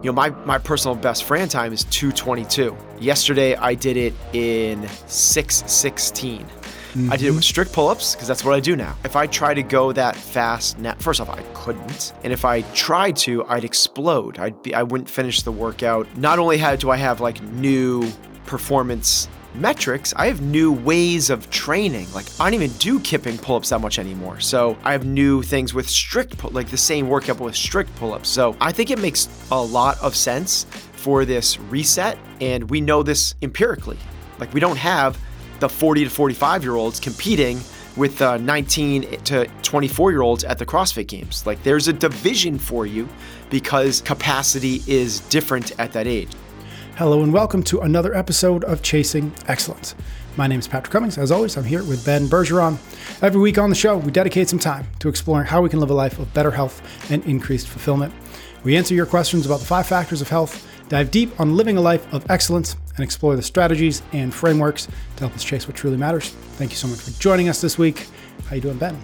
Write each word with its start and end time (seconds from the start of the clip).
You 0.00 0.10
know, 0.10 0.12
my, 0.12 0.30
my 0.44 0.58
personal 0.58 0.94
best 0.94 1.24
Fran 1.24 1.48
time 1.48 1.72
is 1.72 1.82
222. 1.84 2.76
Yesterday, 3.00 3.56
I 3.56 3.74
did 3.74 3.96
it 3.96 4.14
in 4.32 4.86
616. 5.08 6.44
Mm-hmm. 6.44 7.12
I 7.12 7.16
did 7.16 7.26
it 7.26 7.30
with 7.32 7.42
strict 7.42 7.72
pull 7.72 7.88
ups 7.88 8.14
because 8.14 8.28
that's 8.28 8.44
what 8.44 8.54
I 8.54 8.60
do 8.60 8.76
now. 8.76 8.96
If 9.04 9.16
I 9.16 9.26
try 9.26 9.54
to 9.54 9.62
go 9.62 9.90
that 9.92 10.14
fast, 10.14 10.78
now, 10.78 10.94
first 11.00 11.20
off, 11.20 11.28
I 11.28 11.42
couldn't. 11.52 12.12
And 12.22 12.32
if 12.32 12.44
I 12.44 12.62
tried 12.74 13.16
to, 13.16 13.44
I'd 13.46 13.64
explode. 13.64 14.38
I'd 14.38 14.62
be, 14.62 14.72
I 14.72 14.84
wouldn't 14.84 15.10
finish 15.10 15.42
the 15.42 15.52
workout. 15.52 16.06
Not 16.16 16.38
only 16.38 16.58
had, 16.58 16.78
do 16.78 16.90
I 16.90 16.96
have 16.96 17.20
like 17.20 17.42
new 17.42 18.08
performance 18.46 19.28
metrics, 19.54 20.12
I 20.16 20.26
have 20.26 20.40
new 20.40 20.72
ways 20.72 21.30
of 21.30 21.48
training. 21.50 22.06
Like 22.12 22.26
I 22.40 22.44
don't 22.44 22.54
even 22.54 22.76
do 22.78 23.00
kipping 23.00 23.38
pull-ups 23.38 23.70
that 23.70 23.80
much 23.80 23.98
anymore. 23.98 24.40
So 24.40 24.76
I 24.84 24.92
have 24.92 25.04
new 25.04 25.42
things 25.42 25.74
with 25.74 25.88
strict 25.88 26.38
pull, 26.38 26.50
like 26.50 26.68
the 26.68 26.76
same 26.76 27.08
workout 27.08 27.40
with 27.40 27.56
strict 27.56 27.94
pull-ups. 27.96 28.28
So 28.28 28.56
I 28.60 28.72
think 28.72 28.90
it 28.90 28.98
makes 28.98 29.28
a 29.50 29.60
lot 29.60 29.98
of 30.00 30.14
sense 30.14 30.64
for 30.92 31.24
this 31.24 31.58
reset, 31.60 32.18
and 32.40 32.68
we 32.70 32.80
know 32.80 33.02
this 33.02 33.34
empirically. 33.42 33.98
Like 34.38 34.52
we 34.52 34.60
don't 34.60 34.76
have 34.76 35.18
the 35.60 35.68
40 35.68 36.04
to 36.04 36.10
45 36.10 36.62
year 36.62 36.74
olds 36.74 37.00
competing 37.00 37.60
with 37.96 38.22
uh, 38.22 38.36
19 38.38 39.22
to 39.24 39.46
24 39.62 40.10
year 40.12 40.22
olds 40.22 40.44
at 40.44 40.58
the 40.58 40.64
CrossFit 40.64 41.08
Games. 41.08 41.44
Like 41.46 41.62
there's 41.64 41.88
a 41.88 41.92
division 41.92 42.58
for 42.58 42.86
you 42.86 43.08
because 43.50 44.00
capacity 44.02 44.82
is 44.86 45.20
different 45.28 45.78
at 45.80 45.92
that 45.92 46.06
age. 46.06 46.30
Hello 46.98 47.22
and 47.22 47.32
welcome 47.32 47.62
to 47.62 47.82
another 47.82 48.12
episode 48.12 48.64
of 48.64 48.82
Chasing 48.82 49.32
Excellence. 49.46 49.94
My 50.36 50.48
name 50.48 50.58
is 50.58 50.66
Patrick 50.66 50.90
Cummings. 50.90 51.16
As 51.16 51.30
always, 51.30 51.56
I'm 51.56 51.62
here 51.62 51.84
with 51.84 52.04
Ben 52.04 52.26
Bergeron. 52.26 52.76
Every 53.22 53.40
week 53.40 53.56
on 53.56 53.70
the 53.70 53.76
show, 53.76 53.96
we 53.98 54.10
dedicate 54.10 54.48
some 54.48 54.58
time 54.58 54.84
to 54.98 55.08
exploring 55.08 55.46
how 55.46 55.62
we 55.62 55.68
can 55.68 55.78
live 55.78 55.90
a 55.90 55.94
life 55.94 56.18
of 56.18 56.34
better 56.34 56.50
health 56.50 56.82
and 57.08 57.24
increased 57.24 57.68
fulfillment. 57.68 58.12
We 58.64 58.76
answer 58.76 58.96
your 58.96 59.06
questions 59.06 59.46
about 59.46 59.60
the 59.60 59.64
five 59.64 59.86
factors 59.86 60.20
of 60.20 60.28
health, 60.28 60.66
dive 60.88 61.12
deep 61.12 61.40
on 61.40 61.56
living 61.56 61.76
a 61.76 61.80
life 61.80 62.12
of 62.12 62.28
excellence, 62.28 62.74
and 62.96 63.04
explore 63.04 63.36
the 63.36 63.42
strategies 63.42 64.02
and 64.10 64.34
frameworks 64.34 64.86
to 64.86 65.20
help 65.20 65.36
us 65.36 65.44
chase 65.44 65.68
what 65.68 65.76
truly 65.76 65.96
matters. 65.96 66.30
Thank 66.56 66.72
you 66.72 66.76
so 66.76 66.88
much 66.88 66.98
for 66.98 67.12
joining 67.20 67.48
us 67.48 67.60
this 67.60 67.78
week. 67.78 68.08
How 68.48 68.56
you 68.56 68.60
doing, 68.60 68.76
Ben? 68.76 69.00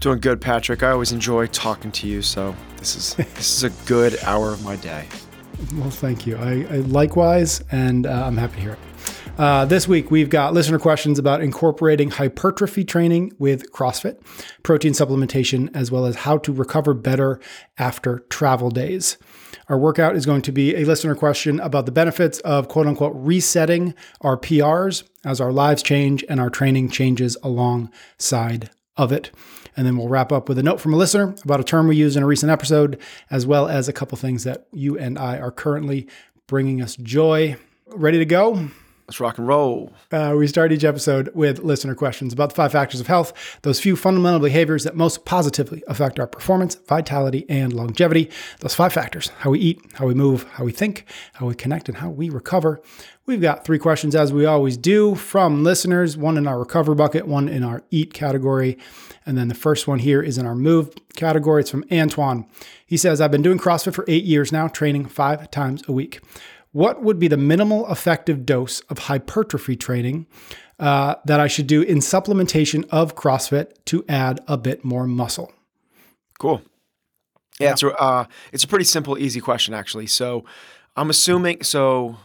Doing 0.00 0.20
good, 0.20 0.42
Patrick. 0.42 0.82
I 0.82 0.90
always 0.90 1.12
enjoy 1.12 1.46
talking 1.46 1.92
to 1.92 2.06
you, 2.06 2.20
so 2.20 2.54
this 2.76 2.94
is 2.94 3.14
this 3.36 3.56
is 3.56 3.64
a 3.64 3.70
good 3.86 4.18
hour 4.22 4.52
of 4.52 4.62
my 4.62 4.76
day. 4.76 5.08
Well, 5.74 5.90
thank 5.90 6.26
you. 6.26 6.36
I, 6.36 6.66
I 6.70 6.76
likewise, 6.78 7.62
and 7.70 8.06
uh, 8.06 8.26
I'm 8.26 8.36
happy 8.36 8.56
to 8.56 8.60
hear 8.60 8.72
it. 8.72 8.78
Uh, 9.38 9.64
this 9.64 9.86
week, 9.86 10.10
we've 10.10 10.30
got 10.30 10.52
listener 10.52 10.78
questions 10.78 11.18
about 11.18 11.40
incorporating 11.42 12.10
hypertrophy 12.10 12.84
training 12.84 13.32
with 13.38 13.70
CrossFit, 13.72 14.20
protein 14.62 14.92
supplementation, 14.92 15.70
as 15.74 15.92
well 15.92 16.06
as 16.06 16.16
how 16.16 16.38
to 16.38 16.52
recover 16.52 16.94
better 16.94 17.40
after 17.76 18.20
travel 18.30 18.70
days. 18.70 19.16
Our 19.68 19.78
workout 19.78 20.16
is 20.16 20.26
going 20.26 20.42
to 20.42 20.52
be 20.52 20.74
a 20.76 20.84
listener 20.84 21.14
question 21.14 21.60
about 21.60 21.86
the 21.86 21.92
benefits 21.92 22.38
of 22.40 22.68
quote 22.68 22.86
unquote 22.86 23.12
resetting 23.14 23.94
our 24.20 24.36
PRs 24.36 25.04
as 25.24 25.40
our 25.40 25.52
lives 25.52 25.82
change 25.82 26.24
and 26.28 26.40
our 26.40 26.50
training 26.50 26.88
changes 26.90 27.36
alongside 27.42 28.70
of 28.96 29.12
it. 29.12 29.30
And 29.78 29.86
then 29.86 29.96
we'll 29.96 30.08
wrap 30.08 30.32
up 30.32 30.48
with 30.48 30.58
a 30.58 30.62
note 30.64 30.80
from 30.80 30.92
a 30.92 30.96
listener 30.96 31.36
about 31.44 31.60
a 31.60 31.62
term 31.62 31.86
we 31.86 31.94
used 31.94 32.16
in 32.16 32.24
a 32.24 32.26
recent 32.26 32.50
episode, 32.50 32.98
as 33.30 33.46
well 33.46 33.68
as 33.68 33.86
a 33.86 33.92
couple 33.92 34.18
things 34.18 34.42
that 34.42 34.66
you 34.72 34.98
and 34.98 35.16
I 35.16 35.38
are 35.38 35.52
currently 35.52 36.08
bringing 36.48 36.82
us 36.82 36.96
joy. 36.96 37.56
Ready 37.86 38.18
to 38.18 38.24
go? 38.24 38.70
Let's 39.08 39.20
rock 39.20 39.38
and 39.38 39.48
roll. 39.48 39.90
Uh, 40.12 40.34
we 40.36 40.46
start 40.46 40.70
each 40.70 40.84
episode 40.84 41.30
with 41.34 41.60
listener 41.60 41.94
questions 41.94 42.34
about 42.34 42.50
the 42.50 42.54
five 42.54 42.72
factors 42.72 43.00
of 43.00 43.06
health, 43.06 43.32
those 43.62 43.80
few 43.80 43.96
fundamental 43.96 44.38
behaviors 44.38 44.84
that 44.84 44.96
most 44.96 45.24
positively 45.24 45.82
affect 45.88 46.20
our 46.20 46.26
performance, 46.26 46.74
vitality, 46.74 47.46
and 47.48 47.72
longevity. 47.72 48.28
Those 48.60 48.74
five 48.74 48.92
factors 48.92 49.28
how 49.38 49.48
we 49.48 49.60
eat, 49.60 49.80
how 49.94 50.06
we 50.06 50.12
move, 50.12 50.42
how 50.52 50.64
we 50.64 50.72
think, 50.72 51.06
how 51.32 51.46
we 51.46 51.54
connect, 51.54 51.88
and 51.88 51.96
how 51.96 52.10
we 52.10 52.28
recover. 52.28 52.82
We've 53.24 53.40
got 53.40 53.64
three 53.64 53.78
questions, 53.78 54.14
as 54.14 54.30
we 54.30 54.44
always 54.44 54.76
do, 54.76 55.14
from 55.14 55.64
listeners 55.64 56.18
one 56.18 56.36
in 56.36 56.46
our 56.46 56.58
recover 56.58 56.94
bucket, 56.94 57.26
one 57.26 57.48
in 57.48 57.64
our 57.64 57.84
eat 57.90 58.12
category. 58.12 58.76
And 59.24 59.38
then 59.38 59.48
the 59.48 59.54
first 59.54 59.88
one 59.88 60.00
here 60.00 60.20
is 60.20 60.36
in 60.36 60.44
our 60.44 60.54
move 60.54 60.94
category. 61.16 61.62
It's 61.62 61.70
from 61.70 61.84
Antoine. 61.90 62.44
He 62.84 62.98
says, 62.98 63.22
I've 63.22 63.30
been 63.30 63.42
doing 63.42 63.58
CrossFit 63.58 63.94
for 63.94 64.04
eight 64.06 64.24
years 64.24 64.52
now, 64.52 64.68
training 64.68 65.06
five 65.06 65.50
times 65.50 65.82
a 65.88 65.92
week 65.92 66.20
what 66.72 67.02
would 67.02 67.18
be 67.18 67.28
the 67.28 67.36
minimal 67.36 67.90
effective 67.90 68.44
dose 68.44 68.80
of 68.82 68.98
hypertrophy 68.98 69.76
training 69.76 70.26
uh, 70.78 71.16
that 71.24 71.40
I 71.40 71.46
should 71.46 71.66
do 71.66 71.82
in 71.82 71.98
supplementation 71.98 72.86
of 72.90 73.14
CrossFit 73.14 73.72
to 73.86 74.04
add 74.08 74.40
a 74.46 74.56
bit 74.56 74.84
more 74.84 75.06
muscle? 75.06 75.52
Cool. 76.38 76.62
Yeah, 77.58 77.68
yeah. 77.68 77.72
it's 77.72 77.84
uh, 77.84 78.24
it's 78.52 78.64
a 78.64 78.68
pretty 78.68 78.84
simple, 78.84 79.18
easy 79.18 79.40
question 79.40 79.74
actually. 79.74 80.06
So 80.06 80.44
I'm 80.96 81.10
assuming 81.10 81.62
so. 81.62 82.16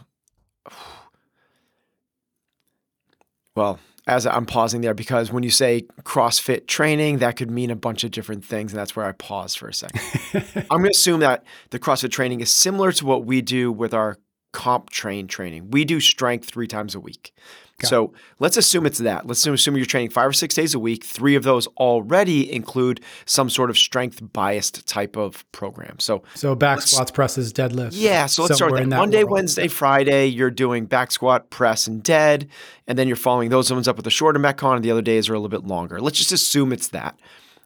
Well, 3.56 3.78
as 4.06 4.26
I'm 4.26 4.46
pausing 4.46 4.80
there 4.80 4.94
because 4.94 5.32
when 5.32 5.42
you 5.42 5.50
say 5.50 5.86
CrossFit 6.02 6.66
training, 6.66 7.18
that 7.18 7.36
could 7.36 7.50
mean 7.50 7.70
a 7.70 7.76
bunch 7.76 8.04
of 8.04 8.10
different 8.10 8.44
things, 8.44 8.72
and 8.72 8.78
that's 8.78 8.94
where 8.94 9.06
I 9.06 9.12
pause 9.12 9.54
for 9.54 9.68
a 9.68 9.74
second. 9.74 10.00
I'm 10.70 10.80
going 10.80 10.84
to 10.84 10.90
assume 10.90 11.20
that 11.20 11.44
the 11.70 11.78
CrossFit 11.78 12.10
training 12.10 12.40
is 12.40 12.50
similar 12.50 12.92
to 12.92 13.06
what 13.06 13.24
we 13.24 13.40
do 13.40 13.72
with 13.72 13.94
our 13.94 14.18
CompTrain 14.54 15.28
training. 15.28 15.70
We 15.70 15.84
do 15.84 16.00
strength 16.00 16.48
three 16.48 16.66
times 16.66 16.94
a 16.94 17.00
week. 17.00 17.34
So 17.82 18.14
let's 18.38 18.56
assume 18.56 18.86
it's 18.86 18.98
that. 18.98 19.26
Let's 19.26 19.46
assume 19.46 19.76
you're 19.76 19.84
training 19.84 20.10
five 20.10 20.28
or 20.28 20.32
six 20.32 20.54
days 20.54 20.74
a 20.74 20.78
week. 20.78 21.04
Three 21.04 21.34
of 21.34 21.42
those 21.42 21.66
already 21.76 22.50
include 22.50 23.00
some 23.26 23.50
sort 23.50 23.68
of 23.68 23.76
strength 23.76 24.22
biased 24.32 24.86
type 24.86 25.16
of 25.16 25.44
program. 25.52 25.98
So 25.98 26.22
so 26.34 26.54
back 26.54 26.80
squats, 26.80 27.10
presses, 27.10 27.52
deadlifts. 27.52 27.92
Yeah. 27.92 28.24
So 28.26 28.44
let's 28.44 28.54
start 28.54 28.72
with 28.72 28.88
that. 28.88 28.96
Monday, 28.96 29.24
world. 29.24 29.32
Wednesday, 29.32 29.68
Friday, 29.68 30.26
you're 30.28 30.50
doing 30.50 30.86
back 30.86 31.10
squat, 31.10 31.50
press, 31.50 31.86
and 31.86 32.02
dead, 32.02 32.48
and 32.86 32.98
then 32.98 33.06
you're 33.06 33.16
following 33.16 33.50
those 33.50 33.70
ones 33.70 33.88
up 33.88 33.96
with 33.96 34.06
a 34.06 34.10
shorter 34.10 34.38
metcon, 34.38 34.76
and 34.76 34.84
the 34.84 34.90
other 34.90 35.02
days 35.02 35.28
are 35.28 35.34
a 35.34 35.38
little 35.38 35.50
bit 35.50 35.66
longer. 35.66 36.00
Let's 36.00 36.16
just 36.16 36.32
assume 36.32 36.72
it's 36.72 36.88
that. 36.88 37.18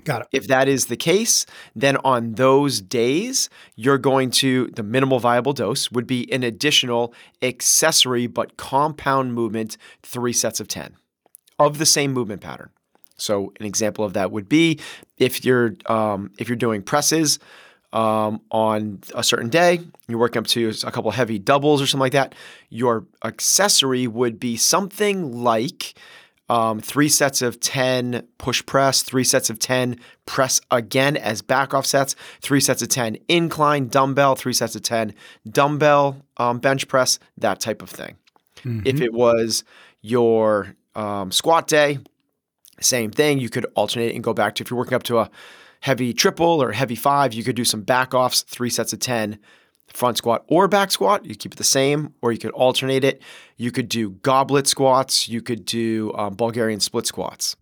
Got 0.05 0.23
it. 0.23 0.29
If 0.33 0.47
that 0.47 0.69
is 0.69 0.87
the 0.87 0.97
case, 0.97 1.45
then 1.75 1.97
on 1.99 2.35
those 2.35 2.81
days, 2.81 3.51
you're 3.77 3.99
going 3.99 4.31
to, 4.33 4.69
the 4.69 4.83
minimal 4.83 5.19
viable 5.19 5.53
dose 5.53 5.91
would 5.91 6.07
be 6.07 6.33
an 6.33 6.43
additional 6.43 7.13
accessory 7.43 8.27
but 8.27 8.57
compound 8.57 9.35
movement, 9.35 9.77
three 10.03 10.33
sets 10.33 10.61
of 10.61 10.69
10 10.69 10.97
of 11.59 11.79
the 11.79 11.87
same 11.87 12.13
movement 12.13 12.41
pattern. 12.41 12.71
So 13.17 13.53
an 13.59 13.67
example 13.67 14.05
of 14.05 14.13
that 14.13 14.31
would 14.31 14.49
be 14.49 14.79
if 15.17 15.45
you're 15.45 15.75
um, 15.87 16.31
if 16.39 16.49
you're 16.49 16.57
doing 16.57 16.83
presses 16.83 17.39
um, 17.93 18.41
on 18.51 19.01
a 19.15 19.25
certain 19.25 19.49
day, 19.49 19.81
you're 20.07 20.21
working 20.21 20.41
up 20.41 20.47
to 20.49 20.73
a 20.85 20.91
couple 20.91 21.11
heavy 21.11 21.39
doubles 21.39 21.83
or 21.83 21.87
something 21.87 22.03
like 22.03 22.13
that. 22.13 22.35
Your 22.69 23.07
accessory 23.25 24.07
would 24.07 24.39
be 24.39 24.57
something 24.57 25.43
like 25.43 25.95
um, 26.49 26.81
three 26.81 27.09
sets 27.09 27.43
of 27.43 27.61
10 27.61 28.27
push 28.39 28.65
press, 28.65 29.03
three 29.03 29.25
sets 29.25 29.51
of 29.51 29.59
10 29.59 29.99
press 30.27 30.61
again 30.71 31.17
as 31.17 31.43
back 31.43 31.75
off 31.75 31.87
sets, 31.87 32.17
three 32.41 32.61
sets 32.61 32.83
of 32.83 32.89
10 32.89 33.19
incline 33.29 33.89
dumbbell, 33.89 34.35
three 34.35 34.53
sets 34.53 34.75
of 34.75 34.83
10 34.83 35.15
dumbbell 35.49 36.17
um, 36.39 36.59
bench 36.59 36.89
press, 36.89 37.19
that 37.37 37.61
type 37.61 37.83
of 37.83 37.91
thing. 37.91 38.17
Mm-hmm. 38.59 38.87
If 38.87 39.01
it 39.01 39.13
was 39.13 39.65
your 40.01 40.75
um, 40.95 41.31
squat 41.31 41.67
day, 41.69 41.99
same 42.81 43.11
thing. 43.11 43.39
You 43.39 43.51
could 43.51 43.67
alternate 43.75 44.15
and 44.15 44.25
go 44.25 44.33
back 44.33 44.55
to 44.57 44.63
if 44.63 44.71
you're 44.71 44.79
working 44.79 44.95
up 44.95 45.03
to 45.05 45.19
a 45.19 45.31
heavy 45.81 46.13
triple 46.13 46.63
or 46.63 46.73
heavy 46.73 46.95
five, 46.95 47.33
you 47.35 47.45
could 47.45 47.57
do 47.57 47.65
some 47.65 47.83
back 47.83 48.15
offs, 48.15 48.43
three 48.43 48.71
sets 48.71 48.93
of 48.93 49.01
10 49.01 49.39
front 49.93 50.17
squat 50.17 50.45
or 50.49 50.69
back 50.69 50.91
squat. 50.91 51.25
You 51.25 51.35
keep 51.35 51.53
it 51.53 51.59
the 51.59 51.65
same, 51.65 52.15
or 52.23 52.33
you 52.33 52.39
could 52.39 52.53
alternate 52.53 53.05
it. 53.05 53.23
You 53.57 53.71
could 53.71 53.89
do 53.89 54.11
goblet 54.11 54.67
squats. 54.67 55.29
You 55.29 55.43
could 55.43 55.65
do 55.65 56.13
um, 56.15 56.35
Bulgarian 56.35 56.81
split 56.81 57.07
squats. 57.07 57.57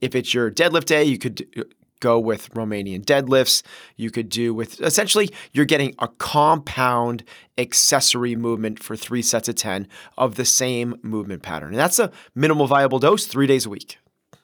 If 0.00 0.14
it's 0.14 0.32
your 0.32 0.50
deadlift 0.50 0.84
day, 0.84 1.04
you 1.04 1.18
could 1.18 1.34
do, 1.34 1.64
go 2.00 2.18
with 2.18 2.50
Romanian 2.54 3.04
deadlifts. 3.04 3.62
You 3.96 4.10
could 4.10 4.28
do 4.28 4.54
with 4.54 4.80
essentially, 4.80 5.30
you're 5.52 5.64
getting 5.64 5.94
a 5.98 6.08
compound 6.08 7.24
accessory 7.56 8.36
movement 8.36 8.82
for 8.82 8.96
three 8.96 9.22
sets 9.22 9.48
of 9.48 9.56
10 9.56 9.88
of 10.16 10.36
the 10.36 10.44
same 10.44 10.98
movement 11.02 11.42
pattern. 11.42 11.70
And 11.70 11.78
that's 11.78 11.98
a 11.98 12.12
minimal 12.34 12.66
viable 12.66 12.98
dose, 12.98 13.26
three 13.26 13.46
days 13.46 13.66
a 13.66 13.70
week. 13.70 13.98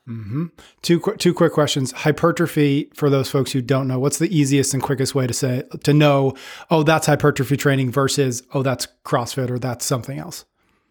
Mm-hmm. 0.09 0.47
Two 0.83 1.01
qu- 1.01 1.17
two 1.17 1.33
quick 1.33 1.53
questions. 1.53 1.93
Hypertrophy 1.93 2.91
for 2.95 3.09
those 3.09 3.31
folks 3.31 3.53
who 3.53 3.63
don't 3.63 3.89
know, 3.89 3.99
what's 3.99 4.19
the 4.19 4.35
easiest 4.37 4.75
and 4.75 4.83
quickest 4.83 5.15
way 5.15 5.27
to 5.27 5.33
say 5.33 5.63
to 5.83 5.95
know? 5.95 6.35
Oh, 6.71 6.83
that's 6.83 7.07
hypertrophy 7.07 7.57
training 7.57 7.91
versus 7.91 8.43
oh, 8.53 8.63
that's 8.63 8.87
CrossFit 9.05 9.51
or 9.51 9.59
that's 9.59 9.85
something 9.85 10.19
else. 10.19 10.45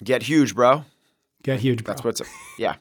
Get 0.04 0.24
huge, 0.24 0.56
bro. 0.56 0.86
Get 1.44 1.60
huge, 1.60 1.84
bro. 1.84 1.94
That's 1.94 2.04
what's 2.04 2.22
yeah. 2.58 2.76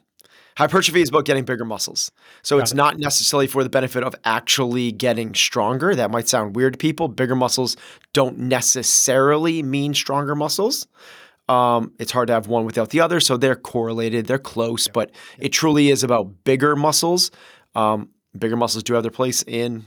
Hypertrophy 0.57 1.01
is 1.01 1.09
about 1.09 1.25
getting 1.25 1.45
bigger 1.45 1.65
muscles. 1.65 2.11
So 2.43 2.57
Got 2.57 2.63
it's 2.63 2.71
it. 2.73 2.75
not 2.75 2.97
necessarily 2.99 3.47
for 3.47 3.63
the 3.63 3.69
benefit 3.69 4.03
of 4.03 4.15
actually 4.23 4.91
getting 4.91 5.33
stronger. 5.33 5.95
That 5.95 6.11
might 6.11 6.27
sound 6.27 6.55
weird 6.55 6.73
to 6.73 6.77
people. 6.77 7.07
Bigger 7.07 7.35
muscles 7.35 7.75
don't 8.13 8.37
necessarily 8.37 9.63
mean 9.63 9.93
stronger 9.95 10.35
muscles. 10.35 10.87
Um, 11.49 11.91
it's 11.99 12.11
hard 12.11 12.27
to 12.27 12.33
have 12.33 12.47
one 12.47 12.65
without 12.65 12.89
the 12.91 13.01
other, 13.01 13.19
so 13.19 13.35
they're 13.37 13.55
correlated, 13.55 14.27
they're 14.27 14.39
close, 14.39 14.87
but 14.87 15.11
it 15.39 15.49
truly 15.49 15.89
is 15.89 16.03
about 16.03 16.43
bigger 16.45 16.75
muscles. 16.75 17.31
Um, 17.75 18.09
bigger 18.37 18.55
muscles 18.55 18.83
do 18.83 18.93
have 18.93 19.03
their 19.03 19.11
place 19.11 19.43
in 19.45 19.85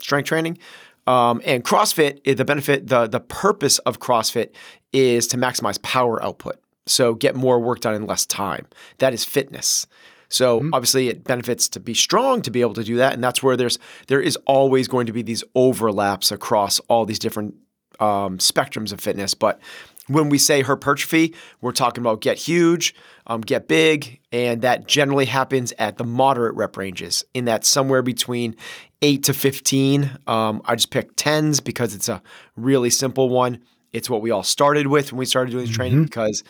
strength 0.00 0.26
training. 0.26 0.58
Um, 1.06 1.42
and 1.44 1.62
CrossFit, 1.62 2.20
eh, 2.24 2.32
the 2.32 2.46
benefit, 2.46 2.86
the 2.86 3.06
the 3.06 3.20
purpose 3.20 3.78
of 3.80 4.00
CrossFit 4.00 4.54
is 4.92 5.26
to 5.28 5.36
maximize 5.36 5.80
power 5.82 6.22
output. 6.22 6.56
So 6.86 7.14
get 7.14 7.34
more 7.36 7.60
work 7.60 7.80
done 7.80 7.94
in 7.94 8.06
less 8.06 8.24
time. 8.24 8.66
That 8.98 9.12
is 9.12 9.24
fitness. 9.24 9.86
So 10.30 10.60
Mm-hmm. 10.60 10.74
obviously 10.74 11.08
it 11.08 11.22
benefits 11.24 11.68
to 11.70 11.80
be 11.80 11.92
strong 11.94 12.40
to 12.42 12.50
be 12.50 12.62
able 12.62 12.74
to 12.74 12.84
do 12.84 12.96
that, 12.96 13.12
and 13.12 13.22
that's 13.22 13.42
where 13.42 13.56
there's 13.56 13.78
there 14.08 14.20
is 14.22 14.36
always 14.46 14.88
going 14.88 15.06
to 15.06 15.12
be 15.12 15.20
these 15.22 15.44
overlaps 15.54 16.32
across 16.32 16.80
all 16.88 17.04
these 17.04 17.18
different 17.18 17.54
um, 18.00 18.38
spectrums 18.38 18.90
of 18.92 19.00
fitness. 19.00 19.34
But 19.34 19.60
when 20.06 20.28
we 20.28 20.38
say 20.38 20.62
hypertrophy, 20.62 21.34
we're 21.60 21.72
talking 21.72 22.02
about 22.02 22.20
get 22.20 22.36
huge, 22.36 22.94
um, 23.26 23.40
get 23.40 23.68
big, 23.68 24.20
and 24.32 24.62
that 24.62 24.86
generally 24.86 25.24
happens 25.24 25.72
at 25.78 25.96
the 25.96 26.04
moderate 26.04 26.54
rep 26.54 26.76
ranges 26.76 27.24
in 27.32 27.46
that 27.46 27.64
somewhere 27.64 28.02
between 28.02 28.56
eight 29.02 29.24
to 29.24 29.34
15. 29.34 30.18
Um, 30.26 30.62
I 30.64 30.74
just 30.74 30.90
picked 30.90 31.16
tens 31.16 31.60
because 31.60 31.94
it's 31.94 32.08
a 32.08 32.22
really 32.56 32.90
simple 32.90 33.28
one. 33.28 33.60
It's 33.92 34.10
what 34.10 34.22
we 34.22 34.30
all 34.30 34.42
started 34.42 34.88
with 34.88 35.12
when 35.12 35.18
we 35.18 35.26
started 35.26 35.52
doing 35.52 35.66
this 35.66 35.74
training 35.74 36.04
because 36.04 36.42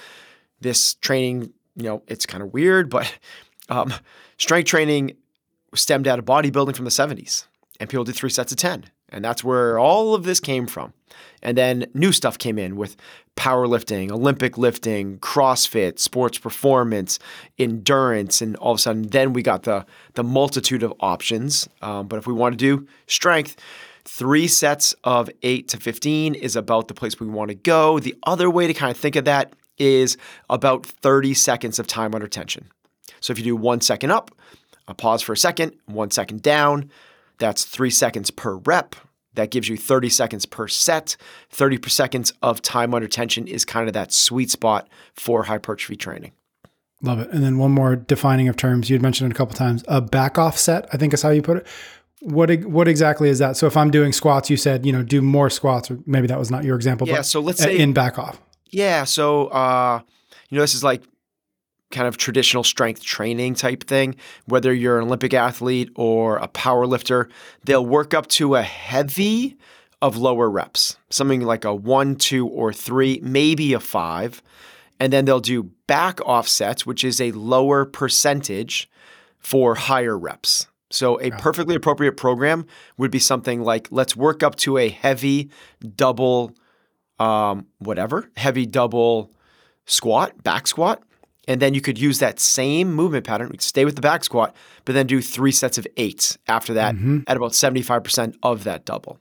this 0.61 0.95
training, 0.95 1.53
you 1.77 1.85
know, 1.85 2.03
it's 2.09 2.27
kind 2.27 2.43
of 2.43 2.53
weird, 2.53 2.91
but 2.91 3.13
um, 3.69 3.93
strength 4.39 4.67
training 4.67 5.17
stemmed 5.75 6.09
out 6.09 6.19
of 6.19 6.25
bodybuilding 6.25 6.75
from 6.75 6.85
the 6.85 6.91
70s, 6.91 7.47
and 7.79 7.89
people 7.89 8.05
did 8.05 8.15
three 8.15 8.31
sets 8.31 8.53
of 8.53 8.59
10. 8.59 8.87
And 9.15 9.25
that's 9.25 9.43
where 9.45 9.79
all 9.79 10.15
of 10.15 10.25
this 10.25 10.41
came 10.41 10.67
from. 10.67 10.93
And 11.43 11.57
then 11.57 11.87
new 11.95 12.13
stuff 12.13 12.37
came 12.37 12.59
in 12.59 12.77
with 12.77 12.97
powerlifting, 13.37 14.11
Olympic 14.11 14.59
lifting, 14.59 15.19
CrossFit, 15.19 15.99
sports 15.99 16.39
performance, 16.39 17.19
endurance, 17.59 18.43
and 18.43 18.57
all 18.57 18.73
of 18.73 18.79
a 18.79 18.81
sudden, 18.81 19.03
then 19.03 19.33
we 19.33 19.43
got 19.43 19.63
the 19.63 19.87
the 20.15 20.25
multitude 20.25 20.83
of 20.83 20.93
options. 21.01 21.69
Um, 21.83 22.09
but 22.09 22.19
if 22.19 22.27
we 22.27 22.33
want 22.33 22.55
to 22.55 22.57
do 22.57 22.87
strength, 23.07 23.57
three 24.05 24.49
sets 24.49 24.95
of 25.05 25.31
eight 25.43 25.69
to 25.69 25.77
fifteen 25.77 26.35
is 26.35 26.57
about 26.57 26.89
the 26.89 26.95
place 26.95 27.21
we 27.21 27.27
want 27.27 27.51
to 27.51 27.55
go. 27.55 27.99
The 27.99 28.17
other 28.25 28.51
way 28.51 28.67
to 28.67 28.75
kind 28.75 28.91
of 28.91 28.97
think 28.97 29.17
of 29.17 29.25
that 29.27 29.53
is 29.79 30.17
about 30.49 30.87
thirty 30.87 31.35
seconds 31.35 31.79
of 31.79 31.87
time 31.87 32.15
under 32.15 32.29
tension. 32.29 32.71
So 33.21 33.33
if 33.33 33.39
you 33.39 33.45
do 33.45 33.57
one 33.57 33.81
second 33.81 34.11
up, 34.11 34.31
a 34.89 34.95
pause 34.95 35.23
for 35.23 35.33
a 35.33 35.37
second, 35.37 35.73
one 35.87 36.11
second 36.11 36.43
down, 36.43 36.91
that's 37.39 37.65
three 37.65 37.91
seconds 37.91 38.31
per 38.31 38.57
rep. 38.57 38.97
That 39.35 39.51
gives 39.51 39.69
you 39.69 39.77
30 39.77 40.11
seconds 40.11 40.47
per 40.47 40.69
set. 40.69 41.17
30 41.51 41.79
per 41.79 41.89
seconds 41.89 42.33
of 42.41 42.63
time 42.63 42.95
under 42.95 43.09
tension 43.09 43.49
is 43.49 43.65
kind 43.65 43.89
of 43.89 43.95
that 43.95 44.13
sweet 44.13 44.51
spot 44.51 44.89
for 45.13 45.45
hypertrophy 45.45 45.97
training. 45.97 46.33
Love 47.03 47.19
it. 47.19 47.31
And 47.31 47.43
then 47.43 47.59
one 47.59 47.73
more 47.73 47.97
defining 47.97 48.49
of 48.49 48.57
terms 48.57 48.89
you 48.89 48.95
had 48.95 49.03
mentioned 49.03 49.31
it 49.31 49.35
a 49.35 49.37
couple 49.37 49.55
times. 49.57 49.85
A 49.89 50.01
back 50.01 50.39
off 50.39 50.57
set, 50.57 50.89
I 50.93 50.97
think 50.97 51.13
is 51.13 51.23
how 51.23 51.31
you 51.31 51.43
put 51.43 51.59
it. 51.59 51.67
What 52.21 52.55
what 52.65 52.89
exactly 52.89 53.29
is 53.29 53.41
that? 53.41 53.57
So 53.59 53.67
if 53.67 53.77
I'm 53.77 53.91
doing 53.91 54.13
squats, 54.13 54.49
you 54.49 54.57
said 54.57 54.87
you 54.87 54.93
know 54.93 55.03
do 55.03 55.21
more 55.21 55.51
squats, 55.51 55.91
or 55.91 55.99
maybe 56.07 56.27
that 56.29 56.39
was 56.39 56.51
not 56.51 56.65
your 56.65 56.77
example. 56.77 57.07
Yeah, 57.07 57.17
but 57.17 57.27
so 57.27 57.41
let's 57.41 57.61
say- 57.61 57.77
in 57.77 57.93
back 57.93 58.19
off. 58.19 58.41
Yeah, 58.71 59.05
so 59.05 59.49
uh, 59.49 60.01
you 60.49 60.57
know, 60.57 60.63
this 60.63 60.75
is 60.75 60.83
like 60.83 61.03
kind 61.91 62.09
of 62.09 62.17
traditional 62.17 62.65
strength 62.65 63.03
training 63.03 63.55
type 63.55 63.85
thing. 63.85 64.17
Whether 64.47 64.73
you're 64.73 64.99
an 64.99 65.05
Olympic 65.05 65.35
athlete 65.35 65.91
or 65.95 66.37
a 66.37 66.49
power 66.49 66.87
lifter, 66.87 67.29
they'll 67.65 67.85
work 67.85 68.15
up 68.15 68.27
to 68.29 68.57
a 68.57 68.63
heavy 68.63 69.57
of 70.03 70.17
lower 70.17 70.51
reps, 70.51 70.99
something 71.11 71.41
like 71.41 71.65
a 71.65 71.75
one, 71.75 72.17
two, 72.17 72.47
or 72.47 72.73
three, 72.73 73.21
maybe 73.23 73.73
a 73.73 73.81
five. 73.81 74.43
And 75.01 75.13
then 75.13 75.25
they'll 75.25 75.41
do 75.41 75.71
back 75.87 76.21
offsets, 76.21 76.87
which 76.87 77.05
is 77.05 77.21
a 77.21 77.33
lower 77.33 77.85
percentage 77.85 78.91
for 79.39 79.75
higher 79.75 80.19
reps. 80.19 80.67
So 80.91 81.21
a 81.21 81.31
perfectly 81.33 81.75
appropriate 81.75 82.17
program 82.17 82.67
would 82.97 83.11
be 83.11 83.19
something 83.19 83.63
like 83.63 83.89
let's 83.91 84.15
work 84.15 84.43
up 84.43 84.55
to 84.57 84.79
a 84.79 84.89
heavy 84.89 85.51
double 85.97 86.55
um, 87.19 87.67
whatever, 87.79 88.31
heavy 88.37 88.67
double 88.67 89.33
squat, 89.87 90.43
back 90.43 90.67
squat. 90.67 91.03
And 91.47 91.61
then 91.61 91.75
you 91.75 91.81
could 91.81 91.99
use 91.99 92.19
that 92.19 92.41
same 92.41 92.93
movement 92.93 93.27
pattern, 93.27 93.59
stay 93.59 93.85
with 93.85 93.97
the 93.97 94.01
back 94.01 94.25
squat, 94.25 94.55
but 94.85 94.95
then 94.95 95.07
do 95.07 95.21
three 95.21 95.53
sets 95.53 95.79
of 95.79 95.87
eight 95.97 96.37
after 96.49 96.75
that 96.75 96.95
mm-hmm. 96.95 97.21
at 97.27 97.37
about 97.37 97.53
75% 97.53 98.35
of 98.43 98.65
that 98.65 98.85
double. 98.85 99.19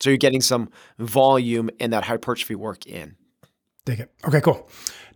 So 0.00 0.10
you're 0.10 0.16
getting 0.16 0.40
some 0.40 0.70
volume 0.98 1.70
and 1.80 1.92
that 1.92 2.04
hypertrophy 2.04 2.54
work 2.54 2.86
in. 2.86 3.16
Dig 3.84 4.00
it. 4.00 4.12
Okay, 4.26 4.40
cool. 4.40 4.68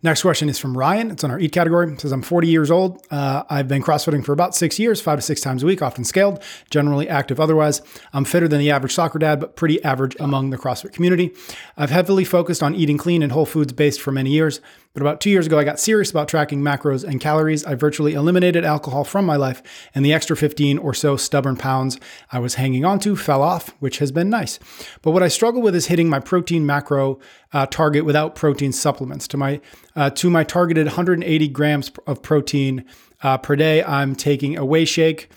Next 0.03 0.23
question 0.23 0.49
is 0.49 0.57
from 0.57 0.75
Ryan. 0.75 1.11
It's 1.11 1.23
on 1.23 1.29
our 1.29 1.39
eat 1.39 1.51
category. 1.51 1.91
It 1.93 2.01
says, 2.01 2.11
I'm 2.11 2.23
40 2.23 2.47
years 2.47 2.71
old. 2.71 3.05
Uh, 3.11 3.43
I've 3.51 3.67
been 3.67 3.83
CrossFitting 3.83 4.25
for 4.25 4.33
about 4.33 4.55
six 4.55 4.79
years, 4.79 4.99
five 4.99 5.19
to 5.19 5.21
six 5.21 5.41
times 5.41 5.61
a 5.61 5.67
week, 5.67 5.83
often 5.83 6.03
scaled, 6.03 6.41
generally 6.71 7.07
active 7.07 7.39
otherwise. 7.39 7.83
I'm 8.11 8.25
fitter 8.25 8.47
than 8.47 8.57
the 8.57 8.71
average 8.71 8.93
soccer 8.93 9.19
dad, 9.19 9.39
but 9.39 9.55
pretty 9.55 9.83
average 9.83 10.15
among 10.19 10.49
the 10.49 10.57
CrossFit 10.57 10.91
community. 10.91 11.35
I've 11.77 11.91
heavily 11.91 12.25
focused 12.25 12.63
on 12.63 12.73
eating 12.73 12.97
clean 12.97 13.21
and 13.21 13.31
whole 13.31 13.45
foods 13.45 13.73
based 13.73 14.01
for 14.01 14.11
many 14.11 14.31
years. 14.31 14.59
But 14.93 15.01
about 15.01 15.21
two 15.21 15.29
years 15.29 15.45
ago, 15.45 15.57
I 15.57 15.63
got 15.63 15.79
serious 15.79 16.11
about 16.11 16.27
tracking 16.27 16.61
macros 16.61 17.05
and 17.05 17.21
calories. 17.21 17.63
I 17.63 17.75
virtually 17.75 18.13
eliminated 18.13 18.65
alcohol 18.65 19.05
from 19.05 19.25
my 19.25 19.37
life, 19.37 19.61
and 19.95 20.03
the 20.03 20.11
extra 20.11 20.35
15 20.35 20.77
or 20.79 20.93
so 20.93 21.15
stubborn 21.15 21.55
pounds 21.55 21.97
I 22.29 22.39
was 22.39 22.55
hanging 22.55 22.83
on 22.83 22.99
to 23.01 23.15
fell 23.15 23.41
off, 23.41 23.69
which 23.79 23.99
has 23.99 24.11
been 24.11 24.29
nice. 24.29 24.59
But 25.01 25.11
what 25.11 25.23
I 25.23 25.29
struggle 25.29 25.61
with 25.61 25.75
is 25.75 25.87
hitting 25.87 26.09
my 26.09 26.19
protein 26.19 26.65
macro 26.65 27.19
uh, 27.53 27.67
target 27.67 28.03
without 28.03 28.35
protein 28.35 28.73
supplements. 28.73 29.29
To 29.29 29.37
my 29.37 29.61
uh, 29.95 30.09
to 30.11 30.29
my 30.29 30.43
targeted 30.43 30.87
180 30.87 31.47
grams 31.49 31.91
of 32.07 32.21
protein 32.21 32.85
uh, 33.23 33.37
per 33.37 33.55
day, 33.55 33.83
I'm 33.83 34.15
taking 34.15 34.57
a 34.57 34.65
whey 34.65 34.85
shake 34.85 35.29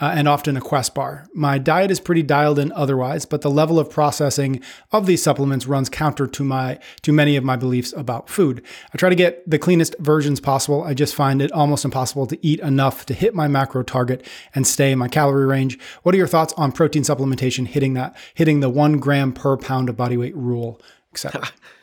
uh, 0.00 0.12
and 0.14 0.28
often 0.28 0.56
a 0.56 0.60
Quest 0.60 0.94
bar. 0.94 1.26
My 1.34 1.58
diet 1.58 1.90
is 1.90 1.98
pretty 1.98 2.22
dialed 2.22 2.58
in 2.58 2.70
otherwise, 2.72 3.24
but 3.24 3.42
the 3.42 3.50
level 3.50 3.78
of 3.78 3.90
processing 3.90 4.60
of 4.92 5.06
these 5.06 5.22
supplements 5.22 5.66
runs 5.66 5.88
counter 5.88 6.26
to 6.26 6.44
my 6.44 6.78
to 7.02 7.12
many 7.12 7.36
of 7.36 7.44
my 7.44 7.56
beliefs 7.56 7.92
about 7.96 8.28
food. 8.28 8.62
I 8.94 8.96
try 8.96 9.08
to 9.08 9.16
get 9.16 9.48
the 9.48 9.58
cleanest 9.58 9.96
versions 9.98 10.40
possible. 10.40 10.84
I 10.84 10.94
just 10.94 11.14
find 11.14 11.42
it 11.42 11.50
almost 11.52 11.84
impossible 11.84 12.26
to 12.28 12.46
eat 12.46 12.60
enough 12.60 13.06
to 13.06 13.14
hit 13.14 13.34
my 13.34 13.48
macro 13.48 13.82
target 13.82 14.26
and 14.54 14.66
stay 14.66 14.92
in 14.92 14.98
my 14.98 15.08
calorie 15.08 15.46
range. 15.46 15.78
What 16.02 16.14
are 16.14 16.18
your 16.18 16.28
thoughts 16.28 16.54
on 16.56 16.72
protein 16.72 17.02
supplementation 17.02 17.66
hitting 17.66 17.94
that 17.94 18.16
hitting 18.34 18.60
the 18.60 18.70
one 18.70 18.98
gram 18.98 19.32
per 19.32 19.56
pound 19.56 19.88
of 19.88 19.96
body 19.96 20.16
weight 20.16 20.36
rule, 20.36 20.80
etc. 21.12 21.48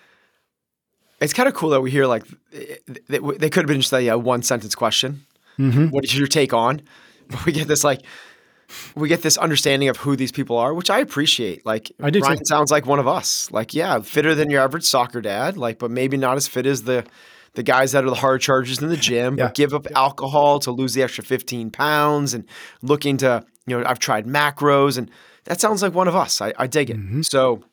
It's 1.22 1.34
kind 1.34 1.48
of 1.48 1.56
cool 1.56 1.70
that 1.70 1.82
we 1.82 1.92
hear 1.92 2.06
like 2.06 2.24
they, 2.52 3.20
they 3.20 3.50
could 3.50 3.64
have 3.64 3.68
been 3.68 3.82
just 3.82 3.94
a 3.94 4.10
uh, 4.10 4.18
one 4.18 4.44
sentence 4.44 4.76
question. 4.76 5.26
What 5.58 6.04
is 6.04 6.18
your 6.18 6.28
take 6.28 6.54
on? 6.54 6.82
But 7.30 7.46
we 7.46 7.54
get 7.54 7.68
this 7.68 7.84
like 7.84 8.02
we 8.96 9.08
get 9.08 9.22
this 9.22 9.38
understanding 9.38 9.90
of 9.90 9.98
who 9.98 10.16
these 10.16 10.32
people 10.32 10.58
are, 10.58 10.74
which 10.74 10.90
I 10.90 11.00
appreciate. 11.00 11.66
Like 11.66 11.92
I 12.02 12.10
do 12.10 12.20
too. 12.22 12.36
Sounds 12.46 12.72
like 12.72 12.86
one 12.86 13.00
of 13.00 13.08
us. 13.08 13.50
Like 13.52 13.74
yeah, 13.74 14.00
fitter 14.00 14.36
than 14.36 14.50
your 14.50 14.62
average 14.62 14.84
soccer 14.84 15.22
dad. 15.22 15.58
Like 15.58 15.80
but 15.80 15.90
maybe 15.92 16.18
not 16.18 16.38
as 16.38 16.48
fit 16.48 16.66
as 16.66 16.84
the 16.84 17.06
the 17.54 17.64
guys 17.64 17.94
that 17.94 18.04
are 18.04 18.10
the 18.10 18.16
hard 18.16 18.42
chargers 18.42 18.82
in 18.82 18.90
the 18.90 18.98
gym, 18.98 19.38
Yeah. 19.38 19.46
but 19.46 19.56
give 19.56 19.74
up 19.74 19.88
alcohol 19.96 20.60
to 20.60 20.72
lose 20.72 20.94
the 20.94 21.02
extra 21.04 21.24
15 21.24 21.72
pounds 21.72 22.34
and 22.34 22.44
looking 22.82 23.18
to, 23.18 23.46
you 23.66 23.80
know, 23.80 23.86
I've 23.88 24.00
tried 24.00 24.26
macros 24.28 24.98
and 24.98 25.10
that 25.46 25.62
sounds 25.62 25.82
like 25.82 25.94
one 25.94 26.08
of 26.10 26.16
us. 26.16 26.42
I, 26.42 26.54
I 26.58 26.68
dig 26.68 26.90
it. 26.90 26.98
Mm-hmm. 26.98 27.22
So, 27.22 27.64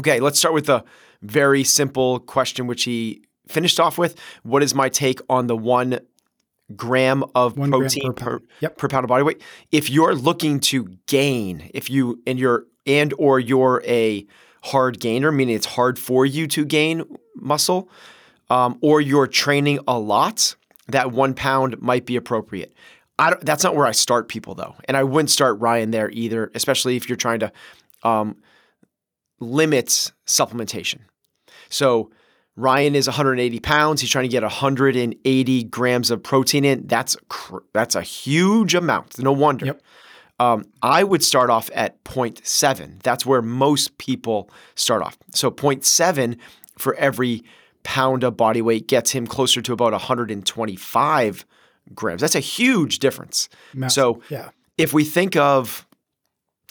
okay, 0.00 0.20
let's 0.20 0.38
start 0.38 0.54
with 0.54 0.66
the 0.66 0.84
very 1.30 1.64
simple 1.64 2.20
question, 2.20 2.66
which 2.66 2.84
he 2.84 3.22
finished 3.48 3.78
off 3.78 3.98
with. 3.98 4.18
What 4.42 4.62
is 4.62 4.74
my 4.74 4.88
take 4.88 5.20
on 5.28 5.46
the 5.46 5.56
one 5.56 6.00
gram 6.74 7.24
of 7.34 7.56
One 7.56 7.70
protein 7.70 8.12
per 8.12 8.12
per, 8.12 8.30
pound. 8.30 8.46
Yep. 8.60 8.78
per 8.78 8.88
pound 8.88 9.04
of 9.04 9.08
body 9.08 9.22
weight? 9.22 9.42
If 9.70 9.90
you're 9.90 10.14
looking 10.14 10.60
to 10.60 10.96
gain, 11.06 11.70
if 11.74 11.88
you 11.90 12.20
and 12.26 12.38
you're 12.38 12.66
and 12.86 13.12
or 13.18 13.40
you're 13.40 13.82
a 13.86 14.26
hard 14.62 15.00
gainer, 15.00 15.30
meaning 15.30 15.54
it's 15.54 15.66
hard 15.66 15.98
for 15.98 16.26
you 16.26 16.46
to 16.48 16.64
gain 16.64 17.04
muscle, 17.36 17.88
um, 18.50 18.78
or 18.80 19.00
you're 19.00 19.26
training 19.26 19.78
a 19.86 19.98
lot, 19.98 20.56
that 20.88 21.12
one 21.12 21.34
pound 21.34 21.80
might 21.80 22.06
be 22.06 22.16
appropriate. 22.16 22.72
I 23.18 23.30
don't, 23.30 23.44
that's 23.44 23.64
not 23.64 23.74
where 23.74 23.86
I 23.86 23.92
start 23.92 24.28
people 24.28 24.54
though, 24.54 24.74
and 24.86 24.96
I 24.96 25.04
wouldn't 25.04 25.30
start 25.30 25.58
Ryan 25.60 25.90
there 25.90 26.10
either, 26.10 26.50
especially 26.54 26.96
if 26.96 27.08
you're 27.08 27.16
trying 27.16 27.40
to 27.40 27.52
um, 28.02 28.36
limit 29.40 30.12
supplementation. 30.26 31.00
So 31.76 32.10
Ryan 32.56 32.94
is 32.94 33.06
180 33.06 33.60
pounds. 33.60 34.00
He's 34.00 34.10
trying 34.10 34.24
to 34.24 34.28
get 34.28 34.42
180 34.42 35.64
grams 35.64 36.10
of 36.10 36.22
protein 36.22 36.64
in. 36.64 36.86
That's 36.86 37.16
cr- 37.28 37.58
that's 37.72 37.94
a 37.94 38.02
huge 38.02 38.74
amount. 38.74 39.18
No 39.18 39.32
wonder. 39.32 39.66
Yep. 39.66 39.82
Um, 40.38 40.64
I 40.82 41.02
would 41.04 41.22
start 41.22 41.48
off 41.48 41.70
at 41.74 42.02
0.7. 42.04 43.02
That's 43.02 43.24
where 43.24 43.40
most 43.42 43.96
people 43.98 44.50
start 44.74 45.02
off. 45.02 45.16
So 45.34 45.50
0.7 45.50 46.38
for 46.78 46.94
every 46.96 47.42
pound 47.84 48.24
of 48.24 48.36
body 48.36 48.60
weight 48.60 48.86
gets 48.88 49.12
him 49.12 49.26
closer 49.26 49.62
to 49.62 49.72
about 49.72 49.92
125 49.92 51.46
grams. 51.94 52.20
That's 52.20 52.34
a 52.34 52.40
huge 52.40 52.98
difference. 52.98 53.48
Massive. 53.72 53.94
So 53.94 54.22
yeah, 54.28 54.50
if 54.76 54.92
we 54.92 55.04
think 55.04 55.36
of 55.36 55.86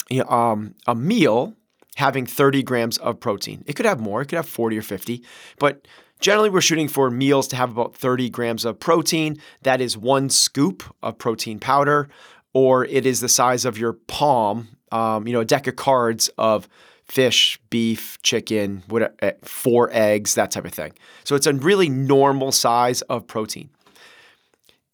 you 0.10 0.24
know, 0.24 0.30
um, 0.30 0.76
a 0.88 0.94
meal 0.96 1.56
having 1.96 2.26
30 2.26 2.64
grams 2.64 2.98
of 3.00 3.20
protein, 3.20 3.64
it 3.66 3.76
could 3.76 3.86
have 3.86 4.00
more, 4.00 4.22
it 4.22 4.28
could 4.28 4.38
have 4.38 4.48
40 4.48 4.78
or 4.78 4.82
50, 4.82 5.24
but 5.60 5.88
generally 6.20 6.50
we're 6.50 6.62
shooting 6.62 6.88
for 6.88 7.10
meals 7.10 7.48
to 7.50 7.56
have 7.56 7.72
about 7.72 7.96
30 7.96 8.30
grams 8.30 8.64
of 8.66 8.80
protein. 8.80 9.38
That 9.64 9.82
is 9.82 9.98
one 9.98 10.30
scoop 10.30 10.84
of 11.04 11.18
protein 11.18 11.60
powder, 11.60 12.10
or 12.54 12.86
it 12.86 13.06
is 13.06 13.20
the 13.20 13.30
size 13.30 13.66
of 13.66 13.78
your 13.78 13.94
palm 13.94 14.70
um, 14.92 15.28
you 15.28 15.34
know, 15.34 15.42
a 15.42 15.46
deck 15.46 15.68
of 15.68 15.76
cards 15.76 16.30
of 16.38 16.70
fish, 17.04 17.60
beef, 17.70 18.20
chicken, 18.24 18.84
uh, 19.22 19.32
four 19.44 19.90
eggs, 19.92 20.36
that 20.36 20.52
type 20.52 20.66
of 20.66 20.72
thing. 20.72 20.94
So 21.24 21.36
it's 21.36 21.48
a 21.48 21.54
really 21.54 21.90
normal 21.90 22.52
size 22.52 23.02
of 23.04 23.28
protein. 23.28 23.70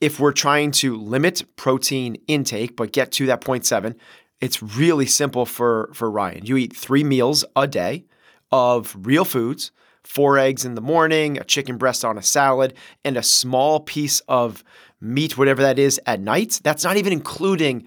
If 0.01 0.20
we're 0.20 0.34
trying 0.34 0.72
to 0.72 0.98
limit 0.98 1.43
protein 1.55 2.17
intake 2.27 2.75
but 2.75 2.91
get 2.91 3.12
to 3.13 3.27
that 3.27 3.41
0.7, 3.41 3.96
it's 4.41 4.62
really 4.62 5.05
simple 5.05 5.45
for 5.45 5.89
for 5.93 6.10
Ryan. 6.10 6.45
You 6.45 6.57
eat 6.57 6.75
3 6.75 7.03
meals 7.03 7.45
a 7.55 7.67
day 7.67 8.05
of 8.51 8.95
real 9.00 9.24
foods, 9.24 9.71
four 10.03 10.38
eggs 10.38 10.65
in 10.65 10.75
the 10.75 10.81
morning, 10.81 11.38
a 11.38 11.43
chicken 11.43 11.77
breast 11.77 12.03
on 12.03 12.17
a 12.17 12.21
salad, 12.21 12.74
and 13.05 13.15
a 13.15 13.24
small 13.24 13.79
piece 13.79 14.19
of 14.21 14.63
meat, 15.00 15.38
whatever 15.38 15.62
that 15.62 15.79
is, 15.79 16.00
at 16.05 16.19
night. 16.19 16.60
That's 16.63 16.83
not 16.83 16.98
even 16.98 17.13
including 17.13 17.86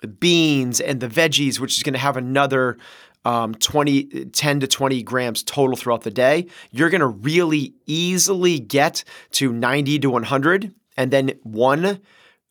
the 0.00 0.08
beans 0.08 0.80
and 0.80 1.00
the 1.00 1.08
veggies, 1.08 1.60
which 1.60 1.76
is 1.76 1.82
going 1.82 1.92
to 1.92 1.98
have 1.98 2.16
another 2.16 2.78
um, 3.24 3.54
20, 3.54 4.26
10 4.26 4.60
to 4.60 4.66
20 4.66 5.02
grams 5.04 5.42
total 5.44 5.76
throughout 5.76 6.02
the 6.02 6.10
day. 6.10 6.46
You're 6.72 6.90
going 6.90 7.02
to 7.02 7.06
really 7.06 7.74
easily 7.86 8.58
get 8.58 9.04
to 9.32 9.52
90 9.52 10.00
to 10.00 10.10
100. 10.10 10.74
And 10.96 11.10
then 11.10 11.32
one, 11.44 12.00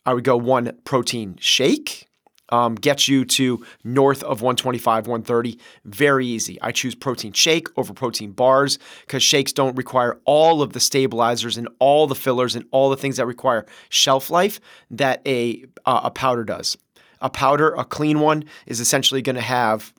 I 0.06 0.14
would 0.14 0.24
go 0.24 0.38
one 0.38 0.78
protein 0.86 1.36
shake 1.40 2.08
um, 2.52 2.76
gets 2.76 3.08
you 3.08 3.26
to 3.26 3.66
north 3.84 4.24
of 4.24 4.42
125, 4.42 5.08
130. 5.08 5.58
Very 5.86 6.28
easy. 6.28 6.60
I 6.62 6.72
choose 6.72 6.96
protein 6.96 7.34
shake 7.34 7.68
over 7.78 7.94
protein 7.94 8.32
bars 8.32 8.78
because 9.02 9.24
shakes 9.24 9.54
don't 9.54 9.76
require 9.76 10.20
all 10.26 10.62
of 10.62 10.74
the 10.74 10.80
stabilizers 10.80 11.58
and 11.58 11.68
all 11.80 12.08
the 12.08 12.16
fillers 12.16 12.56
and 12.56 12.66
all 12.72 12.90
the 12.90 12.98
things 12.98 13.18
that 13.18 13.26
require 13.26 13.66
shelf 13.90 14.30
life 14.30 14.60
that 14.90 15.22
a 15.26 15.66
uh, 15.86 16.02
a 16.04 16.12
powder 16.12 16.44
does. 16.44 16.78
A 17.22 17.30
powder, 17.30 17.74
a 17.74 17.86
clean 17.86 18.20
one, 18.20 18.44
is 18.66 18.80
essentially 18.80 19.22
going 19.22 19.36
to 19.36 19.42
have 19.42 19.94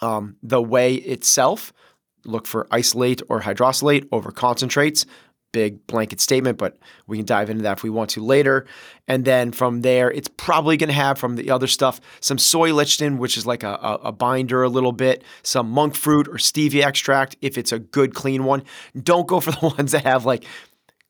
um, 0.00 0.36
the 0.42 0.62
whey 0.62 0.94
itself. 0.94 1.72
Look 2.24 2.46
for 2.46 2.66
isolate 2.70 3.22
or 3.28 3.42
hydrolysate 3.42 4.08
over 4.10 4.32
concentrates 4.32 5.06
big 5.56 5.86
blanket 5.86 6.20
statement, 6.20 6.58
but 6.58 6.76
we 7.06 7.16
can 7.16 7.24
dive 7.24 7.48
into 7.48 7.62
that 7.62 7.78
if 7.78 7.82
we 7.82 7.88
want 7.88 8.10
to 8.10 8.22
later. 8.22 8.66
And 9.08 9.24
then 9.24 9.52
from 9.52 9.80
there, 9.80 10.10
it's 10.10 10.28
probably 10.28 10.76
going 10.76 10.88
to 10.88 10.94
have 10.94 11.16
from 11.18 11.36
the 11.36 11.50
other 11.50 11.66
stuff 11.66 11.98
some 12.20 12.36
soy 12.36 12.72
lecithin, 12.72 13.16
which 13.16 13.38
is 13.38 13.46
like 13.46 13.62
a, 13.62 13.70
a, 13.80 13.94
a, 14.04 14.12
binder 14.12 14.62
a 14.62 14.68
little 14.68 14.92
bit, 14.92 15.24
some 15.42 15.70
monk 15.70 15.94
fruit 15.94 16.28
or 16.28 16.34
stevia 16.34 16.84
extract 16.84 17.36
if 17.40 17.56
it's 17.56 17.72
a 17.72 17.78
good 17.78 18.14
clean 18.14 18.44
one. 18.44 18.64
Don't 19.02 19.26
go 19.26 19.40
for 19.40 19.50
the 19.50 19.74
ones 19.78 19.92
that 19.92 20.04
have 20.04 20.26
like 20.26 20.44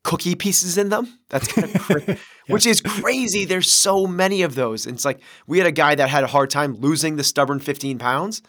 cookie 0.05 0.37
pieces 0.37 0.79
in 0.79 0.91
them. 0.91 1.19
That's 1.29 1.53
kind 1.53 1.75
of 1.75 1.83
cra- 1.83 2.05
yeah. 2.07 2.17
which 2.47 2.67
is 2.67 2.81
crazy. 2.81 3.47
There's 3.47 3.69
so 3.69 4.07
many 4.07 4.43
of 4.43 4.55
those. 4.55 4.87
And 4.87 4.95
it's 4.95 5.05
like 5.05 5.19
we 5.49 5.59
had 5.59 5.67
a 5.67 5.73
guy 5.73 5.97
that 5.97 6.09
had 6.09 6.23
a 6.23 6.29
hard 6.29 6.50
time 6.50 6.76
losing 6.76 7.17
the 7.17 7.25
stubborn 7.25 7.59
15 7.59 7.99
pounds, 7.99 8.43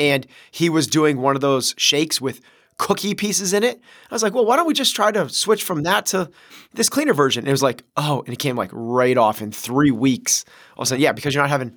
and 0.00 0.26
he 0.50 0.68
was 0.68 0.88
doing 0.88 1.18
one 1.18 1.36
of 1.36 1.40
those 1.40 1.72
shakes 1.78 2.20
with 2.20 2.40
cookie 2.78 3.14
pieces 3.14 3.52
in 3.52 3.62
it. 3.62 3.80
I 4.10 4.14
was 4.14 4.22
like, 4.22 4.34
well, 4.34 4.44
why 4.44 4.56
don't 4.56 4.66
we 4.66 4.74
just 4.74 4.94
try 4.94 5.10
to 5.12 5.28
switch 5.28 5.64
from 5.64 5.82
that 5.84 6.06
to 6.06 6.30
this 6.74 6.88
cleaner 6.88 7.14
version? 7.14 7.42
And 7.42 7.48
it 7.48 7.52
was 7.52 7.62
like, 7.62 7.82
oh, 7.96 8.22
and 8.26 8.32
it 8.32 8.38
came 8.38 8.56
like 8.56 8.70
right 8.72 9.16
off 9.16 9.40
in 9.40 9.50
three 9.52 9.90
weeks. 9.90 10.44
All 10.76 10.82
of 10.82 10.86
a 10.86 10.88
sudden, 10.88 11.02
yeah, 11.02 11.12
because 11.12 11.34
you're 11.34 11.42
not 11.42 11.50
having 11.50 11.76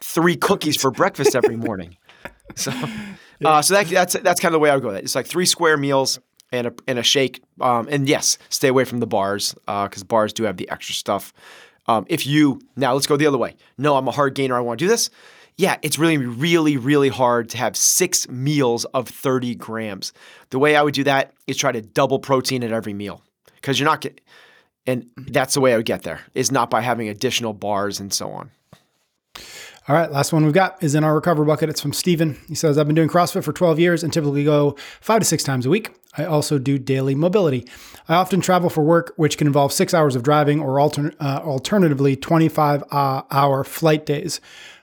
three 0.00 0.36
cookies 0.36 0.76
for 0.76 0.90
breakfast 0.90 1.34
every 1.34 1.56
morning. 1.68 1.96
So, 2.54 2.72
uh, 3.44 3.62
so 3.62 3.74
that, 3.74 3.88
that's 3.88 4.14
that's 4.14 4.40
kind 4.40 4.54
of 4.54 4.58
the 4.58 4.58
way 4.60 4.70
I 4.70 4.74
would 4.74 4.82
go. 4.82 4.90
It's 4.90 5.14
like 5.14 5.26
three 5.26 5.46
square 5.46 5.76
meals 5.76 6.18
and 6.50 6.68
a 6.68 6.74
and 6.86 6.98
a 6.98 7.02
shake. 7.02 7.42
Um, 7.60 7.88
and 7.90 8.08
yes, 8.08 8.38
stay 8.48 8.68
away 8.68 8.84
from 8.84 9.00
the 9.00 9.06
bars 9.06 9.54
because 9.66 10.02
uh, 10.02 10.06
bars 10.06 10.32
do 10.32 10.44
have 10.44 10.56
the 10.56 10.68
extra 10.70 10.94
stuff. 10.94 11.32
Um, 11.86 12.06
if 12.08 12.26
you 12.26 12.60
now 12.76 12.94
let's 12.94 13.06
go 13.06 13.16
the 13.16 13.26
other 13.26 13.38
way. 13.38 13.56
No, 13.76 13.96
I'm 13.96 14.06
a 14.06 14.12
hard 14.12 14.34
gainer. 14.34 14.54
I 14.54 14.60
want 14.60 14.78
to 14.78 14.84
do 14.84 14.88
this 14.88 15.10
yeah, 15.56 15.76
it's 15.82 15.98
really, 15.98 16.16
really, 16.16 16.76
really 16.76 17.08
hard 17.08 17.48
to 17.50 17.58
have 17.58 17.76
six 17.76 18.28
meals 18.28 18.84
of 18.86 19.08
30 19.08 19.54
grams. 19.56 20.12
The 20.50 20.58
way 20.58 20.76
I 20.76 20.82
would 20.82 20.94
do 20.94 21.04
that 21.04 21.32
is 21.46 21.56
try 21.56 21.72
to 21.72 21.82
double 21.82 22.18
protein 22.18 22.62
at 22.64 22.72
every 22.72 22.94
meal 22.94 23.22
because 23.56 23.78
you're 23.78 23.88
not 23.88 24.00
getting, 24.00 24.20
and 24.86 25.06
that's 25.16 25.54
the 25.54 25.60
way 25.60 25.74
I 25.74 25.76
would 25.76 25.86
get 25.86 26.02
there 26.02 26.20
is 26.34 26.50
not 26.50 26.70
by 26.70 26.80
having 26.80 27.08
additional 27.08 27.52
bars 27.52 28.00
and 28.00 28.12
so 28.12 28.30
on. 28.30 28.50
All 29.88 29.96
right, 29.96 30.12
last 30.12 30.32
one 30.32 30.44
we've 30.44 30.54
got 30.54 30.80
is 30.80 30.94
in 30.94 31.02
our 31.02 31.12
recover 31.12 31.44
bucket. 31.44 31.68
It's 31.68 31.80
from 31.80 31.92
Steven. 31.92 32.38
He 32.46 32.54
says, 32.54 32.78
I've 32.78 32.86
been 32.86 32.94
doing 32.94 33.08
CrossFit 33.08 33.42
for 33.42 33.52
12 33.52 33.80
years 33.80 34.04
and 34.04 34.12
typically 34.12 34.44
go 34.44 34.76
five 35.00 35.18
to 35.18 35.24
six 35.24 35.42
times 35.42 35.66
a 35.66 35.70
week. 35.70 35.90
I 36.16 36.24
also 36.24 36.58
do 36.58 36.78
daily 36.78 37.16
mobility. 37.16 37.66
I 38.08 38.14
often 38.14 38.40
travel 38.40 38.70
for 38.70 38.84
work, 38.84 39.12
which 39.16 39.36
can 39.36 39.48
involve 39.48 39.72
six 39.72 39.92
hours 39.92 40.14
of 40.14 40.22
driving 40.22 40.60
or 40.60 40.78
uh, 40.78 41.20
alternatively 41.20 42.14
25 42.14 42.84
uh, 42.92 43.22
hour 43.32 43.64
flight 43.64 44.06
days. 44.06 44.40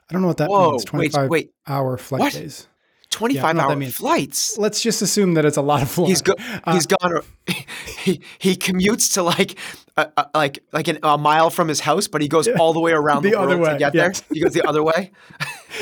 I 0.10 0.14
don't 0.14 0.22
know 0.22 0.28
what 0.28 0.38
that 0.38 0.50
Whoa, 0.50 0.72
means. 0.72 0.86
25 0.86 1.22
wait, 1.22 1.30
wait. 1.30 1.52
hour 1.68 1.98
flight 1.98 2.20
what? 2.20 2.34
days. 2.34 2.68
25 3.12 3.56
yeah, 3.56 3.64
hour 3.64 3.82
flights. 3.86 4.58
Let's 4.58 4.82
just 4.82 5.02
assume 5.02 5.34
that 5.34 5.46
it's 5.46 5.58
a 5.58 5.62
lot 5.62 5.82
of 5.82 5.90
flights. 5.90 6.10
He's, 6.10 6.22
go- 6.22 6.36
uh, 6.64 6.74
he's 6.74 6.86
gone. 6.88 7.22
He, 8.00 8.22
he 8.40 8.56
commutes 8.56 9.16
to 9.16 9.24
like 9.24 9.58
uh, 9.98 10.06
uh, 10.16 10.26
like 10.34 10.60
like 10.72 10.88
an, 10.88 11.00
a 11.04 11.18
mile 11.18 11.50
from 11.50 11.68
his 11.68 11.82
house, 11.82 12.08
but 12.08 12.22
he 12.22 12.30
goes 12.30 12.48
all 12.48 12.72
the 12.72 12.80
way 12.80 12.94
around 12.94 13.24
the, 13.24 13.32
the 13.32 13.40
other 13.40 13.58
way 13.58 13.74
to 13.74 13.78
get 13.78 13.94
yes. 13.94 14.22
there. 14.22 14.36
He 14.36 14.42
goes 14.42 14.54
the 14.54 14.66
other 14.66 14.82
way. 14.82 15.12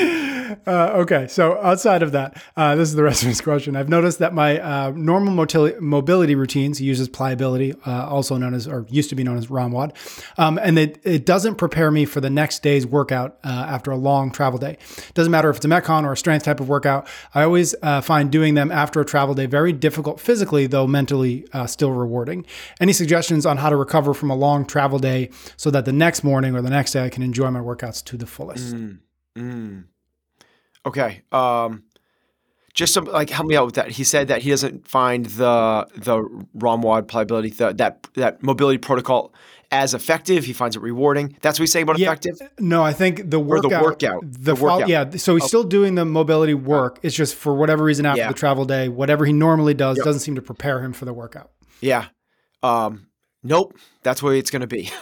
Uh, 0.65 0.91
okay, 0.95 1.27
so 1.27 1.59
outside 1.61 2.03
of 2.03 2.11
that, 2.11 2.41
uh, 2.55 2.75
this 2.75 2.89
is 2.89 2.95
the 2.95 3.03
rest 3.03 3.23
of 3.23 3.29
his 3.29 3.41
question. 3.41 3.75
I've 3.75 3.89
noticed 3.89 4.19
that 4.19 4.33
my 4.33 4.59
uh, 4.59 4.91
normal 4.95 5.33
mobility 5.79 6.35
routines 6.35 6.81
uses 6.81 7.09
pliability, 7.09 7.73
uh, 7.85 8.07
also 8.07 8.37
known 8.37 8.53
as, 8.53 8.67
or 8.67 8.85
used 8.89 9.09
to 9.09 9.15
be 9.15 9.23
known 9.23 9.37
as 9.37 9.47
ROMWOD, 9.47 9.95
um, 10.37 10.57
and 10.61 10.77
it, 10.77 10.99
it 11.03 11.25
doesn't 11.25 11.55
prepare 11.55 11.91
me 11.91 12.05
for 12.05 12.21
the 12.21 12.29
next 12.29 12.63
day's 12.63 12.85
workout 12.85 13.37
uh, 13.43 13.47
after 13.47 13.91
a 13.91 13.97
long 13.97 14.31
travel 14.31 14.59
day. 14.59 14.77
Doesn't 15.13 15.31
matter 15.31 15.49
if 15.49 15.57
it's 15.57 15.65
a 15.65 15.69
Metcon 15.69 16.03
or 16.03 16.13
a 16.13 16.17
strength 16.17 16.45
type 16.45 16.59
of 16.59 16.69
workout. 16.69 17.07
I 17.33 17.43
always 17.43 17.75
uh, 17.81 18.01
find 18.01 18.31
doing 18.31 18.53
them 18.53 18.71
after 18.71 19.01
a 19.01 19.05
travel 19.05 19.35
day 19.35 19.45
very 19.45 19.73
difficult 19.73 20.19
physically, 20.19 20.67
though 20.67 20.87
mentally 20.87 21.45
still 21.65 21.91
rewarding. 21.91 22.45
Any 22.79 22.93
suggestions 22.93 23.45
on 23.45 23.57
how 23.57 23.69
to 23.69 23.75
recover 23.75 24.13
from 24.13 24.29
a 24.29 24.35
long 24.35 24.65
travel 24.65 24.99
day 24.99 25.29
so 25.57 25.71
that 25.71 25.85
the 25.85 25.93
next 25.93 26.23
morning 26.23 26.55
or 26.55 26.61
the 26.61 26.69
next 26.69 26.93
day 26.93 27.03
I 27.03 27.09
can 27.09 27.23
enjoy 27.23 27.49
my 27.51 27.59
workouts 27.59 28.03
to 28.05 28.17
the 28.17 28.27
fullest? 28.27 28.75
Mm, 28.75 28.99
mm. 29.37 29.83
Okay. 30.87 31.21
Um, 31.31 31.83
just 32.73 32.93
some 32.93 33.05
like 33.05 33.29
help 33.29 33.47
me 33.47 33.55
out 33.55 33.65
with 33.65 33.75
that. 33.75 33.89
He 33.89 34.03
said 34.03 34.27
that 34.29 34.41
he 34.43 34.51
doesn't 34.51 34.87
find 34.87 35.25
the 35.25 35.87
the 35.95 36.19
ROMWOD 36.57 37.07
pliability 37.07 37.49
the, 37.49 37.73
that 37.73 38.07
that 38.13 38.43
mobility 38.43 38.77
protocol 38.77 39.33
as 39.71 39.93
effective. 39.93 40.45
He 40.45 40.53
finds 40.53 40.75
it 40.75 40.81
rewarding. 40.81 41.35
That's 41.41 41.59
what 41.59 41.63
he's 41.63 41.71
saying 41.71 41.83
about 41.83 41.97
yeah, 41.97 42.09
effective. 42.11 42.39
No, 42.59 42.83
I 42.83 42.93
think 42.93 43.29
the 43.29 43.39
workout. 43.39 43.65
Or 43.65 43.77
the 43.77 43.83
workout. 43.83 44.21
The, 44.31 44.53
the 44.53 44.55
workout. 44.55 44.89
yeah. 44.89 45.09
So 45.11 45.35
he's 45.35 45.45
oh. 45.45 45.47
still 45.47 45.63
doing 45.63 45.95
the 45.95 46.05
mobility 46.05 46.53
work. 46.53 46.99
It's 47.01 47.15
just 47.15 47.35
for 47.35 47.55
whatever 47.55 47.83
reason 47.83 48.05
after 48.05 48.21
yeah. 48.21 48.27
the 48.27 48.35
travel 48.35 48.63
day, 48.63 48.89
whatever 48.89 49.25
he 49.25 49.33
normally 49.33 49.73
does 49.73 49.97
yep. 49.97 50.05
doesn't 50.05 50.21
seem 50.21 50.35
to 50.35 50.41
prepare 50.41 50.81
him 50.81 50.93
for 50.93 51.05
the 51.05 51.13
workout. 51.13 51.51
Yeah. 51.81 52.05
Um, 52.63 53.07
nope. 53.43 53.75
That's 54.03 54.23
what 54.23 54.35
it's 54.35 54.51
going 54.51 54.61
to 54.61 54.67
be. 54.67 54.91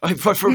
but 0.00 0.36
for 0.36 0.50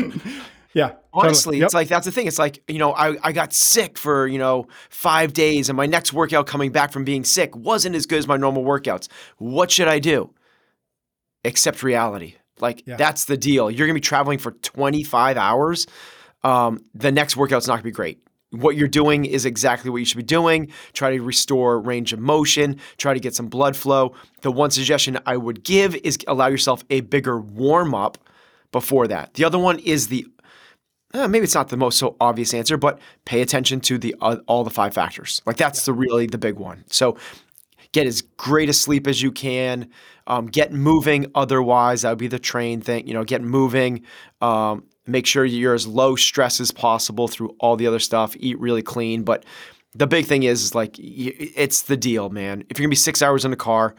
yeah. 0.74 0.94
Honestly, 1.14 1.58
yep. 1.58 1.66
it's 1.66 1.74
like 1.74 1.90
that's 1.90 2.06
the 2.06 2.12
thing. 2.12 2.28
It's 2.28 2.40
like, 2.40 2.64
you 2.70 2.78
know, 2.78 2.94
I, 2.94 3.18
I 3.22 3.32
got 3.34 3.54
sick 3.54 3.98
for, 3.98 4.28
you 4.28 4.38
know, 4.38 4.68
five 4.90 5.34
days 5.34 5.70
and 5.70 5.76
my 5.76 5.86
next 5.86 6.14
workout 6.14 6.48
coming 6.48 6.72
back 6.72 6.92
from 6.92 7.04
being 7.04 7.26
sick 7.26 7.56
wasn't 7.56 7.96
as 7.96 8.06
good 8.06 8.20
as 8.20 8.28
my 8.28 8.38
normal 8.38 8.64
workouts. 8.64 9.10
What 9.38 9.72
should 9.72 9.90
I 9.90 10.00
do? 10.00 10.34
Accept 11.44 11.84
reality. 11.84 12.36
Like 12.60 12.84
yeah. 12.86 12.96
that's 12.96 13.26
the 13.26 13.36
deal. 13.36 13.70
You're 13.70 13.88
gonna 13.88 13.96
be 13.96 14.02
traveling 14.02 14.38
for 14.38 14.52
25 14.52 15.36
hours. 15.38 15.88
Um, 16.44 16.86
the 16.94 17.12
next 17.12 17.36
workout's 17.36 17.68
not 17.68 17.76
gonna 17.76 17.84
be 17.84 17.92
great. 17.92 18.20
What 18.52 18.76
you're 18.76 18.88
doing 18.88 19.26
is 19.26 19.46
exactly 19.46 19.90
what 19.90 19.98
you 19.98 20.06
should 20.06 20.18
be 20.18 20.24
doing. 20.24 20.72
Try 20.94 21.16
to 21.16 21.24
restore 21.24 21.80
range 21.80 22.14
of 22.14 22.20
motion, 22.20 22.78
try 22.98 23.14
to 23.14 23.20
get 23.20 23.34
some 23.34 23.48
blood 23.48 23.76
flow. 23.76 24.14
The 24.42 24.52
one 24.52 24.72
suggestion 24.72 25.20
I 25.26 25.38
would 25.38 25.64
give 25.64 25.96
is 25.96 26.18
allow 26.28 26.48
yourself 26.48 26.84
a 26.90 27.02
bigger 27.02 27.40
warm 27.40 27.94
up 27.94 28.18
before 28.72 29.08
that. 29.08 29.34
The 29.34 29.44
other 29.46 29.60
one 29.60 29.80
is 29.80 30.08
the 30.08 30.26
uh, 31.14 31.28
maybe 31.28 31.44
it's 31.44 31.56
not 31.56 31.70
the 31.70 31.78
most 31.78 31.98
so 31.98 32.16
obvious 32.20 32.54
answer, 32.54 32.78
but 32.78 33.00
pay 33.26 33.42
attention 33.42 33.82
to 33.82 33.98
the 33.98 34.16
uh, 34.22 34.38
all 34.48 34.64
the 34.64 34.70
five 34.70 34.94
factors. 34.94 35.42
Like 35.46 35.58
that's 35.58 35.86
the 35.86 35.94
really 35.94 36.28
the 36.28 36.38
big 36.38 36.56
one. 36.56 36.84
So 36.88 37.18
get 37.92 38.08
as 38.08 38.22
great 38.22 38.70
a 38.70 38.74
sleep 38.74 39.08
as 39.08 39.22
you 39.22 39.32
can. 39.32 39.90
Um, 40.28 40.48
get 40.48 40.72
moving. 40.72 41.32
Otherwise, 41.36 42.04
that 42.04 42.10
would 42.10 42.20
be 42.20 42.28
the 42.28 42.40
train 42.40 42.82
thing. 42.82 43.08
You 43.08 43.14
know, 43.14 43.24
get 43.24 43.42
moving. 43.42 44.04
Um, 44.40 44.84
make 45.06 45.26
sure 45.26 45.44
you're 45.44 45.74
as 45.74 45.88
low 45.88 46.16
stress 46.16 46.60
as 46.60 46.72
possible 46.72 47.28
through 47.28 47.56
all 47.60 47.76
the 47.76 47.88
other 47.88 48.00
stuff. 48.00 48.36
Eat 48.40 48.60
really 48.60 48.84
clean. 48.84 49.24
But 49.24 49.46
the 49.94 50.08
big 50.08 50.26
thing 50.26 50.44
is, 50.44 50.64
is 50.64 50.76
like 50.76 50.96
it's 50.98 51.84
the 51.84 51.98
deal, 51.98 52.30
man. 52.30 52.64
If 52.70 52.78
you're 52.78 52.86
gonna 52.86 52.92
be 52.92 52.96
six 52.96 53.22
hours 53.22 53.44
in 53.44 53.52
the 53.52 53.58
car, 53.58 53.96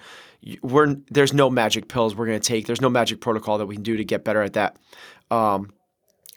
we're 0.63 0.97
there's 1.11 1.35
no 1.35 1.51
magic 1.51 1.89
pills 1.89 2.15
we're 2.15 2.27
gonna 2.27 2.41
take. 2.41 2.67
There's 2.67 2.81
no 2.81 2.89
magic 2.89 3.21
protocol 3.21 3.59
that 3.59 3.67
we 3.67 3.75
can 3.75 3.83
do 3.83 3.97
to 3.97 4.05
get 4.05 4.25
better 4.25 4.43
at 4.43 4.55
that. 4.55 4.77
Um, 5.31 5.71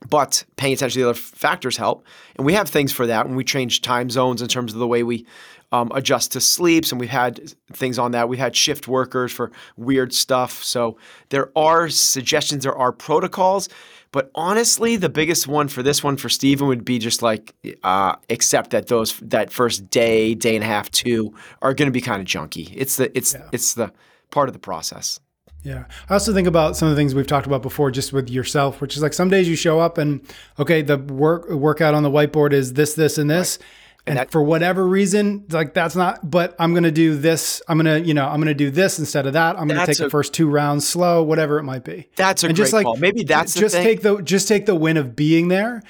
but 0.09 0.43
paying 0.55 0.73
attention 0.73 0.99
to 0.99 1.03
the 1.03 1.09
other 1.09 1.19
factors 1.19 1.77
help. 1.77 2.05
And 2.35 2.45
we 2.45 2.53
have 2.53 2.69
things 2.69 2.91
for 2.91 3.07
that 3.07 3.27
when 3.27 3.35
we 3.35 3.43
change 3.43 3.81
time 3.81 4.09
zones 4.09 4.41
in 4.41 4.47
terms 4.47 4.73
of 4.73 4.79
the 4.79 4.87
way 4.87 5.03
we 5.03 5.25
um, 5.71 5.91
adjust 5.95 6.31
to 6.33 6.41
sleeps. 6.41 6.91
And 6.91 6.99
we've 6.99 7.09
had 7.09 7.53
things 7.73 7.97
on 7.97 8.11
that. 8.11 8.29
We've 8.29 8.39
had 8.39 8.55
shift 8.55 8.87
workers 8.87 9.31
for 9.31 9.51
weird 9.77 10.13
stuff. 10.13 10.63
So 10.63 10.97
there 11.29 11.49
are 11.55 11.89
suggestions, 11.89 12.63
there 12.63 12.75
are 12.75 12.91
protocols, 12.91 13.69
But 14.15 14.31
honestly, 14.33 14.95
the 14.95 15.09
biggest 15.09 15.45
one 15.45 15.67
for 15.67 15.83
this 15.83 16.01
one 16.01 16.15
for 16.15 16.29
Steven 16.29 16.67
would 16.67 16.85
be 16.85 16.99
just 16.99 17.21
like 17.21 17.53
uh, 17.83 18.15
accept 18.29 18.69
that 18.69 18.87
those 18.87 19.19
that 19.19 19.51
first 19.51 19.89
day, 19.89 20.33
day 20.33 20.55
and 20.55 20.63
a 20.63 20.67
half, 20.67 20.89
two 20.89 21.33
are 21.61 21.73
going 21.73 21.87
to 21.87 21.91
be 21.91 21.99
kind 21.99 22.21
of 22.21 22.25
junky. 22.25 22.71
It's 22.73 22.95
the 22.95 23.11
it's 23.17 23.33
yeah. 23.33 23.49
it's 23.51 23.73
the 23.73 23.91
part 24.31 24.47
of 24.47 24.53
the 24.53 24.59
process. 24.59 25.19
Yeah. 25.65 25.85
I 26.09 26.13
also 26.13 26.31
think 26.31 26.47
about 26.47 26.77
some 26.77 26.87
of 26.87 26.95
the 26.95 26.99
things 26.99 27.15
we've 27.15 27.25
talked 27.25 27.47
about 27.47 27.63
before 27.63 27.89
just 27.89 28.13
with 28.13 28.29
yourself, 28.29 28.81
which 28.81 28.95
is 28.95 29.01
like 29.01 29.13
some 29.13 29.29
days 29.29 29.49
you 29.49 29.55
show 29.55 29.79
up 29.79 29.97
and 29.97 30.21
okay, 30.59 30.83
the 30.83 30.97
work 30.97 31.49
workout 31.49 31.95
on 31.95 32.03
the 32.03 32.11
whiteboard 32.11 32.53
is 32.53 32.73
this, 32.73 32.93
this, 32.93 33.17
and 33.17 33.29
this. 33.29 33.57
Right. 33.59 33.67
And, 34.07 34.19
and 34.19 34.27
that, 34.27 34.31
for 34.31 34.43
whatever 34.43 34.87
reason, 34.87 35.45
like 35.49 35.73
that's 35.73 35.95
not, 35.95 36.29
but 36.29 36.55
I'm 36.59 36.73
going 36.73 36.83
to 36.83 36.91
do 36.91 37.17
this. 37.17 37.63
I'm 37.67 37.79
going 37.79 38.03
to, 38.03 38.07
you 38.07 38.13
know, 38.13 38.27
I'm 38.27 38.35
going 38.35 38.45
to 38.45 38.53
do 38.53 38.69
this 38.69 38.99
instead 38.99 39.25
of 39.25 39.33
that. 39.33 39.57
I'm 39.59 39.67
going 39.67 39.79
to 39.79 39.85
take 39.87 39.99
a, 39.99 40.03
the 40.03 40.09
first 40.11 40.31
two 40.31 40.47
rounds 40.47 40.87
slow, 40.87 41.23
whatever 41.23 41.57
it 41.57 41.63
might 41.63 41.83
be. 41.83 42.07
That's 42.15 42.43
a 42.43 42.47
and 42.47 42.55
great 42.55 42.63
just 42.63 42.73
like, 42.73 42.85
call. 42.85 42.97
Maybe 42.97 43.23
that's 43.23 43.55
just 43.55 43.73
take 43.73 44.03
the, 44.03 44.21
just 44.21 44.47
take 44.47 44.67
the 44.67 44.75
win 44.75 44.97
of 44.97 45.15
being 45.15 45.47
there, 45.47 45.81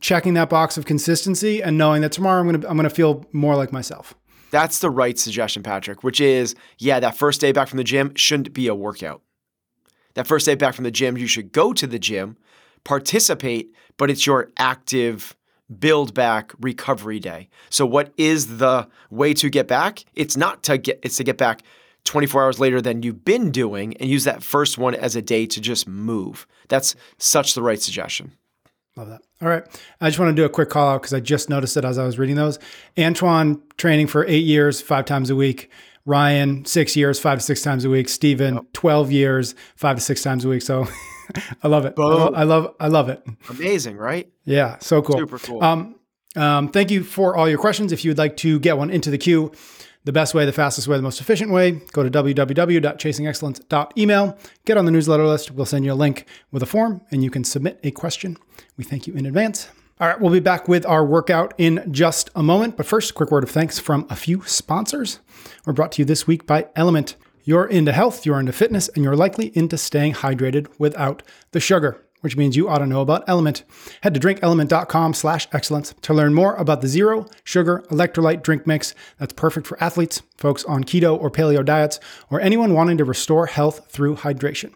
checking 0.00 0.34
that 0.34 0.50
box 0.50 0.76
of 0.76 0.84
consistency 0.84 1.62
and 1.62 1.78
knowing 1.78 2.02
that 2.02 2.10
tomorrow 2.10 2.40
I'm 2.40 2.48
going 2.48 2.60
to, 2.60 2.68
I'm 2.68 2.76
going 2.76 2.88
to 2.88 2.94
feel 2.94 3.24
more 3.30 3.54
like 3.54 3.70
myself. 3.70 4.16
That's 4.50 4.78
the 4.78 4.90
right 4.90 5.18
suggestion, 5.18 5.62
Patrick, 5.62 6.02
which 6.02 6.20
is 6.20 6.54
yeah, 6.78 7.00
that 7.00 7.16
first 7.16 7.40
day 7.40 7.52
back 7.52 7.68
from 7.68 7.76
the 7.76 7.84
gym 7.84 8.14
shouldn't 8.14 8.52
be 8.52 8.66
a 8.68 8.74
workout. 8.74 9.22
That 10.14 10.26
first 10.26 10.46
day 10.46 10.54
back 10.54 10.74
from 10.74 10.84
the 10.84 10.90
gym, 10.90 11.16
you 11.16 11.26
should 11.26 11.52
go 11.52 11.72
to 11.72 11.86
the 11.86 11.98
gym, 11.98 12.36
participate, 12.84 13.72
but 13.96 14.10
it's 14.10 14.26
your 14.26 14.50
active 14.58 15.36
build 15.78 16.14
back 16.14 16.52
recovery 16.60 17.20
day. 17.20 17.48
So 17.70 17.84
what 17.84 18.12
is 18.16 18.58
the 18.58 18.88
way 19.10 19.34
to 19.34 19.50
get 19.50 19.68
back? 19.68 20.04
It's 20.14 20.36
not 20.36 20.62
to 20.64 20.78
get 20.78 21.00
it's 21.02 21.16
to 21.18 21.24
get 21.24 21.36
back 21.36 21.62
24 22.04 22.44
hours 22.44 22.58
later 22.58 22.80
than 22.80 23.02
you've 23.02 23.24
been 23.24 23.50
doing 23.50 23.96
and 23.98 24.08
use 24.08 24.24
that 24.24 24.42
first 24.42 24.78
one 24.78 24.94
as 24.94 25.14
a 25.14 25.22
day 25.22 25.46
to 25.46 25.60
just 25.60 25.86
move. 25.86 26.46
That's 26.68 26.96
such 27.18 27.54
the 27.54 27.62
right 27.62 27.80
suggestion. 27.80 28.32
Love 28.98 29.10
that. 29.10 29.22
All 29.40 29.48
right. 29.48 29.62
I 30.00 30.08
just 30.08 30.18
want 30.18 30.30
to 30.30 30.34
do 30.34 30.44
a 30.44 30.48
quick 30.48 30.70
call 30.70 30.88
out 30.88 31.02
because 31.02 31.14
I 31.14 31.20
just 31.20 31.48
noticed 31.48 31.76
it 31.76 31.84
as 31.84 31.98
I 31.98 32.04
was 32.04 32.18
reading 32.18 32.34
those. 32.34 32.58
Antoine 32.98 33.62
training 33.76 34.08
for 34.08 34.26
eight 34.26 34.44
years, 34.44 34.80
five 34.80 35.04
times 35.04 35.30
a 35.30 35.36
week. 35.36 35.70
Ryan, 36.04 36.64
six 36.64 36.96
years, 36.96 37.20
five 37.20 37.38
to 37.38 37.44
six 37.44 37.62
times 37.62 37.84
a 37.84 37.90
week. 37.90 38.08
Steven, 38.08 38.66
12 38.72 39.12
years, 39.12 39.54
five 39.76 39.94
to 39.98 40.02
six 40.02 40.20
times 40.20 40.44
a 40.44 40.48
week. 40.48 40.62
So 40.62 40.88
I 41.62 41.68
love 41.68 41.84
it. 41.84 41.94
I 41.96 42.02
love, 42.02 42.34
I 42.34 42.42
love, 42.42 42.74
I 42.80 42.88
love 42.88 43.08
it. 43.08 43.24
Amazing, 43.48 43.96
right? 43.98 44.28
Yeah. 44.44 44.78
So 44.80 45.00
cool. 45.00 45.18
Super 45.18 45.38
cool. 45.38 45.62
Um, 45.62 45.94
um, 46.34 46.68
thank 46.68 46.90
you 46.90 47.04
for 47.04 47.36
all 47.36 47.48
your 47.48 47.58
questions. 47.58 47.92
If 47.92 48.04
you 48.04 48.10
would 48.10 48.18
like 48.18 48.36
to 48.38 48.58
get 48.58 48.78
one 48.78 48.90
into 48.90 49.12
the 49.12 49.18
queue, 49.18 49.52
the 50.08 50.12
best 50.12 50.32
way, 50.32 50.46
the 50.46 50.52
fastest 50.52 50.88
way, 50.88 50.96
the 50.96 51.02
most 51.02 51.20
efficient 51.20 51.50
way, 51.50 51.72
go 51.92 52.02
to 52.02 52.10
www.chasingexcellence.email, 52.10 54.38
get 54.64 54.78
on 54.78 54.86
the 54.86 54.90
newsletter 54.90 55.26
list. 55.26 55.50
We'll 55.50 55.66
send 55.66 55.84
you 55.84 55.92
a 55.92 55.94
link 55.94 56.24
with 56.50 56.62
a 56.62 56.66
form 56.66 57.02
and 57.10 57.22
you 57.22 57.30
can 57.30 57.44
submit 57.44 57.78
a 57.84 57.90
question. 57.90 58.38
We 58.78 58.84
thank 58.84 59.06
you 59.06 59.12
in 59.12 59.26
advance. 59.26 59.68
All 60.00 60.08
right, 60.08 60.18
we'll 60.18 60.32
be 60.32 60.40
back 60.40 60.66
with 60.66 60.86
our 60.86 61.04
workout 61.04 61.52
in 61.58 61.92
just 61.92 62.30
a 62.34 62.42
moment. 62.42 62.78
But 62.78 62.86
first, 62.86 63.10
a 63.10 63.12
quick 63.12 63.30
word 63.30 63.44
of 63.44 63.50
thanks 63.50 63.78
from 63.78 64.06
a 64.08 64.16
few 64.16 64.42
sponsors. 64.46 65.18
We're 65.66 65.74
brought 65.74 65.92
to 65.92 66.00
you 66.00 66.06
this 66.06 66.26
week 66.26 66.46
by 66.46 66.62
LMNT. 66.74 67.16
You're 67.44 67.66
into 67.66 67.92
health, 67.92 68.24
you're 68.24 68.40
into 68.40 68.52
fitness, 68.52 68.88
and 68.88 69.04
you're 69.04 69.14
likely 69.14 69.52
into 69.54 69.76
staying 69.76 70.14
hydrated 70.14 70.68
without 70.78 71.22
the 71.50 71.60
sugar 71.60 72.02
which 72.20 72.36
means 72.36 72.56
you 72.56 72.68
ought 72.68 72.78
to 72.78 72.86
know 72.86 73.00
about 73.00 73.26
LMNT. 73.26 73.62
Head 74.02 74.14
to 74.14 74.20
drinklmnt.com 74.20 75.14
slash 75.14 75.48
excellence 75.52 75.94
to 76.02 76.14
learn 76.14 76.34
more 76.34 76.54
about 76.56 76.80
the 76.80 76.88
zero 76.88 77.26
sugar 77.44 77.84
electrolyte 77.90 78.42
drink 78.42 78.66
mix 78.66 78.94
that's 79.18 79.32
perfect 79.32 79.66
for 79.66 79.82
athletes, 79.82 80.22
folks 80.36 80.64
on 80.64 80.84
keto 80.84 81.20
or 81.20 81.30
paleo 81.30 81.64
diets, 81.64 82.00
or 82.30 82.40
anyone 82.40 82.74
wanting 82.74 82.98
to 82.98 83.04
restore 83.04 83.46
health 83.46 83.90
through 83.90 84.16
hydration. 84.16 84.72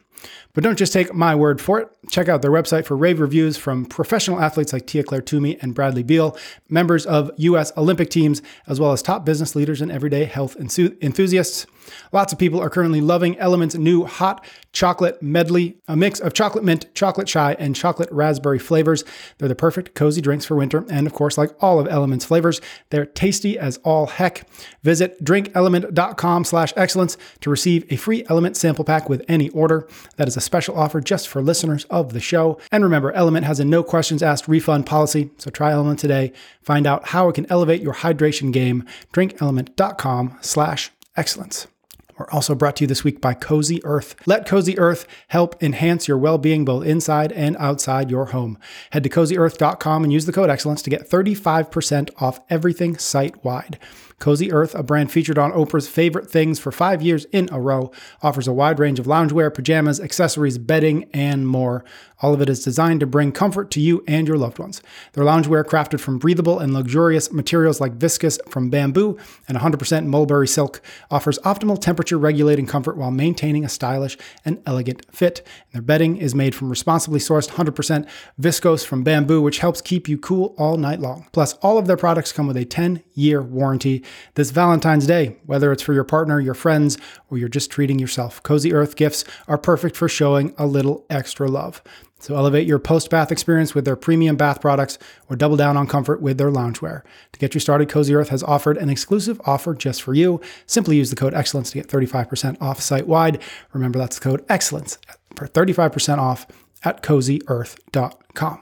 But 0.55 0.65
don't 0.65 0.79
just 0.79 0.93
take 0.93 1.13
my 1.15 1.35
word 1.35 1.61
for 1.61 1.81
it. 1.81 1.89
Check 2.11 2.29
out 2.29 2.43
their 2.43 2.51
website 2.51 2.85
for 2.85 2.97
rave 2.97 3.21
reviews 3.21 3.57
from 3.57 3.87
professional 3.87 4.39
athletes 4.41 4.73
like 4.73 4.87
Tia-Clair 4.87 5.23
Toomey 5.23 5.59
and 5.61 5.75
Bradley 5.75 6.03
Beal, 6.03 6.37
members 6.69 7.07
of 7.07 7.31
U.S. 7.39 7.73
Olympic 7.77 8.11
teams, 8.11 8.43
as 8.67 8.79
well 8.79 8.93
as 8.93 9.03
top 9.03 9.25
business 9.25 9.57
leaders 9.57 9.81
and 9.81 9.91
everyday 9.91 10.25
health 10.25 10.57
enthusiasts. 10.57 11.67
Lots 12.12 12.33
of 12.33 12.39
people 12.39 12.61
are 12.61 12.71
currently 12.71 13.01
loving 13.01 13.35
LMNT's 13.37 13.79
new 13.79 14.05
hot 14.05 14.45
chocolate 14.73 15.23
medley, 15.23 15.76
a 15.87 15.97
mix 15.97 16.19
of 16.19 16.33
chocolate 16.33 16.65
mint, 16.65 16.87
chocolate 16.95 17.26
chai, 17.26 17.54
and 17.59 17.76
chocolate 17.76 18.11
raspberry 18.11 18.59
flavors. 18.59 19.04
They're 19.39 19.49
the 19.49 19.54
perfect 19.54 19.95
cozy 19.95 20.21
drinks 20.21 20.45
for 20.45 20.56
winter. 20.56 20.85
And 20.91 21.06
of 21.06 21.13
course, 21.13 21.37
like 21.37 21.50
all 21.61 21.78
of 21.78 21.87
LMNT's 21.87 22.25
flavors, 22.25 22.61
they're 22.91 23.06
tasty 23.06 23.59
as 23.59 23.78
all 23.78 24.06
heck. 24.06 24.47
Visit 24.83 25.23
drinklmnt.com 25.23 26.45
slash 26.45 26.73
excellence 26.76 27.17
to 27.41 27.50
receive 27.50 27.91
a 27.93 27.97
free 27.97 28.23
LMNT 28.25 28.56
sample 28.56 28.85
pack 28.85 29.09
with 29.09 29.25
any 29.28 29.50
order. 29.50 29.87
That 30.17 30.28
is 30.28 30.37
a 30.37 30.41
special 30.41 30.78
offer 30.78 31.00
just 31.00 31.28
for 31.28 31.43
listeners 31.43 31.85
of 31.85 32.13
the 32.13 32.21
show. 32.21 32.59
And 32.71 32.83
remember, 32.83 33.13
LMNT 33.13 33.45
has 33.45 33.61
a 33.61 33.65
no 33.65 33.83
questions 33.83 34.23
asked 34.23 34.49
refund 34.49 34.87
policy. 34.87 35.30
So 35.39 35.50
try 35.50 35.73
LMNT 35.73 35.99
today. 35.99 36.33
Find 36.63 36.87
out 36.87 37.09
how 37.09 37.28
it 37.28 37.35
can 37.35 37.47
elevate 37.50 37.83
your 37.83 37.95
hydration 37.95 38.52
game. 38.52 38.85
Drinklmnt.com 39.13 40.39
slash 40.41 40.91
excellence. 41.17 41.67
We're 42.23 42.30
also 42.30 42.54
brought 42.54 42.76
to 42.76 42.85
you 42.85 42.87
this 42.87 43.02
week 43.02 43.21
by 43.21 43.35
Cozy 43.35 43.85
Earth. 43.85 44.15
Let 44.26 44.47
Cozy 44.47 44.78
Earth 44.78 45.08
help 45.26 45.61
enhance 45.61 46.06
your 46.06 46.17
well 46.17 46.39
being 46.39 46.65
both 46.65 46.87
inside 46.87 47.32
and 47.32 47.56
outside 47.56 48.13
your 48.13 48.26
home. 48.26 48.58
Head 48.91 49.02
to 49.02 49.08
cozyearth.com 49.08 50.04
and 50.04 50.13
use 50.13 50.26
the 50.26 50.32
code 50.32 50.49
excellence 50.49 50.82
to 50.82 50.91
get 50.91 51.11
35% 51.11 52.11
off 52.19 52.39
everything 52.49 52.97
site 52.97 53.45
wide. 53.45 53.80
Cozy 54.23 54.52
Earth, 54.52 54.73
a 54.76 54.85
brand 54.85 55.11
featured 55.11 55.37
on 55.37 55.50
Oprah's 55.50 55.89
favorite 55.89 56.30
things 56.30 56.61
for 56.61 56.71
five 56.71 57.02
years 57.02 57.25
in 57.32 57.49
a 57.50 57.61
row, 57.61 57.91
offers 58.23 58.47
a 58.47 58.52
wide 58.52 58.78
range 58.78 59.00
of 59.00 59.06
loungewear, 59.06 59.52
pajamas, 59.52 59.99
accessories, 59.99 60.58
bedding, 60.58 61.11
and 61.13 61.49
more. 61.49 61.85
All 62.21 62.32
of 62.32 62.41
it 62.41 62.49
is 62.49 62.63
designed 62.63 63.00
to 63.00 63.06
bring 63.06 63.32
comfort 63.32 63.69
to 63.73 63.80
you 63.80 64.04
and 64.06 64.28
your 64.28 64.39
loved 64.39 64.61
ones. 64.61 64.80
Their 65.15 65.25
loungewear, 65.25 65.65
crafted 65.65 65.99
from 65.99 66.21
breathable 66.21 66.61
and 66.61 66.73
luxurious 66.73 67.32
materials 67.32 67.80
like 67.80 67.99
viscose 67.99 68.39
from 68.49 68.71
bamboo 68.71 69.19
and 69.49 69.58
100% 69.58 70.06
mulberry 70.06 70.47
silk, 70.47 70.80
offers 71.11 71.41
optimal 71.41 71.80
temperature 71.80 72.12
regulating 72.19 72.67
comfort 72.67 72.97
while 72.97 73.11
maintaining 73.11 73.65
a 73.65 73.69
stylish 73.69 74.17
and 74.45 74.63
elegant 74.67 75.05
fit. 75.15 75.39
And 75.39 75.75
their 75.75 75.83
bedding 75.83 76.17
is 76.17 76.35
made 76.35 76.55
from 76.55 76.71
responsibly 76.71 77.21
sourced 77.21 77.51
100% 77.51 78.09
viscose 78.41 78.85
from 78.85 79.03
bamboo, 79.03 79.43
which 79.43 79.59
helps 79.59 79.81
keep 79.81 80.09
you 80.09 80.19
cool 80.19 80.55
all 80.59 80.77
night 80.77 81.01
long. 81.01 81.27
Plus, 81.33 81.55
all 81.55 81.79
of 81.79 81.87
their 81.87 81.97
products 81.97 82.33
come 82.33 82.47
with 82.47 82.57
a 82.57 82.65
10 82.65 83.03
year 83.15 83.43
warranty. 83.43 84.03
This 84.35 84.51
Valentine's 84.51 85.07
Day, 85.07 85.37
whether 85.47 85.73
it's 85.73 85.83
for 85.83 85.93
your 85.93 86.05
partner, 86.05 86.41
your 86.41 86.55
friends, 86.55 86.99
or 87.31 87.39
you're 87.39 87.49
just 87.49 87.71
treating 87.71 87.99
yourself, 87.99 88.43
Cozy 88.43 88.73
Earth 88.73 88.97
gifts 88.97 89.25
are 89.49 89.59
perfect 89.59 89.97
for 89.97 90.09
showing 90.09 90.55
a 90.59 90.67
little 90.67 91.07
extra 91.11 91.49
love. 91.49 91.83
So 92.23 92.37
elevate 92.37 92.69
your 92.69 92.78
post-bath 92.78 93.32
experience 93.32 93.75
with 93.75 93.85
their 93.85 93.97
premium 93.97 94.37
bath 94.37 94.61
products 94.61 94.97
or 95.28 95.35
double 95.35 95.56
down 95.56 95.76
on 95.76 95.89
comfort 95.89 96.23
with 96.23 96.39
their 96.39 96.52
loungewear. 96.52 97.02
To 97.32 97.39
get 97.41 97.52
you 97.52 97.58
started, 97.58 97.89
Cozy 97.89 98.15
Earth 98.15 98.28
has 98.28 98.45
offered 98.45 98.76
an 98.76 98.89
exclusive 98.89 99.41
offer 99.45 99.75
just 99.75 100.02
for 100.02 100.15
you. 100.15 100.41
Simply 100.65 100.97
use 100.97 101.11
the 101.11 101.17
code 101.17 101.35
EXCELLENCE 101.35 101.73
to 101.73 101.78
get 101.78 101.89
35% 101.89 102.63
off 102.63 102.80
site-wide. 102.80 103.43
Remember, 103.73 103.99
that's 103.99 104.21
the 104.21 104.23
code 104.23 104.47
EXCELLENCE 104.49 104.99
for 105.35 105.49
35% 105.49 106.19
off 106.19 106.47
at 106.85 107.02
cozyearth.com. 107.02 108.61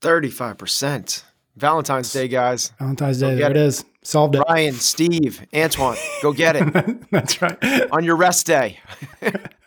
35%. 0.00 1.22
Valentine's 1.56 2.10
Day, 2.10 2.28
guys. 2.28 2.72
Valentine's 2.78 3.20
Day, 3.20 3.34
there 3.34 3.50
it 3.50 3.56
is. 3.58 3.84
Solved 4.02 4.36
it. 4.36 4.42
Ryan, 4.48 4.72
Steve, 4.72 5.46
Antoine, 5.54 5.98
go 6.22 6.32
get 6.32 6.56
it. 6.56 7.10
that's 7.10 7.42
right. 7.42 7.58
On 7.92 8.02
your 8.02 8.16
rest 8.16 8.46
day. 8.46 8.80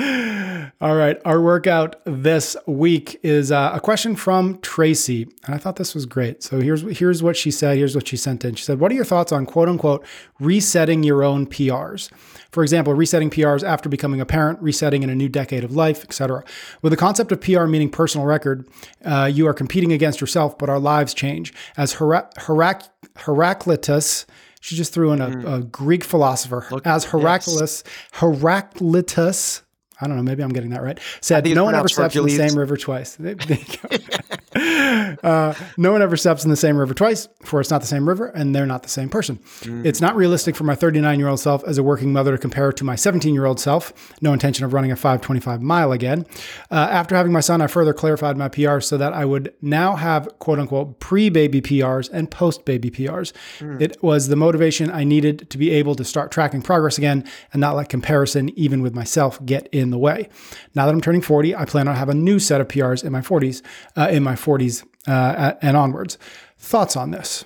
All 0.80 0.96
right. 0.96 1.20
Our 1.26 1.42
workout 1.42 1.96
this 2.04 2.56
week 2.66 3.20
is 3.22 3.52
uh, 3.52 3.72
a 3.74 3.80
question 3.80 4.16
from 4.16 4.58
Tracy. 4.60 5.28
And 5.44 5.54
I 5.54 5.58
thought 5.58 5.76
this 5.76 5.94
was 5.94 6.06
great. 6.06 6.42
So 6.42 6.60
here's, 6.60 6.98
here's 6.98 7.22
what 7.22 7.36
she 7.36 7.50
said. 7.50 7.76
Here's 7.76 7.94
what 7.94 8.08
she 8.08 8.16
sent 8.16 8.44
in. 8.44 8.54
She 8.54 8.64
said, 8.64 8.80
What 8.80 8.90
are 8.90 8.94
your 8.94 9.04
thoughts 9.04 9.30
on 9.30 9.44
quote 9.44 9.68
unquote 9.68 10.06
resetting 10.38 11.02
your 11.02 11.22
own 11.22 11.46
PRs? 11.46 12.10
For 12.50 12.62
example, 12.62 12.94
resetting 12.94 13.28
PRs 13.28 13.62
after 13.62 13.90
becoming 13.90 14.22
a 14.22 14.26
parent, 14.26 14.60
resetting 14.62 15.02
in 15.02 15.10
a 15.10 15.14
new 15.14 15.28
decade 15.28 15.64
of 15.64 15.76
life, 15.76 16.02
etc. 16.02 16.44
With 16.80 16.92
the 16.92 16.96
concept 16.96 17.30
of 17.30 17.40
PR 17.42 17.66
meaning 17.66 17.90
personal 17.90 18.26
record, 18.26 18.66
uh, 19.04 19.30
you 19.32 19.46
are 19.46 19.54
competing 19.54 19.92
against 19.92 20.20
yourself, 20.20 20.56
but 20.56 20.70
our 20.70 20.80
lives 20.80 21.12
change. 21.12 21.52
As 21.76 21.94
Herac- 21.96 22.32
Herac- 22.34 22.88
Heraclitus, 23.16 24.24
she 24.60 24.76
just 24.76 24.94
threw 24.94 25.12
in 25.12 25.20
a, 25.20 25.28
mm. 25.28 25.58
a 25.58 25.62
Greek 25.64 26.04
philosopher, 26.04 26.66
Look, 26.70 26.86
as 26.86 27.04
Heraclitus, 27.04 27.82
yes. 27.84 27.92
Heraclitus 28.12 29.62
I 30.00 30.06
don't 30.06 30.16
know, 30.16 30.22
maybe 30.22 30.42
I'm 30.42 30.52
getting 30.52 30.70
that 30.70 30.82
right. 30.82 30.98
Said 31.20 31.44
no 31.46 31.64
one 31.64 31.74
ever 31.74 31.88
steps 31.88 32.16
in 32.16 32.24
the 32.24 32.36
same 32.36 32.56
river 32.58 32.76
twice. 32.76 33.16
Uh, 35.22 35.54
no 35.76 35.92
one 35.92 36.02
ever 36.02 36.16
steps 36.16 36.44
in 36.44 36.50
the 36.50 36.56
same 36.56 36.76
river 36.76 36.94
twice, 36.94 37.28
for 37.42 37.60
it's 37.60 37.70
not 37.70 37.80
the 37.80 37.86
same 37.86 38.08
river 38.08 38.26
and 38.26 38.54
they're 38.54 38.66
not 38.66 38.82
the 38.82 38.88
same 38.88 39.08
person. 39.08 39.38
Mm. 39.60 39.84
It's 39.84 40.00
not 40.00 40.16
realistic 40.16 40.56
for 40.56 40.64
my 40.64 40.74
39 40.74 41.18
year 41.18 41.28
old 41.28 41.40
self 41.40 41.62
as 41.64 41.78
a 41.78 41.82
working 41.82 42.12
mother 42.12 42.32
to 42.32 42.38
compare 42.38 42.72
to 42.72 42.84
my 42.84 42.94
17 42.94 43.34
year 43.34 43.46
old 43.46 43.60
self. 43.60 43.92
No 44.20 44.32
intention 44.32 44.64
of 44.64 44.72
running 44.72 44.92
a 44.92 44.96
525 44.96 45.62
mile 45.62 45.92
again. 45.92 46.26
Uh, 46.70 46.88
after 46.90 47.16
having 47.16 47.32
my 47.32 47.40
son, 47.40 47.60
I 47.60 47.66
further 47.66 47.92
clarified 47.92 48.36
my 48.36 48.48
PRs 48.48 48.84
so 48.84 48.96
that 48.96 49.12
I 49.12 49.24
would 49.24 49.52
now 49.60 49.96
have 49.96 50.28
quote 50.38 50.58
unquote 50.58 51.00
pre 51.00 51.28
baby 51.28 51.60
PRs 51.60 52.08
and 52.12 52.30
post 52.30 52.64
baby 52.64 52.90
PRs. 52.90 53.32
Mm. 53.58 53.80
It 53.80 54.02
was 54.02 54.28
the 54.28 54.36
motivation 54.36 54.90
I 54.90 55.04
needed 55.04 55.50
to 55.50 55.58
be 55.58 55.70
able 55.70 55.94
to 55.96 56.04
start 56.04 56.30
tracking 56.30 56.62
progress 56.62 56.98
again 56.98 57.24
and 57.52 57.60
not 57.60 57.76
let 57.76 57.88
comparison, 57.88 58.50
even 58.58 58.82
with 58.82 58.94
myself, 58.94 59.44
get 59.44 59.68
in 59.72 59.90
the 59.90 59.98
way. 59.98 60.28
Now 60.74 60.86
that 60.86 60.92
I'm 60.92 61.00
turning 61.00 61.22
40, 61.22 61.54
I 61.54 61.64
plan 61.64 61.88
on 61.88 61.96
having 61.96 62.18
a 62.18 62.20
new 62.20 62.38
set 62.38 62.60
of 62.60 62.68
PRs 62.68 63.04
in 63.04 63.12
my 63.12 63.20
40s, 63.20 63.62
uh, 63.96 64.08
in 64.10 64.22
my 64.22 64.34
40s 64.34 64.84
uh, 65.06 65.54
and 65.62 65.76
onwards. 65.76 66.18
Thoughts 66.58 66.96
on 66.96 67.10
this? 67.10 67.44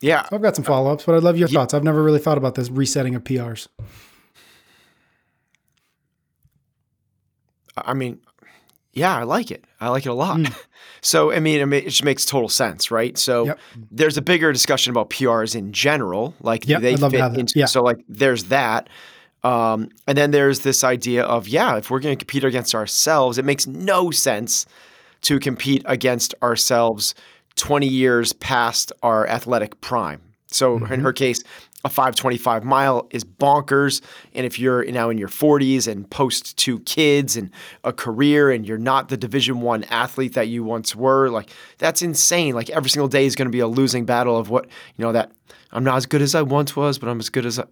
Yeah. 0.00 0.26
I've 0.30 0.42
got 0.42 0.54
some 0.54 0.64
follow 0.64 0.92
ups, 0.92 1.04
but 1.04 1.14
I'd 1.14 1.22
love 1.22 1.38
your 1.38 1.48
yeah. 1.48 1.60
thoughts. 1.60 1.74
I've 1.74 1.84
never 1.84 2.02
really 2.02 2.18
thought 2.18 2.38
about 2.38 2.54
this 2.54 2.68
resetting 2.68 3.14
of 3.14 3.24
PRs. 3.24 3.68
I 7.76 7.94
mean, 7.94 8.20
yeah, 8.92 9.16
I 9.16 9.24
like 9.24 9.50
it. 9.50 9.64
I 9.80 9.88
like 9.88 10.06
it 10.06 10.10
a 10.10 10.14
lot. 10.14 10.38
Mm. 10.38 10.56
So, 11.00 11.32
I 11.32 11.38
mean, 11.38 11.70
it 11.74 11.84
just 11.84 12.02
makes 12.02 12.24
total 12.24 12.48
sense, 12.48 12.90
right? 12.90 13.18
So, 13.18 13.44
yep. 13.44 13.58
there's 13.90 14.16
a 14.16 14.22
bigger 14.22 14.54
discussion 14.54 14.90
about 14.90 15.10
PRs 15.10 15.54
in 15.54 15.70
general. 15.70 16.34
Like, 16.40 16.66
yep, 16.66 16.80
they 16.80 16.96
fit 16.96 17.14
into, 17.38 17.58
yeah. 17.58 17.66
so 17.66 17.82
like, 17.82 17.98
there's 18.08 18.44
that. 18.44 18.88
Um, 19.42 19.90
and 20.06 20.16
then 20.16 20.30
there's 20.30 20.60
this 20.60 20.82
idea 20.82 21.24
of, 21.24 21.46
yeah, 21.46 21.76
if 21.76 21.90
we're 21.90 22.00
going 22.00 22.16
to 22.16 22.24
compete 22.24 22.42
against 22.42 22.74
ourselves, 22.74 23.36
it 23.36 23.44
makes 23.44 23.66
no 23.66 24.10
sense 24.10 24.64
to 25.24 25.38
compete 25.38 25.82
against 25.86 26.34
ourselves 26.42 27.14
20 27.56 27.86
years 27.86 28.32
past 28.32 28.92
our 29.02 29.26
athletic 29.26 29.80
prime. 29.80 30.20
So 30.46 30.78
mm-hmm. 30.78 30.92
in 30.92 31.00
her 31.00 31.12
case, 31.12 31.42
a 31.84 31.90
525 31.90 32.64
mile 32.64 33.06
is 33.10 33.24
bonkers. 33.24 34.02
And 34.34 34.46
if 34.46 34.58
you're 34.58 34.84
now 34.86 35.10
in 35.10 35.18
your 35.18 35.28
40s 35.28 35.86
and 35.86 36.08
post 36.08 36.56
two 36.56 36.80
kids 36.80 37.36
and 37.36 37.50
a 37.84 37.92
career 37.92 38.50
and 38.50 38.66
you're 38.66 38.78
not 38.78 39.08
the 39.08 39.16
division 39.16 39.60
one 39.60 39.84
athlete 39.84 40.34
that 40.34 40.48
you 40.48 40.64
once 40.64 40.96
were, 40.96 41.28
like 41.28 41.50
that's 41.78 42.00
insane. 42.00 42.54
Like 42.54 42.70
every 42.70 42.88
single 42.88 43.08
day 43.08 43.26
is 43.26 43.36
going 43.36 43.46
to 43.46 43.52
be 43.52 43.60
a 43.60 43.66
losing 43.66 44.06
battle 44.06 44.38
of 44.38 44.48
what, 44.48 44.64
you 44.96 45.04
know, 45.04 45.12
that 45.12 45.32
I'm 45.72 45.84
not 45.84 45.96
as 45.96 46.06
good 46.06 46.22
as 46.22 46.34
I 46.34 46.42
once 46.42 46.74
was, 46.74 46.98
but 46.98 47.08
I'm 47.08 47.20
as 47.20 47.28
good 47.28 47.44
as 47.44 47.58
I, 47.58 47.64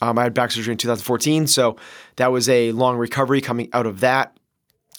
Um, 0.00 0.18
I 0.18 0.24
had 0.24 0.34
back 0.34 0.50
surgery 0.50 0.72
in 0.72 0.78
2014, 0.78 1.46
so 1.46 1.76
that 2.16 2.32
was 2.32 2.48
a 2.48 2.72
long 2.72 2.96
recovery 2.96 3.40
coming 3.40 3.68
out 3.72 3.86
of 3.86 4.00
that. 4.00 4.36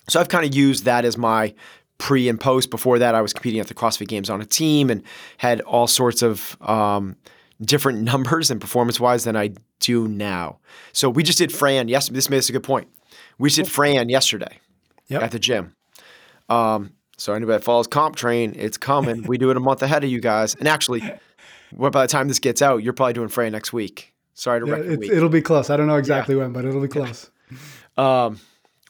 So 0.08 0.22
I've 0.22 0.30
kind 0.30 0.46
of 0.46 0.56
used 0.56 0.86
that 0.86 1.04
as 1.04 1.18
my 1.18 1.54
pre 1.98 2.30
and 2.30 2.40
post. 2.40 2.70
Before 2.70 2.98
that, 3.00 3.14
I 3.14 3.22
was 3.22 3.34
competing 3.34 3.60
at 3.60 3.68
the 3.68 3.74
CrossFit 3.74 4.08
Games 4.08 4.30
on 4.30 4.40
a 4.40 4.46
team 4.46 4.90
and 4.90 5.04
had 5.38 5.60
all 5.62 5.88
sorts 5.88 6.22
of 6.22 6.56
um, 6.62 7.18
different 7.62 8.02
numbers 8.04 8.50
and 8.50 8.62
performance 8.62 8.98
wise 9.00 9.26
than 9.26 9.36
I 9.36 9.52
do 9.80 10.08
now. 10.08 10.60
So 10.94 11.10
we 11.10 11.24
just 11.24 11.38
did 11.38 11.52
Fran. 11.52 11.90
Yes, 11.90 12.08
this 12.08 12.30
made 12.30 12.38
us 12.38 12.48
a 12.48 12.54
good 12.54 12.64
point. 12.64 12.88
We 13.38 13.50
just 13.50 13.58
did 13.58 13.68
Fran 13.68 14.08
yesterday 14.08 14.60
yep. 15.08 15.22
at 15.22 15.32
the 15.32 15.40
gym. 15.40 15.76
Um, 16.54 16.94
so 17.18 17.34
anybody 17.34 17.58
that 17.58 17.64
follows 17.64 17.88
CompTrain, 17.88 18.56
it's 18.58 18.78
coming. 18.78 19.24
we 19.24 19.38
do 19.38 19.50
it 19.50 19.58
a 19.58 19.60
month 19.60 19.82
ahead 19.82 20.04
of 20.04 20.10
you 20.10 20.20
guys. 20.20 20.56
And 20.56 20.68
actually, 20.68 21.02
by 21.78 21.90
the 21.90 22.08
time 22.08 22.28
this 22.28 22.40
gets 22.40 22.62
out, 22.62 22.84
you're 22.84 22.94
probably 22.94 23.14
doing 23.14 23.30
Fran 23.30 23.52
next 23.52 23.74
week. 23.74 24.14
Sorry 24.34 24.60
to 24.60 24.66
yeah, 24.66 24.74
wreck. 24.74 25.02
It'll 25.02 25.30
be 25.30 25.42
close. 25.42 25.70
I 25.70 25.78
don't 25.78 25.88
know 25.88 25.98
exactly 25.98 26.36
yeah. 26.36 26.42
when, 26.42 26.54
but 26.54 26.66
it'll 26.66 26.82
be 26.82 26.88
close. 26.88 27.30
Um, 27.98 28.40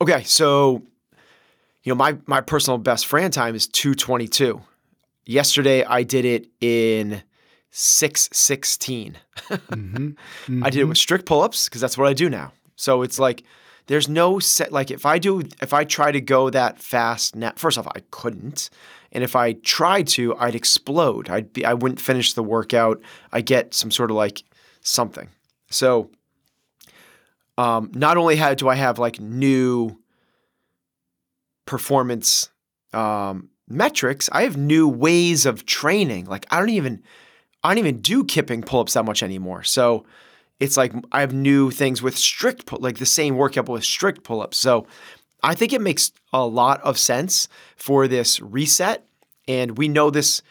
okay, 0.02 0.23
so 0.23 0.82
you 1.84 1.91
know 1.91 1.95
my 1.95 2.17
my 2.26 2.39
personal 2.39 2.78
best 2.78 3.06
Fran 3.06 3.32
time 3.32 3.56
is 3.56 3.67
222. 3.67 4.62
Yesterday 5.26 5.84
I 5.84 6.04
did 6.04 6.23
it 6.23 6.47
in 6.62 7.21
616. 7.71 9.17
mm-hmm. 9.38 10.08
Mm-hmm. 10.43 10.63
I 10.63 10.69
did 10.69 10.82
it 10.82 10.86
with 10.86 10.97
strict 10.97 11.26
pull-ups 11.26 11.69
because 11.69 11.82
that's 11.82 11.97
what 11.97 12.08
I 12.08 12.13
do 12.13 12.30
now. 12.30 12.52
So 12.76 13.02
it's 13.02 13.19
like 13.19 13.43
there's 13.88 14.08
no 14.08 14.39
set 14.39 14.72
like 14.72 14.91
if 14.91 15.06
I 15.06 15.19
do 15.19 15.43
if 15.62 15.74
I 15.74 15.84
try 15.84 16.12
to 16.12 16.22
go 16.22 16.50
that 16.50 16.80
fast 16.80 17.36
now 17.36 17.54
first 17.56 17.78
off 17.78 17.88
I 17.88 18.02
couldn't 18.12 18.69
and 19.12 19.24
if 19.24 19.36
I 19.36 19.54
tried 19.54 20.08
to 20.10 20.36
I'd 20.38 20.56
explode. 20.56 21.30
I'd 21.30 21.54
be 21.54 21.65
I 21.65 21.74
wouldn't 21.74 22.02
finish 22.02 22.34
the 22.34 22.43
workout. 22.43 23.02
I 23.32 23.41
get 23.41 23.74
some 23.74 23.91
sort 23.91 24.12
of 24.12 24.17
like 24.17 24.43
something. 24.82 25.30
So 25.69 26.10
um, 27.58 27.91
not 27.93 28.17
only 28.17 28.39
do 28.56 28.67
I 28.69 28.76
have 28.76 29.00
like 29.00 29.19
new 29.19 30.00
performance 31.65 32.50
um, 32.93 33.50
metrics, 33.67 34.30
I 34.32 34.43
have 34.43 34.58
new 34.58 34.88
ways 34.88 35.46
of 35.46 35.65
training. 35.65 36.26
Like 36.26 36.46
I 36.52 36.60
don't 36.60 36.69
even 36.69 37.04
I 37.63 37.69
don't 37.69 37.80
even 37.80 38.02
do 38.02 38.26
kipping 38.26 38.62
pull-ups 38.62 38.93
that 38.93 39.06
much 39.06 39.24
anymore. 39.24 39.63
So 39.63 40.06
it's 40.60 40.78
like 40.78 40.94
I 41.12 41.22
have 41.22 41.34
new 41.34 41.72
things 41.72 42.02
with 42.02 42.18
strict 42.18 42.66
pull, 42.66 42.80
like 42.80 42.98
the 42.98 43.06
same 43.06 43.36
workout 43.36 43.68
with 43.68 43.84
strict 43.84 44.24
pull-ups. 44.24 44.58
So 44.58 44.88
I 45.42 45.56
think 45.56 45.74
it 45.74 45.82
makes 45.82 46.12
a 46.32 46.46
lot 46.46 46.82
of 46.82 46.98
sense 46.98 47.48
for 47.76 48.08
this 48.08 48.39
reset. 48.39 49.06
And 49.48 49.78
we 49.78 49.88
know 49.88 50.10
this 50.10 50.42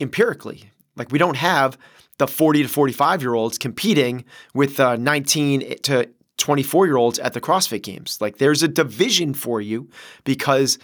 empirically. 0.00 0.70
Like 0.96 1.12
we 1.12 1.18
don't 1.18 1.36
have 1.36 1.76
the 2.18 2.26
40 2.26 2.62
to 2.62 2.68
45 2.68 3.22
year 3.22 3.34
olds 3.34 3.58
competing 3.58 4.24
with 4.54 4.80
uh, 4.80 4.96
19 4.96 5.78
to 5.82 6.08
24 6.38 6.86
year 6.86 6.96
olds 6.96 7.18
at 7.18 7.34
the 7.34 7.40
CrossFit 7.40 7.82
Games. 7.82 8.18
Like 8.20 8.38
there's 8.38 8.62
a 8.62 8.68
division 8.68 9.34
for 9.34 9.60
you 9.60 9.90
because 10.24 10.78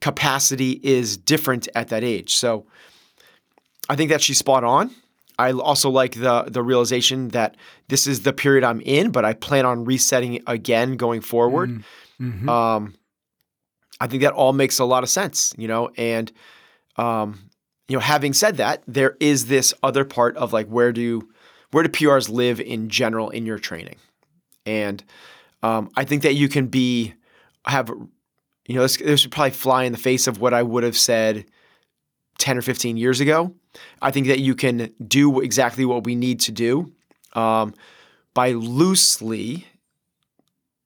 capacity 0.00 0.80
is 0.82 1.16
different 1.16 1.68
at 1.74 1.88
that 1.88 2.02
age. 2.02 2.34
So 2.34 2.66
I 3.88 3.96
think 3.96 4.10
that 4.10 4.20
she's 4.20 4.38
spot 4.38 4.64
on. 4.64 4.90
I 5.38 5.52
also 5.52 5.90
like 5.90 6.14
the 6.14 6.44
the 6.48 6.62
realization 6.62 7.28
that 7.28 7.56
this 7.88 8.06
is 8.06 8.22
the 8.22 8.32
period 8.32 8.64
I'm 8.64 8.80
in, 8.80 9.10
but 9.10 9.24
I 9.24 9.32
plan 9.32 9.66
on 9.66 9.84
resetting 9.84 10.42
again 10.46 10.96
going 10.96 11.20
forward. 11.20 11.70
Mm-hmm. 11.70 12.28
mm-hmm. 12.28 12.48
Um, 12.48 12.94
I 14.00 14.08
think 14.08 14.22
that 14.22 14.32
all 14.32 14.52
makes 14.52 14.80
a 14.80 14.84
lot 14.84 15.04
of 15.04 15.08
sense, 15.10 15.54
you 15.56 15.68
know. 15.68 15.90
And 15.96 16.32
um, 16.96 17.50
you 17.88 17.96
know, 17.96 18.00
having 18.00 18.32
said 18.32 18.56
that, 18.56 18.82
there 18.86 19.16
is 19.20 19.46
this 19.46 19.72
other 19.82 20.04
part 20.04 20.36
of 20.36 20.52
like 20.52 20.66
where 20.66 20.92
do 20.92 21.28
where 21.70 21.84
do 21.84 21.88
PRs 21.88 22.28
live 22.28 22.60
in 22.60 22.88
general 22.88 23.30
in 23.30 23.46
your 23.46 23.58
training, 23.58 23.96
and 24.66 25.02
um, 25.62 25.90
I 25.96 26.04
think 26.04 26.22
that 26.22 26.34
you 26.34 26.48
can 26.48 26.66
be 26.66 27.14
have 27.64 27.88
you 28.66 28.74
know 28.74 28.82
this, 28.82 28.96
this 28.96 29.24
would 29.24 29.32
probably 29.32 29.50
fly 29.52 29.84
in 29.84 29.92
the 29.92 29.98
face 29.98 30.26
of 30.26 30.40
what 30.40 30.52
I 30.52 30.62
would 30.62 30.84
have 30.84 30.96
said 30.96 31.46
10 32.38 32.58
or 32.58 32.62
15 32.62 32.96
years 32.96 33.20
ago. 33.20 33.54
I 34.00 34.10
think 34.10 34.26
that 34.26 34.40
you 34.40 34.54
can 34.54 34.92
do 35.06 35.40
exactly 35.40 35.84
what 35.84 36.04
we 36.04 36.14
need 36.14 36.40
to 36.40 36.52
do 36.52 36.92
um, 37.34 37.74
by 38.34 38.52
loosely 38.52 39.66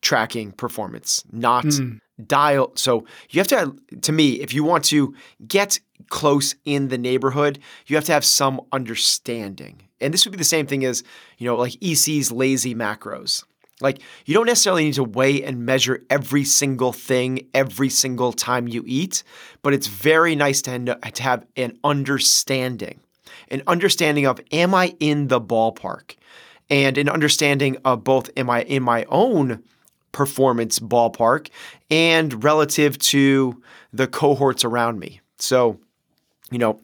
tracking 0.02 0.52
performance, 0.52 1.24
not 1.32 1.64
mm. 1.64 1.98
dial. 2.24 2.72
So 2.76 3.06
you 3.30 3.40
have 3.40 3.48
to, 3.48 3.74
to 4.02 4.12
me, 4.12 4.34
if 4.34 4.54
you 4.54 4.62
want 4.62 4.84
to 4.86 5.14
get 5.46 5.80
close 6.10 6.54
in 6.64 6.88
the 6.88 6.98
neighborhood, 6.98 7.58
you 7.86 7.96
have 7.96 8.04
to 8.04 8.12
have 8.12 8.24
some 8.24 8.60
understanding. 8.72 9.82
And 10.00 10.12
this 10.12 10.24
would 10.24 10.32
be 10.32 10.38
the 10.38 10.44
same 10.44 10.66
thing 10.66 10.84
as, 10.84 11.02
you 11.38 11.46
know, 11.46 11.56
like 11.56 11.76
EC's 11.82 12.30
lazy 12.30 12.74
macros. 12.74 13.44
Like, 13.80 14.00
you 14.24 14.32
don't 14.32 14.46
necessarily 14.46 14.84
need 14.84 14.94
to 14.94 15.04
weigh 15.04 15.42
and 15.42 15.66
measure 15.66 16.02
every 16.08 16.44
single 16.44 16.92
thing 16.92 17.46
every 17.52 17.90
single 17.90 18.32
time 18.32 18.68
you 18.68 18.82
eat, 18.86 19.22
but 19.62 19.74
it's 19.74 19.86
very 19.86 20.34
nice 20.34 20.62
to, 20.62 20.78
to 20.94 21.22
have 21.22 21.46
an 21.56 21.78
understanding, 21.84 23.00
an 23.48 23.62
understanding 23.66 24.26
of, 24.26 24.40
am 24.50 24.74
I 24.74 24.94
in 24.98 25.28
the 25.28 25.40
ballpark? 25.40 26.16
And 26.70 26.98
an 26.98 27.08
understanding 27.08 27.76
of 27.84 28.02
both, 28.02 28.30
am 28.36 28.50
I 28.50 28.62
in 28.62 28.82
my 28.82 29.04
own 29.08 29.62
performance 30.10 30.78
ballpark 30.78 31.50
and 31.90 32.42
relative 32.42 32.98
to 32.98 33.62
the 33.92 34.06
cohorts 34.06 34.64
around 34.64 34.98
me? 34.98 35.20
So, 35.38 35.78
you 36.50 36.58
know, 36.58 36.80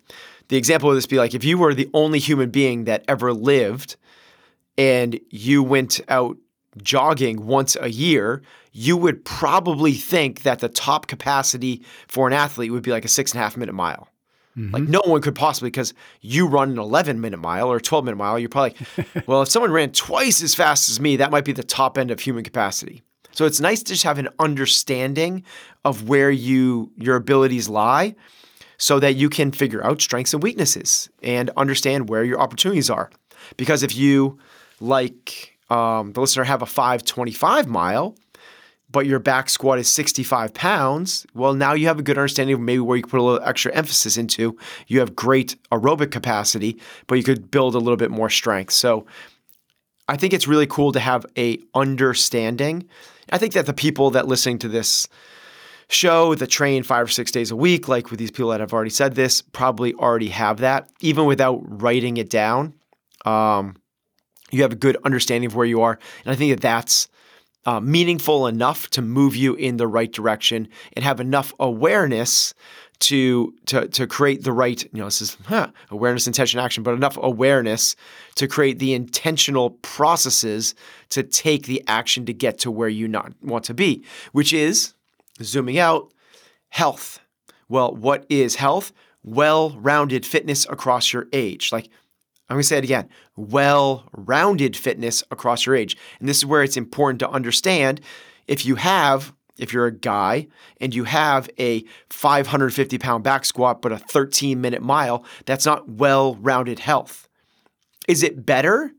the 0.48 0.58
example 0.58 0.90
of 0.90 0.96
this 0.96 1.06
be 1.06 1.16
like 1.16 1.34
if 1.34 1.42
you 1.42 1.56
were 1.56 1.72
the 1.72 1.88
only 1.94 2.18
human 2.18 2.50
being 2.50 2.84
that 2.84 3.04
ever 3.08 3.32
lived 3.32 3.96
and 4.76 5.18
you 5.30 5.62
went 5.62 6.00
out 6.08 6.36
jogging 6.78 7.46
once 7.46 7.76
a 7.80 7.88
year, 7.88 8.42
you 8.72 8.96
would 8.96 9.24
probably 9.24 9.92
think 9.92 10.42
that 10.42 10.60
the 10.60 10.68
top 10.68 11.06
capacity 11.06 11.82
for 12.08 12.26
an 12.26 12.32
athlete 12.32 12.72
would 12.72 12.82
be 12.82 12.90
like 12.90 13.04
a 13.04 13.08
six 13.08 13.32
and 13.32 13.40
a 13.40 13.42
half 13.42 13.56
minute 13.56 13.74
mile. 13.74 14.08
Mm-hmm. 14.56 14.74
Like 14.74 14.82
no 14.84 15.00
one 15.04 15.22
could 15.22 15.34
possibly 15.34 15.70
because 15.70 15.94
you 16.20 16.46
run 16.46 16.70
an 16.70 16.78
11 16.78 17.20
minute 17.20 17.38
mile 17.38 17.70
or 17.70 17.76
a 17.76 17.80
12 17.80 18.04
minute 18.04 18.16
mile. 18.16 18.38
You're 18.38 18.48
probably, 18.48 18.74
well, 19.26 19.42
if 19.42 19.48
someone 19.48 19.72
ran 19.72 19.92
twice 19.92 20.42
as 20.42 20.54
fast 20.54 20.90
as 20.90 21.00
me, 21.00 21.16
that 21.16 21.30
might 21.30 21.44
be 21.44 21.52
the 21.52 21.62
top 21.62 21.96
end 21.96 22.10
of 22.10 22.20
human 22.20 22.44
capacity. 22.44 23.02
So 23.32 23.46
it's 23.46 23.60
nice 23.60 23.82
to 23.82 23.92
just 23.92 24.04
have 24.04 24.18
an 24.18 24.28
understanding 24.38 25.44
of 25.84 26.08
where 26.08 26.30
you 26.30 26.92
your 26.96 27.16
abilities 27.16 27.68
lie 27.68 28.14
so 28.76 28.98
that 28.98 29.14
you 29.14 29.30
can 29.30 29.52
figure 29.52 29.84
out 29.84 30.02
strengths 30.02 30.34
and 30.34 30.42
weaknesses 30.42 31.08
and 31.22 31.50
understand 31.56 32.08
where 32.08 32.24
your 32.24 32.40
opportunities 32.40 32.90
are. 32.90 33.10
Because 33.56 33.82
if 33.82 33.96
you 33.96 34.38
like 34.80 35.51
um, 35.72 36.12
the 36.12 36.20
listener 36.20 36.44
have 36.44 36.60
a 36.60 36.66
525 36.66 37.66
mile, 37.66 38.14
but 38.90 39.06
your 39.06 39.18
back 39.18 39.48
squat 39.48 39.78
is 39.78 39.88
65 39.88 40.52
pounds, 40.52 41.26
well, 41.34 41.54
now 41.54 41.72
you 41.72 41.86
have 41.86 41.98
a 41.98 42.02
good 42.02 42.18
understanding 42.18 42.54
of 42.54 42.60
maybe 42.60 42.80
where 42.80 42.98
you 42.98 43.02
can 43.02 43.10
put 43.10 43.20
a 43.20 43.22
little 43.22 43.48
extra 43.48 43.72
emphasis 43.72 44.18
into. 44.18 44.58
You 44.86 45.00
have 45.00 45.16
great 45.16 45.56
aerobic 45.72 46.10
capacity, 46.10 46.78
but 47.06 47.14
you 47.14 47.24
could 47.24 47.50
build 47.50 47.74
a 47.74 47.78
little 47.78 47.96
bit 47.96 48.10
more 48.10 48.28
strength. 48.28 48.74
So 48.74 49.06
I 50.08 50.18
think 50.18 50.34
it's 50.34 50.46
really 50.46 50.66
cool 50.66 50.92
to 50.92 51.00
have 51.00 51.24
a 51.38 51.58
understanding. 51.74 52.86
I 53.30 53.38
think 53.38 53.54
that 53.54 53.64
the 53.64 53.72
people 53.72 54.10
that 54.10 54.28
listening 54.28 54.58
to 54.58 54.68
this 54.68 55.08
show 55.88 56.34
that 56.34 56.48
train 56.48 56.82
five 56.82 57.06
or 57.06 57.10
six 57.10 57.30
days 57.30 57.50
a 57.50 57.56
week, 57.56 57.88
like 57.88 58.10
with 58.10 58.18
these 58.18 58.30
people 58.30 58.50
that 58.50 58.60
have 58.60 58.74
already 58.74 58.90
said 58.90 59.14
this, 59.14 59.40
probably 59.40 59.94
already 59.94 60.28
have 60.28 60.58
that, 60.58 60.90
even 61.00 61.24
without 61.24 61.62
writing 61.80 62.18
it 62.18 62.28
down. 62.28 62.74
Um, 63.24 63.76
you 64.52 64.62
have 64.62 64.72
a 64.72 64.76
good 64.76 64.96
understanding 65.04 65.46
of 65.46 65.56
where 65.56 65.66
you 65.66 65.82
are. 65.82 65.98
And 66.24 66.32
I 66.32 66.36
think 66.36 66.52
that 66.52 66.60
that's 66.60 67.08
uh, 67.64 67.80
meaningful 67.80 68.46
enough 68.46 68.88
to 68.90 69.02
move 69.02 69.36
you 69.36 69.54
in 69.54 69.76
the 69.76 69.86
right 69.86 70.12
direction 70.12 70.68
and 70.94 71.04
have 71.04 71.20
enough 71.20 71.52
awareness 71.60 72.54
to 73.00 73.52
to 73.66 73.88
to 73.88 74.06
create 74.06 74.44
the 74.44 74.52
right 74.52 74.84
you 74.84 75.00
know 75.00 75.06
this 75.06 75.20
is 75.20 75.36
huh, 75.46 75.66
awareness 75.90 76.28
intention 76.28 76.60
action 76.60 76.84
but 76.84 76.94
enough 76.94 77.18
awareness 77.20 77.96
to 78.36 78.46
create 78.46 78.78
the 78.78 78.94
intentional 78.94 79.70
processes 79.70 80.76
to 81.08 81.24
take 81.24 81.66
the 81.66 81.82
action 81.88 82.24
to 82.24 82.32
get 82.32 82.58
to 82.58 82.70
where 82.70 82.88
you 82.88 83.08
not 83.08 83.32
want 83.42 83.64
to 83.64 83.74
be 83.74 84.04
which 84.30 84.52
is 84.52 84.94
zooming 85.42 85.78
out 85.78 86.12
health. 86.68 87.18
Well 87.68 87.92
what 87.92 88.24
is 88.28 88.56
health? 88.56 88.92
Well-rounded 89.24 90.26
fitness 90.26 90.66
across 90.68 91.12
your 91.12 91.26
age. 91.32 91.70
Like 91.72 91.88
I'm 92.52 92.56
going 92.56 92.64
to 92.64 92.68
say 92.68 92.76
it 92.76 92.84
again 92.84 93.08
well 93.34 94.04
rounded 94.12 94.76
fitness 94.76 95.24
across 95.30 95.64
your 95.64 95.74
age. 95.74 95.96
And 96.20 96.28
this 96.28 96.36
is 96.36 96.44
where 96.44 96.62
it's 96.62 96.76
important 96.76 97.20
to 97.20 97.30
understand 97.30 98.02
if 98.46 98.66
you 98.66 98.74
have, 98.74 99.32
if 99.56 99.72
you're 99.72 99.86
a 99.86 99.90
guy 99.90 100.48
and 100.78 100.94
you 100.94 101.04
have 101.04 101.48
a 101.58 101.82
550 102.10 102.98
pound 102.98 103.24
back 103.24 103.46
squat, 103.46 103.80
but 103.80 103.90
a 103.90 103.96
13 103.96 104.60
minute 104.60 104.82
mile, 104.82 105.24
that's 105.46 105.64
not 105.64 105.88
well 105.88 106.34
rounded 106.34 106.78
health. 106.78 107.26
Is 108.06 108.22
it 108.22 108.44
better 108.44 108.92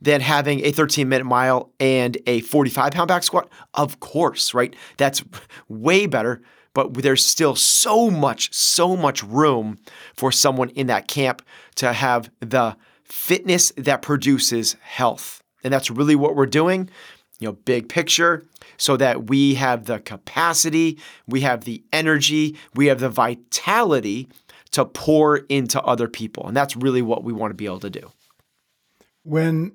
than 0.00 0.20
having 0.20 0.64
a 0.64 0.72
13 0.72 1.08
minute 1.08 1.24
mile 1.24 1.72
and 1.78 2.18
a 2.26 2.40
45 2.40 2.90
pound 2.90 3.06
back 3.06 3.22
squat? 3.22 3.48
Of 3.74 4.00
course, 4.00 4.54
right? 4.54 4.74
That's 4.96 5.22
way 5.68 6.06
better 6.06 6.42
but 6.74 6.94
there's 6.94 7.24
still 7.24 7.54
so 7.54 8.10
much, 8.10 8.52
so 8.54 8.96
much 8.96 9.22
room 9.22 9.78
for 10.14 10.30
someone 10.30 10.70
in 10.70 10.86
that 10.88 11.08
camp 11.08 11.42
to 11.76 11.92
have 11.92 12.30
the 12.40 12.76
fitness 13.04 13.72
that 13.76 14.02
produces 14.02 14.76
health. 14.82 15.42
And 15.64 15.72
that's 15.72 15.90
really 15.90 16.14
what 16.14 16.36
we're 16.36 16.46
doing, 16.46 16.90
you 17.40 17.48
know, 17.48 17.52
big 17.52 17.88
picture, 17.88 18.44
so 18.76 18.96
that 18.96 19.28
we 19.28 19.54
have 19.54 19.86
the 19.86 19.98
capacity, 20.00 20.98
we 21.26 21.40
have 21.40 21.64
the 21.64 21.82
energy, 21.92 22.56
we 22.74 22.86
have 22.86 23.00
the 23.00 23.08
vitality 23.08 24.28
to 24.70 24.84
pour 24.84 25.38
into 25.48 25.82
other 25.82 26.06
people. 26.06 26.46
And 26.46 26.56
that's 26.56 26.76
really 26.76 27.02
what 27.02 27.24
we 27.24 27.32
want 27.32 27.50
to 27.50 27.54
be 27.54 27.64
able 27.64 27.80
to 27.80 27.90
do. 27.90 28.12
When 29.24 29.72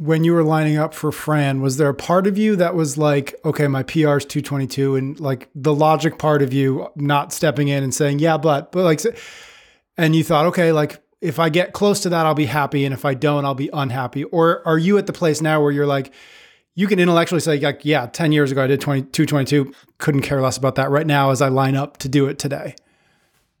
when 0.00 0.24
you 0.24 0.32
were 0.32 0.42
lining 0.42 0.78
up 0.78 0.94
for 0.94 1.12
Fran, 1.12 1.60
was 1.60 1.76
there 1.76 1.90
a 1.90 1.94
part 1.94 2.26
of 2.26 2.38
you 2.38 2.56
that 2.56 2.74
was 2.74 2.96
like, 2.96 3.34
okay, 3.44 3.68
my 3.68 3.82
PR 3.82 4.16
is 4.16 4.24
222 4.24 4.96
and 4.96 5.20
like 5.20 5.50
the 5.54 5.74
logic 5.74 6.18
part 6.18 6.40
of 6.40 6.54
you 6.54 6.88
not 6.96 7.34
stepping 7.34 7.68
in 7.68 7.82
and 7.82 7.94
saying, 7.94 8.18
yeah, 8.18 8.38
but, 8.38 8.72
but 8.72 8.84
like, 8.84 9.02
and 9.98 10.16
you 10.16 10.24
thought, 10.24 10.46
okay, 10.46 10.72
like 10.72 11.02
if 11.20 11.38
I 11.38 11.50
get 11.50 11.74
close 11.74 12.00
to 12.00 12.08
that, 12.08 12.24
I'll 12.24 12.34
be 12.34 12.46
happy. 12.46 12.86
And 12.86 12.94
if 12.94 13.04
I 13.04 13.12
don't, 13.12 13.44
I'll 13.44 13.54
be 13.54 13.68
unhappy. 13.74 14.24
Or 14.24 14.66
are 14.66 14.78
you 14.78 14.96
at 14.96 15.06
the 15.06 15.12
place 15.12 15.42
now 15.42 15.60
where 15.60 15.70
you're 15.70 15.86
like, 15.86 16.14
you 16.74 16.86
can 16.86 16.98
intellectually 16.98 17.40
say, 17.40 17.60
like, 17.60 17.84
yeah, 17.84 18.06
10 18.06 18.32
years 18.32 18.50
ago, 18.50 18.64
I 18.64 18.68
did 18.68 18.80
22, 18.80 19.26
22, 19.26 19.74
couldn't 19.98 20.22
care 20.22 20.40
less 20.40 20.56
about 20.56 20.76
that 20.76 20.88
right 20.88 21.06
now 21.06 21.28
as 21.28 21.42
I 21.42 21.48
line 21.48 21.76
up 21.76 21.98
to 21.98 22.08
do 22.08 22.26
it 22.26 22.38
today? 22.38 22.74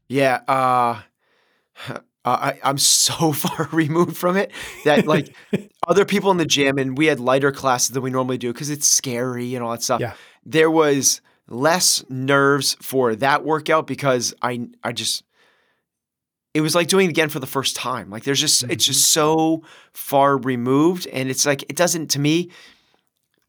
Yeah. 0.08 0.40
Uh, 0.48 2.00
uh, 2.24 2.52
I, 2.62 2.70
am 2.70 2.78
so 2.78 3.32
far 3.32 3.68
removed 3.72 4.16
from 4.16 4.36
it 4.36 4.52
that 4.84 5.06
like 5.06 5.34
other 5.88 6.04
people 6.04 6.30
in 6.30 6.36
the 6.36 6.46
gym 6.46 6.78
and 6.78 6.96
we 6.96 7.06
had 7.06 7.20
lighter 7.20 7.52
classes 7.52 7.90
than 7.90 8.02
we 8.02 8.10
normally 8.10 8.38
do 8.38 8.52
because 8.52 8.70
it's 8.70 8.86
scary 8.86 9.54
and 9.54 9.64
all 9.64 9.70
that 9.72 9.82
stuff. 9.82 10.00
Yeah. 10.00 10.14
There 10.44 10.70
was 10.70 11.20
less 11.48 12.04
nerves 12.08 12.76
for 12.80 13.16
that 13.16 13.44
workout 13.44 13.86
because 13.86 14.34
I 14.42 14.68
I 14.84 14.92
just 14.92 15.24
it 16.52 16.60
was 16.60 16.74
like 16.74 16.88
doing 16.88 17.06
it 17.06 17.10
again 17.10 17.28
for 17.28 17.38
the 17.38 17.46
first 17.46 17.76
time. 17.76 18.10
Like 18.10 18.24
there's 18.24 18.40
just 18.40 18.62
mm-hmm. 18.62 18.72
it's 18.72 18.84
just 18.84 19.10
so 19.10 19.62
far 19.92 20.36
removed 20.36 21.06
and 21.06 21.28
it's 21.28 21.46
like 21.46 21.62
it 21.64 21.76
doesn't 21.76 22.08
to 22.08 22.18
me 22.18 22.50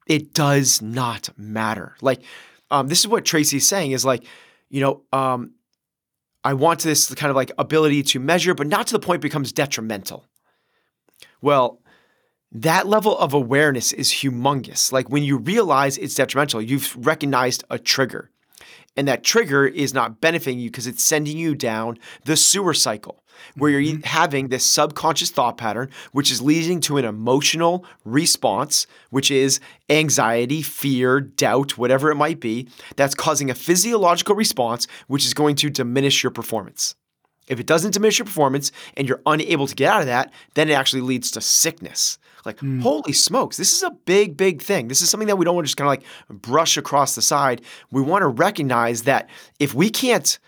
it 0.08 0.34
does 0.34 0.82
not 0.82 1.30
matter. 1.38 1.96
Like 2.02 2.22
um, 2.70 2.88
this 2.88 3.00
is 3.00 3.08
what 3.08 3.26
Tracy's 3.26 3.68
saying 3.68 3.92
is 3.92 4.06
like 4.06 4.24
you 4.70 4.82
know 4.82 5.04
um, 5.14 5.52
I 6.44 6.54
want 6.54 6.82
this 6.82 7.14
kind 7.14 7.30
of 7.30 7.36
like 7.36 7.52
ability 7.58 8.04
to 8.04 8.20
measure, 8.20 8.54
but 8.54 8.68
not 8.68 8.88
to 8.88 8.94
the 8.94 9.00
point 9.00 9.22
becomes 9.22 9.52
detrimental. 9.52 10.26
Well, 11.42 11.82
that 12.52 12.88
level 12.88 13.18
of 13.18 13.34
awareness 13.34 13.94
is 13.94 14.12
humongous. 14.12 14.92
Like 14.92 15.10
when 15.10 15.24
you 15.24 15.38
realize 15.38 15.98
it's 15.98 16.16
detrimental, 16.16 16.62
you've 16.62 16.96
recognized 16.98 17.64
a 17.70 17.80
trigger. 17.80 18.32
And 18.98 19.08
that 19.08 19.24
trigger 19.24 19.66
is 19.66 19.94
not 19.94 20.20
benefiting 20.20 20.60
you 20.60 20.70
because 20.70 20.88
it's 20.88 21.04
sending 21.04 21.38
you 21.38 21.56
down 21.56 21.98
the 22.26 22.36
sewer 22.36 22.74
cycle 22.74 23.24
where 23.56 23.72
you're 23.72 23.96
mm-hmm. 23.96 24.04
having 24.04 24.48
this 24.50 24.66
subconscious 24.66 25.32
thought 25.32 25.58
pattern, 25.58 25.90
which 26.12 26.32
is 26.32 26.42
leading 26.42 26.80
to 26.82 26.98
an 26.98 27.06
emotional 27.06 27.86
response, 28.06 28.88
which 29.10 29.32
is 29.32 29.60
anxiety, 29.90 30.62
fear, 30.62 31.22
doubt, 31.22 31.78
whatever 31.78 32.12
it 32.12 32.16
might 32.16 32.40
be, 32.40 32.68
that's 32.96 33.16
causing 33.16 33.50
a 33.50 33.56
physiological 33.56 34.36
response, 34.36 34.88
which 35.08 35.26
is 35.26 35.34
going 35.34 35.56
to 35.56 35.70
diminish 35.70 36.24
your 36.24 36.32
performance. 36.32 36.96
If 37.52 37.60
it 37.60 37.68
doesn't 37.68 37.92
diminish 37.92 38.18
your 38.18 38.26
performance 38.26 38.72
and 38.96 39.08
you're 39.08 39.22
unable 39.26 39.68
to 39.68 39.76
get 39.76 39.92
out 39.92 40.00
of 40.00 40.08
that, 40.08 40.32
then 40.54 40.70
it 40.70 40.74
actually 40.74 41.02
leads 41.02 41.32
to 41.32 41.42
sickness. 41.42 42.18
Like, 42.46 42.60
mm. 42.60 42.82
holy 42.82 43.12
smokes, 43.12 43.58
this 43.58 43.74
is 43.74 43.84
a 43.84 43.92
big, 43.92 44.38
big 44.38 44.62
thing. 44.62 44.88
This 44.88 45.02
is 45.02 45.10
something 45.10 45.28
that 45.28 45.36
we 45.36 45.44
don't 45.44 45.56
want 45.56 45.66
to 45.66 45.68
just 45.68 45.76
kind 45.78 45.86
of 45.88 45.92
like 45.92 46.42
brush 46.42 46.78
across 46.78 47.14
the 47.14 47.22
side. 47.22 47.62
We 47.92 48.02
want 48.02 48.22
to 48.22 48.30
recognize 48.30 49.04
that 49.04 49.30
if 49.60 49.74
we 49.74 49.90
can't 49.90 50.40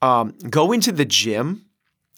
um, 0.00 0.30
go 0.48 0.72
into 0.72 0.90
the 0.90 1.04
gym 1.04 1.66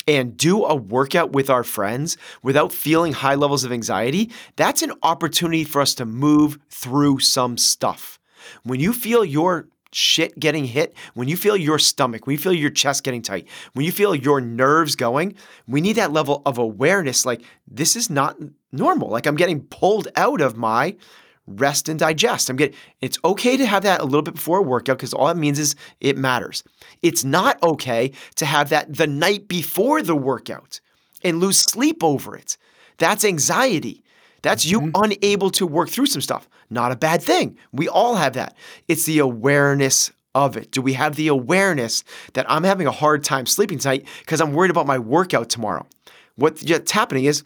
and 0.06 0.36
do 0.36 0.64
a 0.64 0.76
workout 0.76 1.32
with 1.32 1.50
our 1.50 1.64
friends 1.64 2.16
without 2.44 2.72
feeling 2.72 3.12
high 3.12 3.34
levels 3.34 3.64
of 3.64 3.72
anxiety, 3.72 4.30
that's 4.54 4.82
an 4.82 4.92
opportunity 5.02 5.64
for 5.64 5.82
us 5.82 5.92
to 5.94 6.06
move 6.06 6.56
through 6.70 7.18
some 7.18 7.58
stuff. 7.58 8.20
When 8.62 8.78
you 8.78 8.92
feel 8.92 9.24
your 9.24 9.68
shit 9.92 10.38
getting 10.38 10.64
hit, 10.64 10.94
when 11.14 11.28
you 11.28 11.36
feel 11.36 11.56
your 11.56 11.78
stomach, 11.78 12.26
when 12.26 12.32
you 12.32 12.38
feel 12.38 12.52
your 12.52 12.70
chest 12.70 13.04
getting 13.04 13.22
tight, 13.22 13.46
when 13.72 13.84
you 13.84 13.92
feel 13.92 14.14
your 14.14 14.40
nerves 14.40 14.96
going, 14.96 15.34
we 15.66 15.80
need 15.80 15.94
that 15.94 16.12
level 16.12 16.42
of 16.46 16.58
awareness 16.58 17.26
like 17.26 17.42
this 17.66 17.96
is 17.96 18.10
not 18.10 18.36
normal. 18.72 19.08
Like 19.08 19.26
I'm 19.26 19.36
getting 19.36 19.62
pulled 19.62 20.08
out 20.16 20.40
of 20.40 20.56
my 20.56 20.96
rest 21.46 21.88
and 21.88 21.98
digest. 21.98 22.48
I'm 22.48 22.56
getting 22.56 22.76
it's 23.00 23.18
okay 23.24 23.56
to 23.56 23.66
have 23.66 23.82
that 23.82 24.00
a 24.00 24.04
little 24.04 24.22
bit 24.22 24.34
before 24.34 24.58
a 24.58 24.62
workout 24.62 24.98
because 24.98 25.12
all 25.12 25.26
that 25.26 25.36
means 25.36 25.58
is 25.58 25.74
it 26.00 26.16
matters. 26.16 26.62
It's 27.02 27.24
not 27.24 27.62
okay 27.62 28.12
to 28.36 28.46
have 28.46 28.68
that 28.70 28.94
the 28.94 29.06
night 29.06 29.48
before 29.48 30.02
the 30.02 30.16
workout 30.16 30.80
and 31.22 31.40
lose 31.40 31.58
sleep 31.58 32.02
over 32.02 32.36
it. 32.36 32.56
That's 32.98 33.24
anxiety. 33.24 34.04
That's 34.42 34.64
you 34.64 34.80
mm-hmm. 34.80 35.02
unable 35.02 35.50
to 35.50 35.66
work 35.66 35.90
through 35.90 36.06
some 36.06 36.22
stuff. 36.22 36.48
Not 36.70 36.92
a 36.92 36.96
bad 36.96 37.22
thing. 37.22 37.58
We 37.72 37.88
all 37.88 38.16
have 38.16 38.34
that. 38.34 38.56
It's 38.88 39.04
the 39.04 39.18
awareness 39.18 40.10
of 40.34 40.56
it. 40.56 40.70
Do 40.70 40.80
we 40.82 40.92
have 40.94 41.16
the 41.16 41.28
awareness 41.28 42.04
that 42.34 42.46
I'm 42.48 42.64
having 42.64 42.86
a 42.86 42.92
hard 42.92 43.24
time 43.24 43.46
sleeping 43.46 43.78
tonight 43.78 44.06
because 44.20 44.40
I'm 44.40 44.52
worried 44.52 44.70
about 44.70 44.86
my 44.86 44.98
workout 44.98 45.50
tomorrow? 45.50 45.86
What's 46.36 46.90
happening 46.90 47.24
is 47.24 47.42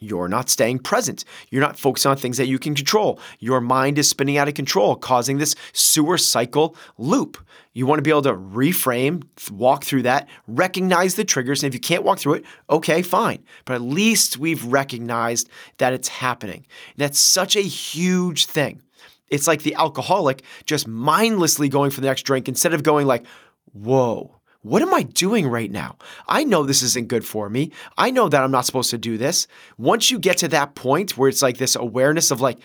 you're 0.00 0.28
not 0.28 0.48
staying 0.48 0.80
present. 0.80 1.24
You're 1.50 1.60
not 1.60 1.78
focused 1.78 2.06
on 2.06 2.16
things 2.16 2.38
that 2.38 2.48
you 2.48 2.58
can 2.58 2.74
control. 2.74 3.20
Your 3.38 3.60
mind 3.60 3.98
is 3.98 4.08
spinning 4.08 4.38
out 4.38 4.48
of 4.48 4.54
control, 4.54 4.96
causing 4.96 5.38
this 5.38 5.54
sewer 5.72 6.18
cycle 6.18 6.74
loop. 6.98 7.38
You 7.74 7.86
want 7.86 7.98
to 7.98 8.02
be 8.02 8.10
able 8.10 8.22
to 8.22 8.34
reframe, 8.34 9.22
walk 9.52 9.84
through 9.84 10.02
that, 10.02 10.28
recognize 10.48 11.14
the 11.14 11.24
triggers. 11.24 11.62
And 11.62 11.68
if 11.68 11.74
you 11.74 11.80
can't 11.80 12.02
walk 12.02 12.18
through 12.18 12.34
it, 12.34 12.44
okay, 12.68 13.02
fine. 13.02 13.44
But 13.64 13.74
at 13.74 13.82
least 13.82 14.38
we've 14.38 14.64
recognized 14.64 15.48
that 15.78 15.92
it's 15.92 16.08
happening. 16.08 16.66
That's 16.96 17.20
such 17.20 17.54
a 17.54 17.60
huge 17.60 18.46
thing. 18.46 18.82
It's 19.28 19.46
like 19.46 19.62
the 19.62 19.76
alcoholic 19.76 20.42
just 20.64 20.88
mindlessly 20.88 21.68
going 21.68 21.92
for 21.92 22.00
the 22.00 22.08
next 22.08 22.22
drink 22.22 22.48
instead 22.48 22.74
of 22.74 22.82
going 22.82 23.06
like, 23.06 23.24
whoa 23.72 24.39
what 24.62 24.82
am 24.82 24.92
I 24.92 25.02
doing 25.02 25.46
right 25.48 25.70
now? 25.70 25.96
I 26.28 26.44
know 26.44 26.64
this 26.64 26.82
isn't 26.82 27.08
good 27.08 27.24
for 27.24 27.48
me. 27.48 27.72
I 27.96 28.10
know 28.10 28.28
that 28.28 28.42
I'm 28.42 28.50
not 28.50 28.66
supposed 28.66 28.90
to 28.90 28.98
do 28.98 29.16
this. 29.16 29.46
Once 29.78 30.10
you 30.10 30.18
get 30.18 30.38
to 30.38 30.48
that 30.48 30.74
point 30.74 31.16
where 31.16 31.28
it's 31.28 31.42
like 31.42 31.58
this 31.58 31.76
awareness 31.76 32.30
of 32.30 32.40
like, 32.40 32.58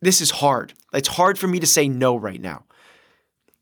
this 0.00 0.20
is 0.20 0.30
hard. 0.30 0.72
It's 0.94 1.08
hard 1.08 1.38
for 1.38 1.46
me 1.46 1.60
to 1.60 1.66
say 1.66 1.88
no 1.88 2.16
right 2.16 2.40
now. 2.40 2.64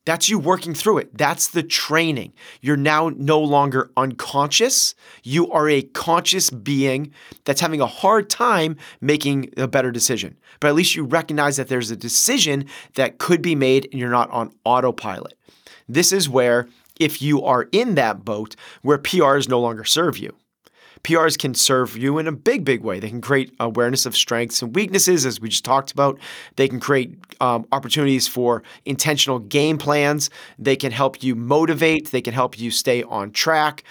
That's 0.09 0.31
you 0.31 0.39
working 0.39 0.73
through 0.73 0.99
it. 0.99 1.19
That's 1.19 1.49
the 1.49 1.63
training. 1.63 2.33
You're 2.63 2.79
now 2.79 3.11
no 3.15 3.41
longer 3.41 3.91
unconscious. 3.95 4.95
You 5.23 5.51
are 5.51 5.69
a 5.69 5.83
conscious 5.83 6.49
being 6.49 7.13
that's 7.45 7.61
having 7.61 7.83
a 7.83 7.87
hard 7.87 8.31
time 8.31 8.79
making 9.03 9.53
a 9.59 9.69
better 9.69 9.91
decision. 9.91 10.39
But 10.61 10.69
at 10.69 10.77
least 10.77 10.97
you 10.97 11.05
recognize 11.05 11.59
that 11.59 11.69
there's 11.69 11.91
a 11.91 11.97
decision 11.97 12.67
that 12.95 13.19
could 13.19 13.43
be 13.43 13.55
made 13.55 13.87
and 13.93 14.01
you're 14.01 14.09
not 14.09 14.31
on 14.31 14.55
autopilot. 14.65 15.35
This 15.89 16.11
is 16.11 16.27
where 16.27 16.69
if 16.99 17.23
you 17.23 17.43
are 17.45 17.69
in 17.73 17.95
that 17.95 18.25
boat 18.25 18.57
where 18.83 18.99
PRs 18.99 19.49
no 19.49 19.61
longer 19.61 19.85
serve 19.85 20.19
you. 20.19 20.35
PRs 21.03 21.39
can 21.39 21.55
serve 21.55 21.97
you 21.97 22.19
in 22.19 22.27
a 22.27 22.33
big, 22.33 22.65
big 22.65 22.83
way. 22.83 22.99
They 22.99 23.09
can 23.09 23.21
create 23.21 23.55
awareness 23.61 24.07
of 24.07 24.17
strengths 24.17 24.63
and 24.63 24.75
weaknesses, 24.75 25.25
as 25.25 25.41
we 25.41 25.49
just 25.49 25.65
talked 25.65 25.93
about. 25.93 26.19
They 26.57 26.69
can 26.69 26.81
create 26.81 27.17
um, 27.41 27.67
opportunities 27.73 28.27
for 28.27 28.63
intentional 28.85 29.39
game 29.39 29.79
plans. 29.79 30.31
They 30.59 30.77
can 30.77 30.93
help 30.93 31.23
you 31.23 31.35
motivate. 31.35 32.11
They 32.11 32.21
can 32.21 32.35
help 32.35 32.59
you 32.59 32.71
stay 32.71 33.03
on 33.05 33.31
track. 33.31 33.85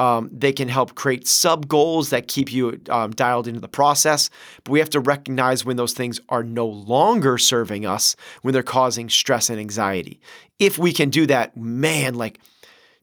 Um, 0.00 0.30
they 0.32 0.54
can 0.54 0.68
help 0.68 0.94
create 0.94 1.28
sub 1.28 1.68
goals 1.68 2.08
that 2.08 2.26
keep 2.26 2.50
you 2.50 2.80
um, 2.88 3.10
dialed 3.10 3.46
into 3.46 3.60
the 3.60 3.68
process. 3.68 4.30
But 4.64 4.72
we 4.72 4.78
have 4.78 4.88
to 4.90 5.00
recognize 5.00 5.62
when 5.62 5.76
those 5.76 5.92
things 5.92 6.18
are 6.30 6.42
no 6.42 6.66
longer 6.66 7.36
serving 7.36 7.84
us, 7.84 8.16
when 8.40 8.54
they're 8.54 8.62
causing 8.62 9.10
stress 9.10 9.50
and 9.50 9.60
anxiety. 9.60 10.18
If 10.58 10.78
we 10.78 10.94
can 10.94 11.10
do 11.10 11.26
that, 11.26 11.54
man, 11.54 12.14
like 12.14 12.40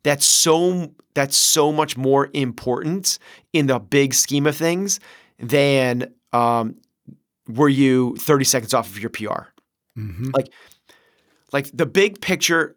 that's 0.02 0.26
so 0.26 0.92
that's 1.14 1.38
so 1.38 1.72
much 1.72 1.98
more 1.98 2.32
important 2.34 3.20
in 3.54 3.68
the 3.68 3.78
big 3.78 4.16
scheme 4.16 4.48
of 4.48 4.56
things 4.56 5.00
than 5.38 6.12
um, 6.34 6.78
were 7.48 7.70
you 7.70 8.16
30 8.16 8.44
seconds 8.46 8.74
off 8.74 8.90
of 8.90 9.00
your 9.00 9.12
PR. 9.12 9.52
Mm-hmm. 10.00 10.32
Like, 10.34 10.52
like 11.52 11.70
the 11.74 11.86
big 11.86 12.22
picture, 12.22 12.76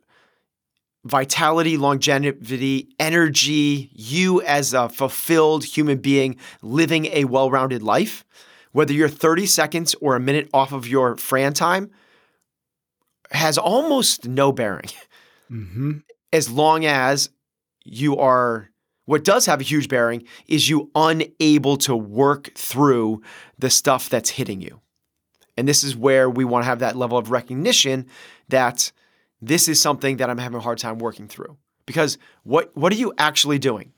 vitality, 1.04 1.76
longevity, 1.76 2.88
energy, 2.98 3.90
you 3.92 4.42
as 4.42 4.74
a 4.74 4.88
fulfilled 4.88 5.64
human 5.64 5.98
being 5.98 6.36
living 6.62 7.06
a 7.06 7.24
well-rounded 7.24 7.82
life, 7.82 8.24
whether 8.72 8.92
you're 8.92 9.08
30 9.08 9.46
seconds 9.46 9.94
or 10.00 10.14
a 10.14 10.20
minute 10.20 10.48
off 10.52 10.72
of 10.72 10.86
your 10.86 11.16
Fran 11.16 11.54
time, 11.54 11.90
has 13.30 13.56
almost 13.56 14.26
no 14.28 14.52
bearing. 14.52 14.90
Mm-hmm 15.50 15.98
as 16.32 16.50
long 16.50 16.84
as 16.84 17.30
you 17.84 18.16
are 18.16 18.68
what 19.06 19.24
does 19.24 19.46
have 19.46 19.60
a 19.60 19.64
huge 19.64 19.88
bearing 19.88 20.24
is 20.46 20.68
you 20.68 20.88
unable 20.94 21.76
to 21.76 21.96
work 21.96 22.52
through 22.54 23.20
the 23.58 23.68
stuff 23.68 24.08
that's 24.08 24.30
hitting 24.30 24.60
you. 24.60 24.80
And 25.56 25.66
this 25.66 25.82
is 25.82 25.96
where 25.96 26.30
we 26.30 26.44
want 26.44 26.62
to 26.62 26.66
have 26.66 26.78
that 26.78 26.94
level 26.94 27.18
of 27.18 27.32
recognition 27.32 28.06
that 28.50 28.92
this 29.40 29.68
is 29.68 29.80
something 29.80 30.18
that 30.18 30.30
I'm 30.30 30.38
having 30.38 30.58
a 30.58 30.62
hard 30.62 30.78
time 30.78 30.98
working 30.98 31.28
through. 31.28 31.56
Because 31.86 32.18
what 32.44 32.76
what 32.76 32.92
are 32.92 32.96
you 32.96 33.12
actually 33.18 33.58
doing? 33.58 33.92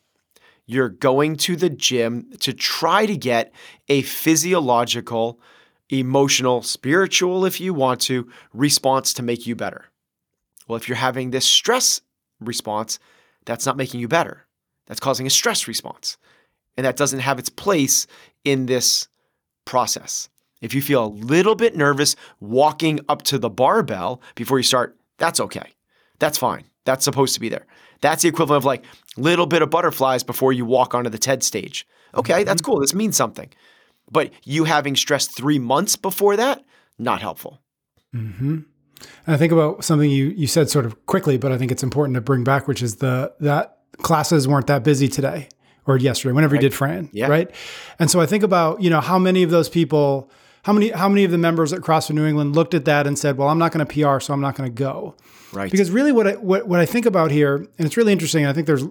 You're 0.66 0.88
going 0.88 1.36
to 1.36 1.56
the 1.56 1.68
gym 1.68 2.30
to 2.40 2.52
try 2.52 3.04
to 3.06 3.16
get 3.16 3.52
a 3.88 4.02
physiological, 4.02 5.40
emotional, 5.90 6.62
spiritual 6.62 7.44
if 7.44 7.60
you 7.60 7.74
want 7.74 8.00
to 8.02 8.30
response 8.52 9.12
to 9.14 9.22
make 9.22 9.46
you 9.46 9.56
better. 9.56 9.86
Well, 10.66 10.76
if 10.76 10.88
you're 10.88 10.96
having 10.96 11.30
this 11.30 11.44
stress 11.44 12.00
response, 12.40 12.98
that's 13.44 13.66
not 13.66 13.76
making 13.76 14.00
you 14.00 14.08
better. 14.08 14.46
That's 14.86 15.00
causing 15.00 15.26
a 15.26 15.30
stress 15.30 15.66
response. 15.66 16.16
And 16.76 16.86
that 16.86 16.96
doesn't 16.96 17.20
have 17.20 17.38
its 17.38 17.50
place 17.50 18.06
in 18.44 18.66
this 18.66 19.08
process. 19.64 20.28
If 20.60 20.74
you 20.74 20.80
feel 20.80 21.04
a 21.04 21.06
little 21.06 21.56
bit 21.56 21.76
nervous 21.76 22.14
walking 22.40 23.00
up 23.08 23.22
to 23.22 23.38
the 23.38 23.50
barbell 23.50 24.22
before 24.36 24.58
you 24.58 24.62
start, 24.62 24.96
that's 25.18 25.40
okay. 25.40 25.72
That's 26.18 26.38
fine. 26.38 26.64
That's 26.84 27.04
supposed 27.04 27.34
to 27.34 27.40
be 27.40 27.48
there. 27.48 27.66
That's 28.00 28.22
the 28.22 28.28
equivalent 28.28 28.62
of 28.62 28.64
like 28.64 28.84
little 29.16 29.46
bit 29.46 29.62
of 29.62 29.70
butterflies 29.70 30.22
before 30.22 30.52
you 30.52 30.64
walk 30.64 30.94
onto 30.94 31.10
the 31.10 31.18
TED 31.18 31.42
stage. 31.42 31.86
Okay, 32.14 32.34
mm-hmm. 32.34 32.44
that's 32.44 32.62
cool. 32.62 32.80
This 32.80 32.94
means 32.94 33.16
something. 33.16 33.50
But 34.10 34.32
you 34.44 34.64
having 34.64 34.96
stress 34.96 35.26
three 35.26 35.58
months 35.58 35.96
before 35.96 36.36
that, 36.36 36.62
not 36.98 37.20
helpful. 37.20 37.60
Mm-hmm. 38.14 38.60
And 39.26 39.34
I 39.34 39.36
think 39.36 39.52
about 39.52 39.84
something 39.84 40.10
you 40.10 40.26
you 40.26 40.46
said 40.46 40.68
sort 40.68 40.84
of 40.84 41.06
quickly, 41.06 41.38
but 41.38 41.52
I 41.52 41.58
think 41.58 41.72
it's 41.72 41.82
important 41.82 42.14
to 42.16 42.20
bring 42.20 42.44
back, 42.44 42.68
which 42.68 42.82
is 42.82 42.96
the 42.96 43.32
that 43.40 43.78
classes 43.98 44.46
weren't 44.46 44.66
that 44.66 44.82
busy 44.82 45.08
today 45.08 45.48
or 45.86 45.96
yesterday, 45.96 46.32
whenever 46.32 46.54
right. 46.54 46.62
you 46.62 46.68
did 46.68 46.76
Fran, 46.76 47.08
yeah. 47.12 47.26
right? 47.26 47.50
And 47.98 48.10
so 48.10 48.20
I 48.20 48.26
think 48.26 48.42
about 48.42 48.82
you 48.82 48.90
know 48.90 49.00
how 49.00 49.18
many 49.18 49.42
of 49.42 49.50
those 49.50 49.68
people, 49.68 50.30
how 50.62 50.72
many 50.72 50.90
how 50.90 51.08
many 51.08 51.24
of 51.24 51.30
the 51.30 51.38
members 51.38 51.72
at 51.72 51.80
CrossFit 51.80 52.14
New 52.14 52.26
England 52.26 52.54
looked 52.54 52.74
at 52.74 52.84
that 52.84 53.06
and 53.06 53.18
said, 53.18 53.36
well, 53.36 53.48
I'm 53.48 53.58
not 53.58 53.72
going 53.72 53.84
to 53.84 53.92
PR, 53.92 54.20
so 54.20 54.32
I'm 54.32 54.40
not 54.40 54.54
going 54.54 54.72
to 54.72 54.74
go. 54.74 55.16
Right. 55.52 55.70
Because 55.70 55.90
really, 55.90 56.12
what 56.12 56.26
I, 56.26 56.32
what 56.36 56.66
what 56.66 56.80
I 56.80 56.86
think 56.86 57.04
about 57.04 57.30
here, 57.30 57.56
and 57.56 57.86
it's 57.86 57.96
really 57.96 58.12
interesting. 58.12 58.46
I 58.46 58.52
think 58.52 58.66
there's 58.66 58.84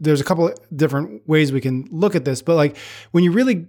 there's 0.00 0.20
a 0.20 0.24
couple 0.24 0.48
of 0.48 0.58
different 0.74 1.28
ways 1.28 1.52
we 1.52 1.60
can 1.60 1.88
look 1.90 2.14
at 2.14 2.24
this, 2.24 2.42
but 2.42 2.54
like 2.54 2.76
when 3.10 3.24
you 3.24 3.32
really 3.32 3.66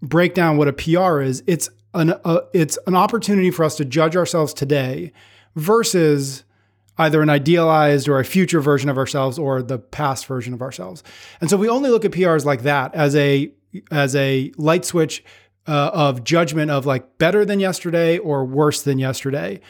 break 0.00 0.34
down 0.34 0.56
what 0.56 0.68
a 0.68 0.72
PR 0.72 1.20
is, 1.20 1.42
it's 1.46 1.68
an 1.94 2.14
uh, 2.24 2.40
it's 2.54 2.78
an 2.86 2.94
opportunity 2.94 3.50
for 3.50 3.64
us 3.64 3.76
to 3.76 3.84
judge 3.84 4.16
ourselves 4.16 4.54
today 4.54 5.12
versus 5.56 6.44
either 6.96 7.22
an 7.22 7.30
idealized 7.30 8.08
or 8.08 8.20
a 8.20 8.24
future 8.24 8.60
version 8.60 8.88
of 8.88 8.96
ourselves 8.96 9.38
or 9.38 9.62
the 9.62 9.78
past 9.78 10.26
version 10.26 10.54
of 10.54 10.62
ourselves. 10.62 11.02
And 11.40 11.50
so 11.50 11.56
we 11.56 11.68
only 11.68 11.90
look 11.90 12.04
at 12.04 12.12
PRs 12.12 12.44
like 12.44 12.62
that 12.62 12.94
as 12.94 13.16
a 13.16 13.52
as 13.90 14.14
a 14.14 14.52
light 14.56 14.84
switch 14.84 15.24
uh, 15.66 15.90
of 15.92 16.24
judgment 16.24 16.70
of 16.70 16.86
like 16.86 17.18
better 17.18 17.44
than 17.44 17.60
yesterday 17.60 18.18
or 18.18 18.44
worse 18.44 18.82
than 18.82 18.98
yesterday. 18.98 19.60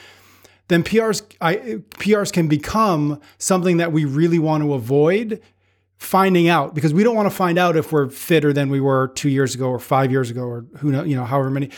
Then 0.69 0.83
PRs 0.85 1.23
I, 1.41 1.57
PRs 1.99 2.33
can 2.33 2.47
become 2.47 3.21
something 3.39 3.79
that 3.79 3.93
we 3.93 4.05
really 4.05 4.39
want 4.39 4.63
to 4.63 4.75
avoid 4.75 5.41
finding 5.97 6.49
out 6.49 6.75
because 6.75 6.95
we 6.95 7.03
don't 7.03 7.17
want 7.17 7.27
to 7.27 7.35
find 7.35 7.59
out 7.59 7.77
if 7.77 7.93
we're 7.93 8.09
fitter 8.09 8.53
than 8.53 8.71
we 8.71 8.81
were 8.81 9.09
2 9.09 9.29
years 9.29 9.55
ago 9.55 9.69
or 9.69 9.79
5 9.79 10.11
years 10.11 10.31
ago 10.31 10.43
or 10.43 10.65
who 10.79 10.91
know, 10.91 11.05
you 11.05 11.17
know, 11.17 11.25
however 11.25 11.51
many 11.51 11.71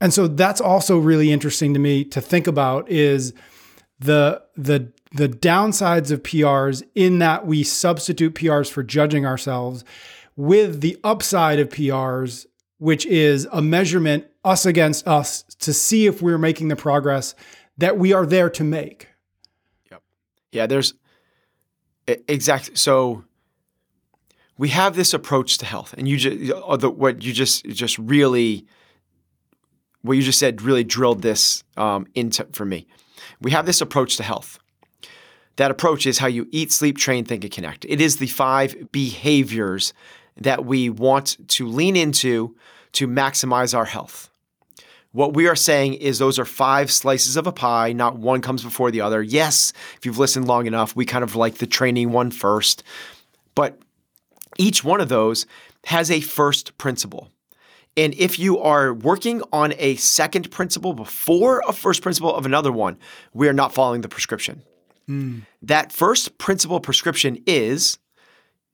and 0.00 0.14
so 0.14 0.28
that's 0.28 0.60
also 0.60 0.98
really 0.98 1.32
interesting 1.32 1.74
to 1.74 1.80
me 1.80 2.04
to 2.04 2.20
think 2.20 2.46
about 2.46 2.88
is 2.88 3.32
the 3.98 4.42
the 4.56 4.92
the 5.12 5.28
downsides 5.28 6.10
of 6.10 6.22
PRs 6.22 6.82
in 6.94 7.18
that 7.18 7.46
we 7.46 7.62
substitute 7.62 8.34
PRs 8.34 8.70
for 8.70 8.82
judging 8.82 9.24
ourselves 9.24 9.84
with 10.36 10.80
the 10.82 10.98
upside 11.02 11.58
of 11.58 11.68
PRs 11.68 12.46
which 12.78 13.04
is 13.06 13.46
a 13.52 13.60
measurement 13.60 14.26
us 14.44 14.64
against 14.64 15.06
us 15.06 15.42
to 15.60 15.72
see 15.72 16.06
if 16.06 16.22
we're 16.22 16.38
making 16.38 16.68
the 16.68 16.76
progress 16.76 17.34
that 17.76 17.98
we 17.98 18.12
are 18.12 18.26
there 18.26 18.50
to 18.50 18.64
make. 18.64 19.08
Yep. 19.90 20.02
Yeah, 20.52 20.66
there's 20.66 20.94
exactly 22.06 22.74
so 22.74 23.24
we 24.56 24.70
have 24.70 24.96
this 24.96 25.12
approach 25.12 25.58
to 25.58 25.66
health 25.66 25.94
and 25.98 26.08
you 26.08 26.16
just 26.16 26.52
uh, 26.52 26.90
what 26.90 27.22
you 27.22 27.32
just 27.32 27.66
just 27.66 27.98
really 27.98 28.66
what 30.02 30.16
you 30.16 30.22
just 30.22 30.38
said 30.38 30.62
really 30.62 30.84
drilled 30.84 31.22
this 31.22 31.64
um, 31.76 32.06
into 32.14 32.46
for 32.52 32.64
me. 32.64 32.86
We 33.40 33.50
have 33.50 33.66
this 33.66 33.80
approach 33.80 34.16
to 34.16 34.22
health. 34.22 34.58
That 35.56 35.70
approach 35.72 36.06
is 36.06 36.18
how 36.18 36.28
you 36.28 36.46
eat, 36.52 36.70
sleep, 36.70 36.98
train, 36.98 37.24
think, 37.24 37.42
and 37.42 37.52
connect. 37.52 37.84
It 37.84 38.00
is 38.00 38.18
the 38.18 38.28
five 38.28 38.92
behaviors 38.92 39.92
that 40.40 40.64
we 40.64 40.90
want 40.90 41.36
to 41.48 41.66
lean 41.66 41.96
into 41.96 42.56
to 42.92 43.06
maximize 43.06 43.76
our 43.76 43.84
health. 43.84 44.30
What 45.12 45.34
we 45.34 45.48
are 45.48 45.56
saying 45.56 45.94
is 45.94 46.18
those 46.18 46.38
are 46.38 46.44
five 46.44 46.90
slices 46.90 47.36
of 47.36 47.46
a 47.46 47.52
pie, 47.52 47.92
not 47.92 48.18
one 48.18 48.40
comes 48.40 48.62
before 48.62 48.90
the 48.90 49.00
other. 49.00 49.22
Yes, 49.22 49.72
if 49.96 50.04
you've 50.04 50.18
listened 50.18 50.46
long 50.46 50.66
enough, 50.66 50.94
we 50.94 51.04
kind 51.06 51.24
of 51.24 51.34
like 51.34 51.56
the 51.56 51.66
training 51.66 52.12
one 52.12 52.30
first, 52.30 52.82
but 53.54 53.80
each 54.58 54.84
one 54.84 55.00
of 55.00 55.08
those 55.08 55.46
has 55.86 56.10
a 56.10 56.20
first 56.20 56.76
principle. 56.78 57.30
And 57.96 58.14
if 58.14 58.38
you 58.38 58.58
are 58.58 58.94
working 58.94 59.42
on 59.52 59.74
a 59.78 59.96
second 59.96 60.50
principle 60.50 60.92
before 60.92 61.62
a 61.66 61.72
first 61.72 62.02
principle 62.02 62.34
of 62.34 62.46
another 62.46 62.70
one, 62.70 62.96
we 63.32 63.48
are 63.48 63.52
not 63.52 63.74
following 63.74 64.02
the 64.02 64.08
prescription. 64.08 64.62
Mm. 65.08 65.42
That 65.62 65.90
first 65.90 66.38
principle 66.38 66.80
prescription 66.80 67.42
is 67.46 67.98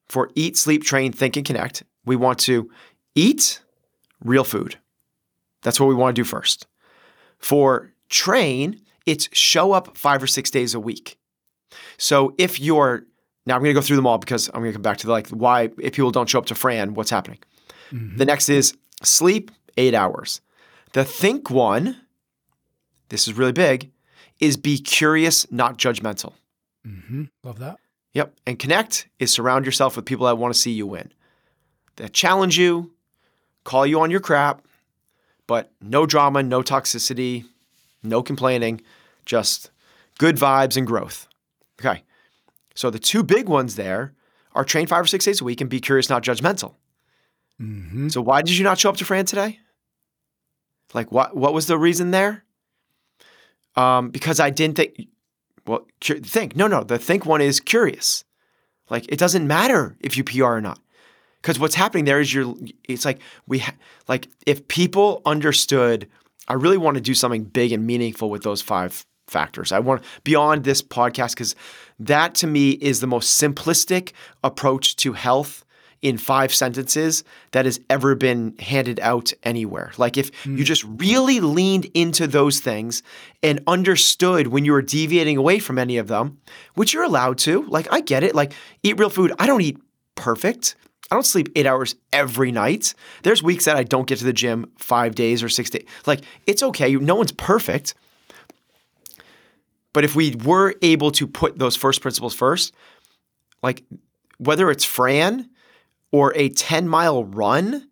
for 0.08 0.30
eat, 0.34 0.56
sleep, 0.56 0.84
train, 0.84 1.12
think, 1.12 1.36
and 1.36 1.46
connect. 1.46 1.82
We 2.04 2.16
want 2.16 2.38
to 2.40 2.70
eat, 3.14 3.60
real 4.22 4.44
food. 4.44 4.76
That's 5.62 5.80
what 5.80 5.86
we 5.86 5.94
want 5.94 6.14
to 6.14 6.20
do 6.20 6.24
first. 6.24 6.66
For 7.38 7.92
train, 8.08 8.80
it's 9.06 9.28
show 9.32 9.72
up 9.72 9.96
five 9.96 10.22
or 10.22 10.26
six 10.26 10.50
days 10.50 10.74
a 10.74 10.80
week. 10.80 11.18
So 11.98 12.34
if 12.38 12.60
you're 12.60 13.04
now 13.46 13.56
I'm 13.56 13.60
going 13.60 13.74
to 13.74 13.80
go 13.80 13.84
through 13.84 13.96
them 13.96 14.06
all 14.06 14.18
because 14.18 14.48
I'm 14.48 14.60
going 14.60 14.70
to 14.70 14.74
come 14.74 14.82
back 14.82 14.98
to 14.98 15.06
the, 15.06 15.12
like 15.12 15.28
why 15.28 15.70
if 15.78 15.94
people 15.94 16.10
don't 16.10 16.28
show 16.28 16.38
up 16.38 16.46
to 16.46 16.54
Fran, 16.54 16.94
what's 16.94 17.10
happening. 17.10 17.38
Mm-hmm. 17.92 18.16
The 18.16 18.24
next 18.24 18.48
is 18.48 18.74
sleep 19.02 19.50
eight 19.76 19.94
hours. 19.94 20.40
The 20.92 21.04
think 21.04 21.50
one, 21.50 22.00
this 23.08 23.28
is 23.28 23.34
really 23.34 23.52
big, 23.52 23.90
is 24.40 24.56
be 24.56 24.78
curious, 24.78 25.50
not 25.50 25.76
judgmental. 25.78 26.32
Mm-hmm. 26.86 27.24
Love 27.42 27.58
that. 27.58 27.78
Yep. 28.14 28.34
And 28.46 28.58
connect 28.58 29.08
is 29.18 29.32
surround 29.32 29.66
yourself 29.66 29.96
with 29.96 30.04
people 30.04 30.26
that 30.26 30.38
want 30.38 30.54
to 30.54 30.58
see 30.58 30.70
you 30.72 30.86
win, 30.86 31.12
that 31.96 32.12
challenge 32.12 32.56
you, 32.58 32.92
call 33.64 33.86
you 33.86 34.00
on 34.00 34.10
your 34.10 34.20
crap, 34.20 34.64
but 35.46 35.72
no 35.80 36.06
drama, 36.06 36.42
no 36.42 36.62
toxicity, 36.62 37.44
no 38.02 38.22
complaining, 38.22 38.80
just 39.26 39.70
good 40.18 40.36
vibes 40.36 40.76
and 40.76 40.86
growth. 40.86 41.28
Okay. 41.80 42.02
So 42.74 42.90
the 42.90 42.98
two 42.98 43.22
big 43.22 43.48
ones 43.48 43.76
there 43.76 44.14
are 44.52 44.64
train 44.64 44.86
five 44.86 45.04
or 45.04 45.06
six 45.06 45.24
days 45.24 45.40
a 45.40 45.44
week 45.44 45.60
and 45.60 45.68
be 45.68 45.80
curious, 45.80 46.08
not 46.08 46.22
judgmental. 46.22 46.74
Mm-hmm. 47.60 48.08
So 48.08 48.20
why 48.20 48.42
did 48.42 48.56
you 48.56 48.64
not 48.64 48.78
show 48.78 48.90
up 48.90 48.96
to 48.98 49.04
Fran 49.04 49.26
today? 49.26 49.58
Like 50.92 51.10
what? 51.10 51.36
What 51.36 51.54
was 51.54 51.66
the 51.66 51.78
reason 51.78 52.10
there? 52.10 52.44
Um, 53.76 54.10
because 54.10 54.38
I 54.40 54.50
didn't 54.50 54.76
think. 54.76 55.08
Well, 55.66 55.86
think 56.00 56.56
no, 56.56 56.66
no. 56.66 56.84
The 56.84 56.98
think 56.98 57.24
one 57.24 57.40
is 57.40 57.60
curious. 57.60 58.24
Like 58.90 59.06
it 59.08 59.18
doesn't 59.18 59.46
matter 59.46 59.96
if 60.00 60.16
you 60.16 60.24
PR 60.24 60.44
or 60.44 60.60
not, 60.60 60.78
because 61.40 61.58
what's 61.58 61.74
happening 61.74 62.04
there 62.04 62.20
is 62.20 62.32
you're. 62.32 62.54
It's 62.88 63.04
like 63.04 63.20
we 63.46 63.60
ha- 63.60 63.74
like 64.08 64.28
if 64.46 64.68
people 64.68 65.22
understood. 65.24 66.08
I 66.46 66.52
really 66.52 66.76
want 66.76 66.96
to 66.96 67.00
do 67.00 67.14
something 67.14 67.44
big 67.44 67.72
and 67.72 67.86
meaningful 67.86 68.28
with 68.28 68.42
those 68.42 68.60
five 68.60 69.06
factors. 69.26 69.72
I 69.72 69.78
want 69.78 70.02
beyond 70.24 70.64
this 70.64 70.82
podcast 70.82 71.30
because 71.30 71.56
that 71.98 72.34
to 72.36 72.46
me 72.46 72.72
is 72.72 73.00
the 73.00 73.06
most 73.06 73.40
simplistic 73.40 74.12
approach 74.42 74.96
to 74.96 75.14
health 75.14 75.64
in 76.04 76.18
five 76.18 76.54
sentences 76.54 77.24
that 77.52 77.64
has 77.64 77.80
ever 77.88 78.14
been 78.14 78.54
handed 78.58 79.00
out 79.00 79.32
anywhere. 79.42 79.90
Like 79.96 80.18
if 80.18 80.30
mm. 80.44 80.58
you 80.58 80.62
just 80.62 80.84
really 80.84 81.40
leaned 81.40 81.86
into 81.94 82.26
those 82.26 82.60
things 82.60 83.02
and 83.42 83.60
understood 83.66 84.48
when 84.48 84.66
you 84.66 84.72
were 84.72 84.82
deviating 84.82 85.38
away 85.38 85.58
from 85.58 85.78
any 85.78 85.96
of 85.96 86.06
them, 86.06 86.38
which 86.74 86.92
you're 86.92 87.04
allowed 87.04 87.38
to. 87.38 87.64
Like 87.68 87.90
I 87.90 88.02
get 88.02 88.22
it. 88.22 88.34
Like 88.34 88.52
eat 88.82 88.98
real 88.98 89.08
food. 89.08 89.32
I 89.38 89.46
don't 89.46 89.62
eat 89.62 89.78
perfect. 90.14 90.76
I 91.10 91.16
don't 91.16 91.24
sleep 91.24 91.48
eight 91.56 91.66
hours 91.66 91.96
every 92.12 92.52
night. 92.52 92.94
There's 93.22 93.42
weeks 93.42 93.64
that 93.64 93.76
I 93.76 93.82
don't 93.82 94.06
get 94.06 94.18
to 94.18 94.24
the 94.24 94.32
gym 94.34 94.70
five 94.76 95.14
days 95.14 95.42
or 95.42 95.48
six 95.48 95.70
days. 95.70 95.86
Like 96.04 96.20
it's 96.46 96.62
okay. 96.62 96.94
No 96.96 97.14
one's 97.14 97.32
perfect. 97.32 97.94
But 99.94 100.04
if 100.04 100.14
we 100.14 100.34
were 100.44 100.74
able 100.82 101.12
to 101.12 101.26
put 101.26 101.58
those 101.58 101.76
first 101.76 102.02
principles 102.02 102.34
first, 102.34 102.74
like 103.62 103.84
whether 104.36 104.70
it's 104.70 104.84
Fran 104.84 105.48
or 106.14 106.32
a 106.36 106.48
10 106.48 106.88
mile 106.88 107.24
run 107.24 107.88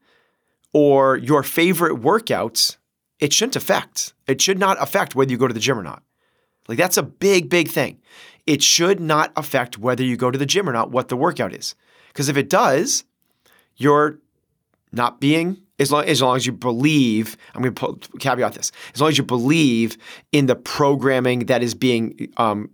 or 0.72 1.16
your 1.16 1.42
favorite 1.42 2.00
workouts, 2.00 2.76
it 3.18 3.32
shouldn't 3.32 3.56
affect. 3.56 4.12
It 4.28 4.40
should 4.40 4.60
not 4.60 4.80
affect 4.80 5.16
whether 5.16 5.32
you 5.32 5.36
go 5.36 5.48
to 5.48 5.54
the 5.54 5.58
gym 5.58 5.76
or 5.76 5.82
not. 5.82 6.04
Like 6.68 6.78
that's 6.78 6.96
a 6.96 7.02
big, 7.02 7.50
big 7.50 7.68
thing. 7.68 8.00
It 8.46 8.62
should 8.62 9.00
not 9.00 9.32
affect 9.34 9.76
whether 9.76 10.04
you 10.04 10.16
go 10.16 10.30
to 10.30 10.38
the 10.38 10.46
gym 10.46 10.68
or 10.68 10.72
not, 10.72 10.92
what 10.92 11.08
the 11.08 11.16
workout 11.16 11.52
is. 11.52 11.74
Because 12.12 12.28
if 12.28 12.36
it 12.36 12.48
does, 12.48 13.02
you're 13.74 14.20
not 14.92 15.20
being 15.20 15.60
as 15.80 15.90
long, 15.90 16.04
as 16.04 16.22
long 16.22 16.36
as 16.36 16.46
you 16.46 16.52
believe, 16.52 17.36
I'm 17.56 17.62
going 17.62 17.74
to 17.74 18.18
caveat 18.20 18.54
this, 18.54 18.70
as 18.94 19.00
long 19.00 19.10
as 19.10 19.18
you 19.18 19.24
believe 19.24 19.96
in 20.30 20.46
the 20.46 20.54
programming 20.54 21.46
that 21.46 21.60
is 21.60 21.74
being 21.74 22.32
um, 22.36 22.70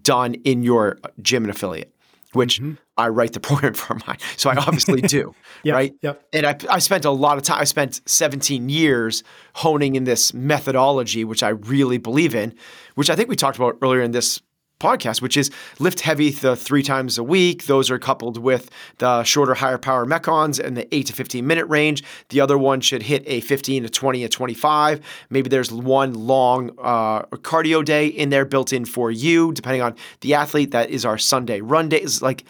done 0.00 0.34
in 0.44 0.62
your 0.62 1.00
gym 1.20 1.42
and 1.42 1.50
affiliate 1.50 1.92
which 2.32 2.60
mm-hmm. 2.60 2.74
I 3.02 3.08
write 3.08 3.32
the 3.32 3.40
program 3.40 3.74
for 3.82 3.98
mine. 4.06 4.18
So 4.36 4.50
I 4.50 4.56
obviously 4.56 5.00
do, 5.00 5.34
yep, 5.62 5.74
right? 5.74 5.94
Yep. 6.02 6.22
And 6.32 6.46
I, 6.46 6.56
I 6.70 6.78
spent 6.78 7.04
a 7.04 7.10
lot 7.10 7.36
of 7.36 7.44
time, 7.44 7.60
I 7.60 7.64
spent 7.64 8.00
17 8.06 8.68
years 8.68 9.22
honing 9.54 9.96
in 9.96 10.04
this 10.04 10.32
methodology, 10.32 11.24
which 11.24 11.42
I 11.42 11.50
really 11.50 11.98
believe 11.98 12.34
in, 12.34 12.54
which 12.94 13.10
I 13.10 13.16
think 13.16 13.28
we 13.28 13.36
talked 13.36 13.56
about 13.56 13.78
earlier 13.82 14.02
in 14.02 14.12
this 14.12 14.40
podcast, 14.82 15.22
which 15.22 15.36
is 15.36 15.50
lift 15.78 16.00
heavy 16.00 16.30
the 16.30 16.56
three 16.56 16.82
times 16.82 17.16
a 17.16 17.22
week. 17.22 17.66
Those 17.66 17.90
are 17.90 17.98
coupled 17.98 18.36
with 18.36 18.68
the 18.98 19.22
shorter, 19.22 19.54
higher 19.54 19.78
power 19.78 20.04
Metcons 20.04 20.58
and 20.58 20.76
the 20.76 20.92
8 20.94 21.06
to 21.06 21.12
15 21.12 21.46
minute 21.46 21.66
range. 21.66 22.02
The 22.30 22.40
other 22.40 22.58
one 22.58 22.80
should 22.80 23.04
hit 23.04 23.22
a 23.26 23.40
15 23.40 23.84
to 23.84 23.88
20 23.88 24.22
to 24.22 24.28
25. 24.28 25.00
Maybe 25.30 25.48
there's 25.48 25.70
one 25.70 26.14
long 26.14 26.72
uh, 26.78 27.22
cardio 27.22 27.84
day 27.84 28.08
in 28.08 28.30
there 28.30 28.44
built 28.44 28.72
in 28.72 28.84
for 28.84 29.10
you, 29.10 29.52
depending 29.52 29.82
on 29.82 29.94
the 30.20 30.34
athlete. 30.34 30.72
That 30.72 30.90
is 30.90 31.04
our 31.04 31.16
Sunday 31.16 31.60
run 31.60 31.88
day. 31.88 32.02
Is 32.02 32.20
like, 32.20 32.44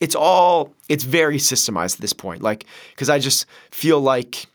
it's 0.00 0.14
all, 0.14 0.74
it's 0.88 1.04
very 1.04 1.38
systemized 1.38 1.96
at 1.96 2.00
this 2.00 2.12
point. 2.12 2.42
Like, 2.42 2.66
because 2.90 3.10
I 3.10 3.18
just 3.18 3.46
feel 3.70 4.00
like 4.00 4.46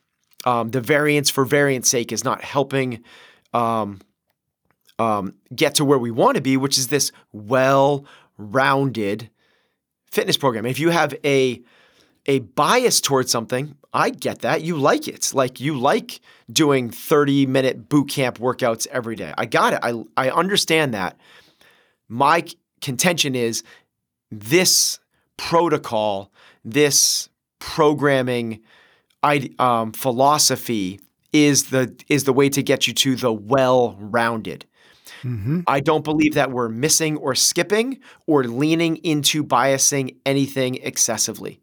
um, 0.46 0.72
the 0.72 0.82
variance 0.82 1.30
for 1.30 1.46
variance 1.46 1.89
sake 1.89 2.12
is 2.12 2.24
not 2.24 2.44
helping. 2.44 3.04
Um, 3.54 4.00
um, 5.00 5.36
get 5.54 5.76
to 5.76 5.86
where 5.86 5.98
we 5.98 6.12
want 6.12 6.36
to 6.36 6.41
be, 6.41 6.58
which 6.58 6.78
is 6.78 6.88
this 6.88 7.12
well 7.32 8.06
rounded 8.38 9.30
fitness 10.12 10.38
program. 10.38 10.66
If 10.66 10.80
you 10.80 10.89
have 10.89 11.16
a 11.26 11.62
a 12.26 12.39
bias 12.39 13.02
towards 13.02 13.32
something, 13.32 13.76
I 13.94 14.10
get 14.10 14.39
that. 14.39 14.62
You 14.62 14.78
like 14.78 15.08
it. 15.08 15.34
Like 15.34 15.60
you 15.60 15.78
like 15.78 16.22
doing 16.52 16.89
30 16.89 17.46
minute 17.48 17.89
boot 17.89 18.10
camp 18.10 18.38
workouts 18.38 18.88
every 18.88 19.16
day. 19.16 19.34
I 19.38 19.46
got 19.46 19.74
it. 19.74 19.80
I, 19.84 20.04
I 20.16 20.30
understand 20.30 20.94
that. 20.94 21.18
My 22.08 22.46
contention 22.82 23.36
is 23.36 23.64
this 24.32 25.00
protocol, 25.38 26.32
this 26.64 27.30
programming 27.60 28.62
um, 29.60 29.92
philosophy 29.94 31.00
is 31.32 31.70
the 31.70 31.96
is 32.08 32.26
the 32.26 32.34
way 32.34 32.50
to 32.50 32.62
get 32.62 32.88
you 32.88 32.94
to 32.94 33.16
the 33.16 33.34
well 33.34 33.96
rounded. 34.00 34.66
Mm-hmm. 35.24 35.62
I 35.68 35.80
don't 35.80 36.04
believe 36.04 36.34
that 36.34 36.52
we're 36.52 36.70
missing 36.70 37.18
or 37.18 37.34
skipping 37.34 38.00
or 38.28 38.44
leaning 38.44 38.98
into 38.98 39.44
biasing 39.44 40.18
anything 40.26 40.76
excessively. 40.76 41.62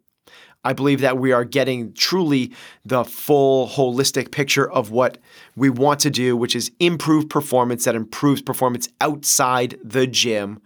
I 0.63 0.73
believe 0.73 1.01
that 1.01 1.17
we 1.17 1.31
are 1.31 1.43
getting 1.43 1.93
truly 1.93 2.53
the 2.85 3.03
full 3.03 3.67
holistic 3.67 4.31
picture 4.31 4.69
of 4.69 4.91
what 4.91 5.17
we 5.55 5.69
want 5.69 5.99
to 6.01 6.11
do, 6.11 6.37
which 6.37 6.55
is 6.55 6.71
improve 6.79 7.29
performance 7.29 7.85
that 7.85 7.95
improves 7.95 8.41
performance 8.41 8.87
outside 8.99 9.79
the 9.83 10.05
gym, 10.05 10.61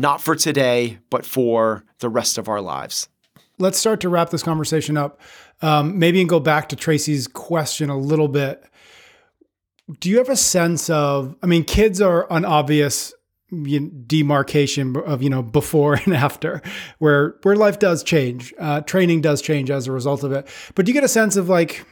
not 0.00 0.20
for 0.20 0.34
today, 0.34 0.98
but 1.10 1.24
for 1.24 1.84
the 1.98 2.08
rest 2.08 2.38
of 2.38 2.48
our 2.48 2.60
lives. 2.60 3.08
Let's 3.58 3.78
start 3.78 4.00
to 4.00 4.08
wrap 4.08 4.30
this 4.30 4.42
conversation 4.42 4.96
up. 4.96 5.20
Um, 5.62 5.98
maybe 5.98 6.20
and 6.20 6.28
go 6.28 6.40
back 6.40 6.70
to 6.70 6.76
Tracy's 6.76 7.26
question 7.26 7.90
a 7.90 7.98
little 7.98 8.28
bit 8.28 8.64
do 9.98 10.08
you 10.08 10.18
have 10.18 10.28
a 10.28 10.36
sense 10.36 10.88
of 10.90 11.34
i 11.42 11.46
mean 11.46 11.64
kids 11.64 12.00
are 12.00 12.30
an 12.32 12.44
obvious 12.44 13.12
demarcation 14.06 14.96
of 14.96 15.22
you 15.22 15.30
know 15.30 15.42
before 15.42 15.94
and 16.04 16.14
after 16.14 16.62
where 16.98 17.36
where 17.42 17.56
life 17.56 17.78
does 17.78 18.02
change 18.04 18.54
uh, 18.58 18.80
training 18.82 19.20
does 19.20 19.42
change 19.42 19.70
as 19.70 19.86
a 19.86 19.92
result 19.92 20.22
of 20.22 20.32
it 20.32 20.46
but 20.74 20.84
do 20.84 20.90
you 20.90 20.94
get 20.94 21.04
a 21.04 21.08
sense 21.08 21.36
of 21.36 21.48
like 21.48 21.84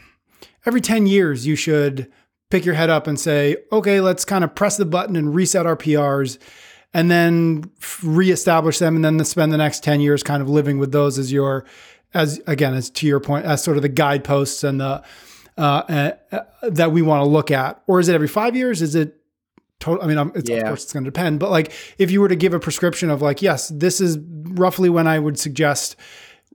every 0.66 0.80
10 0.80 1.06
years 1.06 1.46
you 1.46 1.56
should 1.56 2.10
pick 2.50 2.64
your 2.64 2.74
head 2.74 2.90
up 2.90 3.06
and 3.06 3.18
say 3.18 3.56
okay 3.72 4.00
let's 4.00 4.24
kind 4.24 4.44
of 4.44 4.54
press 4.54 4.76
the 4.76 4.84
button 4.84 5.16
and 5.16 5.34
reset 5.34 5.66
our 5.66 5.76
prs 5.76 6.38
and 6.94 7.10
then 7.10 7.70
reestablish 8.02 8.78
them 8.78 8.96
and 8.96 9.04
then 9.04 9.22
spend 9.24 9.52
the 9.52 9.58
next 9.58 9.82
10 9.82 10.00
years 10.00 10.22
kind 10.22 10.42
of 10.42 10.48
living 10.48 10.78
with 10.78 10.92
those 10.92 11.18
as 11.18 11.32
your 11.32 11.64
as 12.14 12.40
again 12.46 12.74
as 12.74 12.88
to 12.88 13.06
your 13.06 13.20
point 13.20 13.44
as 13.44 13.62
sort 13.62 13.76
of 13.76 13.82
the 13.82 13.88
guideposts 13.88 14.64
and 14.64 14.80
the 14.80 15.02
uh, 15.58 16.12
uh, 16.30 16.40
that 16.62 16.92
we 16.92 17.02
want 17.02 17.20
to 17.20 17.28
look 17.28 17.50
at, 17.50 17.82
or 17.88 17.98
is 17.98 18.08
it 18.08 18.14
every 18.14 18.28
five 18.28 18.54
years? 18.54 18.80
Is 18.80 18.94
it 18.94 19.20
total? 19.80 20.04
I 20.04 20.06
mean, 20.06 20.30
it's, 20.36 20.48
yeah. 20.48 20.58
of 20.58 20.64
course 20.68 20.84
it's 20.84 20.92
going 20.92 21.04
to 21.04 21.10
depend, 21.10 21.40
but 21.40 21.50
like 21.50 21.72
if 21.98 22.12
you 22.12 22.20
were 22.20 22.28
to 22.28 22.36
give 22.36 22.54
a 22.54 22.60
prescription 22.60 23.10
of 23.10 23.22
like, 23.22 23.42
yes, 23.42 23.68
this 23.68 24.00
is 24.00 24.18
roughly 24.20 24.88
when 24.88 25.08
I 25.08 25.18
would 25.18 25.38
suggest 25.38 25.96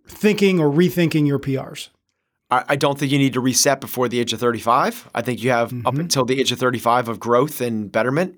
thinking 0.08 0.60
or 0.60 0.72
rethinking 0.72 1.28
your 1.28 1.38
PRs. 1.38 1.90
I 2.50 2.76
don't 2.76 3.00
think 3.00 3.12
you 3.12 3.18
need 3.18 3.34
to 3.34 3.40
reset 3.40 3.82
before 3.82 4.08
the 4.08 4.20
age 4.20 4.32
of 4.32 4.40
35. 4.40 5.10
I 5.16 5.24
think 5.24 5.42
you 5.42 5.50
have 5.50 5.72
mm-hmm. 5.72 5.88
up 5.88 5.96
until 5.96 6.24
the 6.24 6.40
age 6.40 6.52
of 6.52 6.60
35 6.60 7.10
of 7.10 7.20
growth 7.20 7.62
and 7.62 7.92
betterment. 7.92 8.36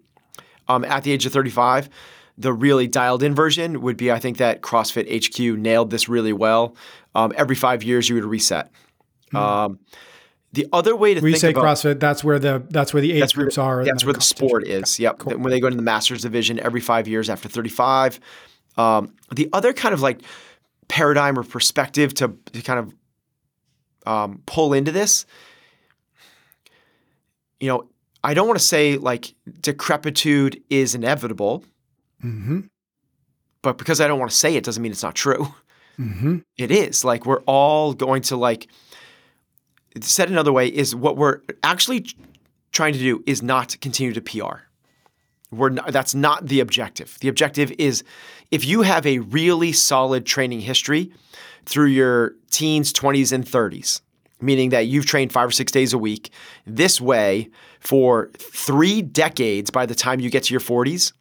Um, 0.68 0.84
at 0.86 1.04
the 1.04 1.12
age 1.12 1.26
of 1.26 1.34
35, 1.34 1.90
the 2.38 2.54
really 2.54 2.88
dialed 2.88 3.24
in 3.24 3.36
version 3.36 3.82
would 3.82 3.98
be 3.98 4.12
I 4.12 4.20
think 4.20 4.38
that 4.38 4.62
CrossFit 4.62 5.08
HQ 5.10 5.58
nailed 5.58 5.90
this 5.90 6.10
really 6.10 6.34
well. 6.34 6.76
Um, 7.14 7.34
every 7.36 7.56
five 7.56 7.84
years, 7.84 8.10
you 8.10 8.16
would 8.16 8.26
reset. 8.26 8.72
Mm-hmm. 9.28 9.38
Um, 9.38 9.80
the 10.52 10.68
other 10.72 10.96
way 10.96 11.14
to 11.14 11.22
we 11.22 11.32
think 11.32 11.42
say 11.42 11.50
about, 11.52 11.66
CrossFit, 11.66 12.00
that's 12.00 12.24
where 12.24 12.40
the 12.40 12.66
that's 12.70 12.94
where 12.94 13.02
the 13.02 13.12
age 13.12 13.34
groups 13.34 13.58
are. 13.58 13.84
That's 13.84 14.06
where 14.06 14.14
the 14.14 14.22
sport 14.22 14.68
is. 14.68 15.00
Yep. 15.00 15.20
Cool. 15.20 15.38
When 15.38 15.52
they 15.52 15.60
go 15.60 15.68
into 15.68 15.78
the 15.78 15.84
Masters 15.84 16.22
division 16.22 16.60
every 16.60 16.82
five 16.82 17.08
years 17.08 17.30
after 17.30 17.50
35. 17.50 18.20
Um, 18.78 19.14
the 19.34 19.50
other 19.54 19.74
kind 19.74 19.94
of 19.94 20.02
like 20.02 20.22
paradigm 20.88 21.38
or 21.40 21.44
perspective 21.44 22.14
to, 22.16 22.36
to 22.54 22.62
kind 22.62 22.80
of 22.80 22.94
um, 24.06 24.42
pull 24.46 24.74
into 24.74 24.92
this, 24.92 25.26
you 27.60 27.68
know, 27.68 27.90
I 28.26 28.34
don't 28.34 28.48
want 28.48 28.60
to 28.60 28.66
say 28.66 28.98
like 28.98 29.34
decrepitude 29.62 30.62
is 30.70 30.96
inevitable, 30.96 31.64
Mm-hmm. 32.24 32.62
but 33.62 33.78
because 33.78 34.02
I 34.02 34.08
don't 34.08 34.18
want 34.20 34.32
to 34.32 34.38
say 34.38 34.56
it 34.56 34.64
doesn't 34.64 34.82
mean 34.82 34.92
it's 34.92 35.04
not 35.04 35.16
true. 35.16 35.54
Mm-hmm. 36.00 36.40
It 36.58 36.72
is. 36.72 37.06
Like 37.06 37.26
we're 37.26 37.42
all 37.42 37.94
going 37.94 38.22
to 38.24 38.36
like 38.36 38.68
said 40.02 40.30
another 40.30 40.52
way 40.52 40.68
is 40.68 40.96
what 40.96 41.18
we're 41.18 41.42
actually 41.64 42.06
trying 42.72 42.94
to 42.94 43.00
do 43.00 43.24
is 43.26 43.42
not 43.42 43.80
continue 43.80 44.12
to 44.14 44.22
PR. 44.22 44.58
We're 45.52 45.70
not, 45.70 45.92
that's 45.92 46.16
not 46.16 46.48
the 46.48 46.60
objective. 46.60 47.18
The 47.22 47.28
objective 47.30 47.72
is 47.78 48.04
if 48.52 48.66
you 48.66 48.82
have 48.82 49.06
a 49.06 49.20
really 49.20 49.72
solid 49.72 50.26
training 50.26 50.62
history 50.62 51.12
through 51.66 51.88
your 51.88 52.34
teens, 52.52 52.92
20s 52.92 53.32
and 53.32 53.46
30s, 53.46 54.02
meaning 54.42 54.70
that 54.72 54.88
you've 54.88 55.06
trained 55.06 55.32
5 55.32 55.48
or 55.48 55.52
6 55.52 55.72
days 55.72 55.94
a 55.94 55.98
week, 55.98 56.30
this 56.66 57.00
way 57.00 57.50
for 57.86 58.32
3 58.38 59.02
decades 59.04 59.70
by 59.70 59.86
the 59.86 59.96
time 59.96 60.20
you 60.20 60.30
get 60.30 60.44
to 60.44 60.54
your 60.54 60.62
40s, 60.62 61.14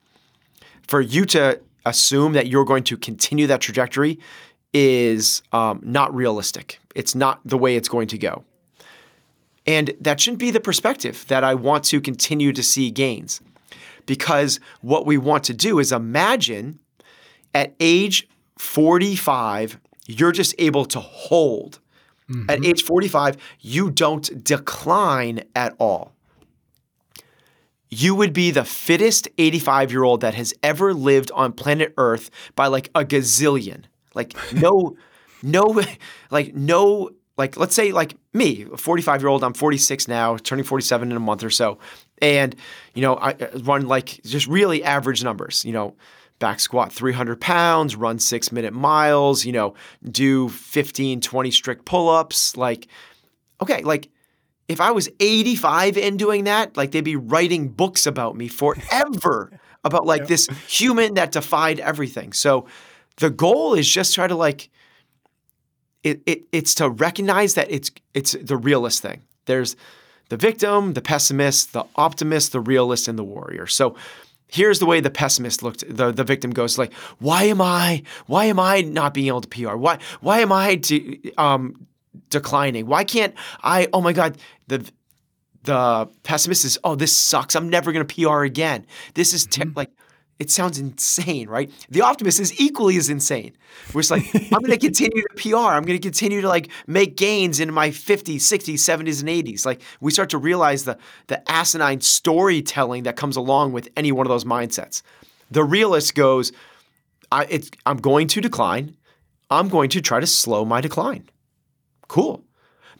for 0.82 1.00
you 1.00 1.24
to 1.26 1.60
assume 1.86 2.32
that 2.32 2.46
you're 2.46 2.64
going 2.64 2.84
to 2.84 2.96
continue 2.96 3.46
that 3.46 3.60
trajectory 3.60 4.18
is 4.72 5.42
um, 5.52 5.80
not 5.82 6.14
realistic. 6.14 6.80
It's 6.94 7.14
not 7.14 7.40
the 7.44 7.58
way 7.58 7.76
it's 7.76 7.88
going 7.88 8.08
to 8.08 8.18
go. 8.18 8.44
And 9.66 9.94
that 10.00 10.20
shouldn't 10.20 10.40
be 10.40 10.50
the 10.50 10.60
perspective 10.60 11.24
that 11.28 11.44
I 11.44 11.54
want 11.54 11.84
to 11.84 12.00
continue 12.00 12.52
to 12.52 12.62
see 12.62 12.90
gains. 12.90 13.40
Because 14.06 14.60
what 14.82 15.06
we 15.06 15.16
want 15.16 15.44
to 15.44 15.54
do 15.54 15.78
is 15.78 15.92
imagine 15.92 16.78
at 17.54 17.74
age 17.80 18.28
45, 18.58 19.78
you're 20.06 20.32
just 20.32 20.54
able 20.58 20.84
to 20.86 21.00
hold. 21.00 21.78
At 22.48 22.64
age 22.64 22.82
45, 22.82 23.36
you 23.60 23.90
don't 23.90 24.42
decline 24.42 25.44
at 25.54 25.74
all 25.78 26.13
you 27.94 28.14
would 28.14 28.32
be 28.32 28.50
the 28.50 28.64
fittest 28.64 29.28
85 29.38 29.92
year 29.92 30.02
old 30.02 30.20
that 30.22 30.34
has 30.34 30.52
ever 30.62 30.92
lived 30.92 31.30
on 31.32 31.52
planet 31.52 31.94
Earth 31.96 32.30
by 32.56 32.66
like 32.66 32.90
a 32.94 33.04
gazillion. 33.04 33.84
Like, 34.14 34.34
no, 34.52 34.96
no, 35.42 35.82
like, 36.30 36.54
no, 36.54 37.10
like, 37.36 37.56
let's 37.56 37.74
say, 37.74 37.92
like 37.92 38.16
me, 38.32 38.66
a 38.72 38.76
45 38.76 39.22
year 39.22 39.28
old, 39.28 39.44
I'm 39.44 39.54
46 39.54 40.08
now, 40.08 40.36
turning 40.36 40.64
47 40.64 41.10
in 41.10 41.16
a 41.16 41.20
month 41.20 41.44
or 41.44 41.50
so. 41.50 41.78
And, 42.20 42.54
you 42.94 43.02
know, 43.02 43.14
I 43.14 43.32
uh, 43.32 43.58
run 43.62 43.86
like 43.86 44.20
just 44.24 44.46
really 44.46 44.82
average 44.82 45.22
numbers, 45.22 45.64
you 45.64 45.72
know, 45.72 45.94
back 46.38 46.60
squat 46.60 46.92
300 46.92 47.40
pounds, 47.40 47.96
run 47.96 48.18
six 48.18 48.50
minute 48.50 48.72
miles, 48.72 49.44
you 49.44 49.52
know, 49.52 49.74
do 50.10 50.48
15, 50.48 51.20
20 51.20 51.50
strict 51.50 51.84
pull 51.84 52.08
ups. 52.08 52.56
Like, 52.56 52.88
okay, 53.60 53.82
like, 53.82 54.08
if 54.68 54.80
I 54.80 54.90
was 54.90 55.08
85 55.20 55.98
and 55.98 56.18
doing 56.18 56.44
that, 56.44 56.76
like 56.76 56.92
they'd 56.92 57.02
be 57.02 57.16
writing 57.16 57.68
books 57.68 58.06
about 58.06 58.36
me 58.36 58.48
forever 58.48 59.50
about 59.84 60.06
like 60.06 60.26
this 60.26 60.48
human 60.66 61.14
that 61.14 61.32
defied 61.32 61.78
everything. 61.80 62.32
So 62.32 62.66
the 63.16 63.30
goal 63.30 63.74
is 63.74 63.88
just 63.88 64.14
try 64.14 64.26
to 64.26 64.34
like 64.34 64.70
it, 66.02 66.22
it 66.26 66.44
it's 66.52 66.74
to 66.76 66.88
recognize 66.90 67.54
that 67.54 67.70
it's 67.70 67.90
it's 68.14 68.32
the 68.32 68.56
realist 68.56 69.02
thing. 69.02 69.22
There's 69.46 69.76
the 70.30 70.36
victim, 70.36 70.94
the 70.94 71.02
pessimist, 71.02 71.72
the 71.72 71.84
optimist, 71.96 72.52
the 72.52 72.60
realist, 72.60 73.08
and 73.08 73.18
the 73.18 73.24
warrior. 73.24 73.66
So 73.66 73.94
here's 74.48 74.78
the 74.78 74.86
way 74.86 75.00
the 75.00 75.10
pessimist 75.10 75.62
looked 75.62 75.84
the, 75.88 76.12
the 76.12 76.22
victim 76.22 76.50
goes 76.50 76.78
like 76.78 76.92
why 77.18 77.44
am 77.44 77.60
i 77.60 78.02
why 78.26 78.44
am 78.44 78.60
i 78.60 78.82
not 78.82 79.14
being 79.14 79.26
able 79.26 79.40
to 79.40 79.48
pr 79.48 79.74
why 79.74 79.98
why 80.20 80.40
am 80.40 80.52
i 80.52 80.76
to, 80.76 81.32
um, 81.36 81.86
declining. 82.30 82.86
Why 82.86 83.04
can't 83.04 83.34
i 83.62 83.88
oh 83.92 84.00
my 84.00 84.12
god 84.12 84.38
the 84.68 84.88
the 85.64 86.08
pessimist 86.22 86.64
is 86.64 86.78
oh 86.84 86.94
this 86.94 87.16
sucks. 87.16 87.54
I'm 87.54 87.68
never 87.68 87.92
going 87.92 88.06
to 88.06 88.14
pr 88.14 88.44
again. 88.44 88.86
This 89.14 89.32
is 89.32 89.46
ter- 89.46 89.64
mm-hmm. 89.64 89.76
like 89.76 89.90
it 90.38 90.50
sounds 90.50 90.78
insane 90.78 91.48
right? 91.48 91.70
The 91.90 92.02
optimist 92.02 92.40
is 92.40 92.58
equally 92.60 92.96
as 92.96 93.08
insane. 93.08 93.56
We're 93.92 94.02
just 94.02 94.10
like 94.10 94.24
i'm 94.34 94.60
going 94.60 94.70
to 94.78 94.78
continue 94.78 95.22
to 95.22 95.34
pr 95.36 95.56
i'm 95.56 95.84
going 95.84 95.98
to 95.98 96.02
continue 96.02 96.40
to 96.40 96.48
like 96.48 96.68
make 96.86 97.16
gains 97.16 97.60
in 97.60 97.72
my 97.72 97.90
50s 97.90 98.36
60s 98.36 98.74
70s 98.74 99.20
and 99.20 99.28
80s 99.28 99.66
like 99.66 99.80
we 100.00 100.10
start 100.12 100.30
to 100.30 100.38
realize 100.38 100.84
the 100.84 100.98
the 101.26 101.50
asinine 101.50 102.00
storytelling 102.00 103.04
that 103.04 103.16
comes 103.16 103.36
along 103.36 103.72
with 103.72 103.88
any 103.96 104.12
one 104.12 104.26
of 104.26 104.30
those 104.30 104.44
mindsets. 104.44 105.02
The 105.50 105.64
realist 105.64 106.14
goes 106.14 106.52
I, 107.32 107.46
it's, 107.48 107.70
i'm 107.86 107.96
going 107.96 108.28
to 108.28 108.40
decline. 108.40 108.96
I'm 109.50 109.68
going 109.68 109.90
to 109.90 110.00
try 110.00 110.20
to 110.20 110.26
slow 110.26 110.64
my 110.64 110.80
decline 110.80 111.28
Cool. 112.08 112.44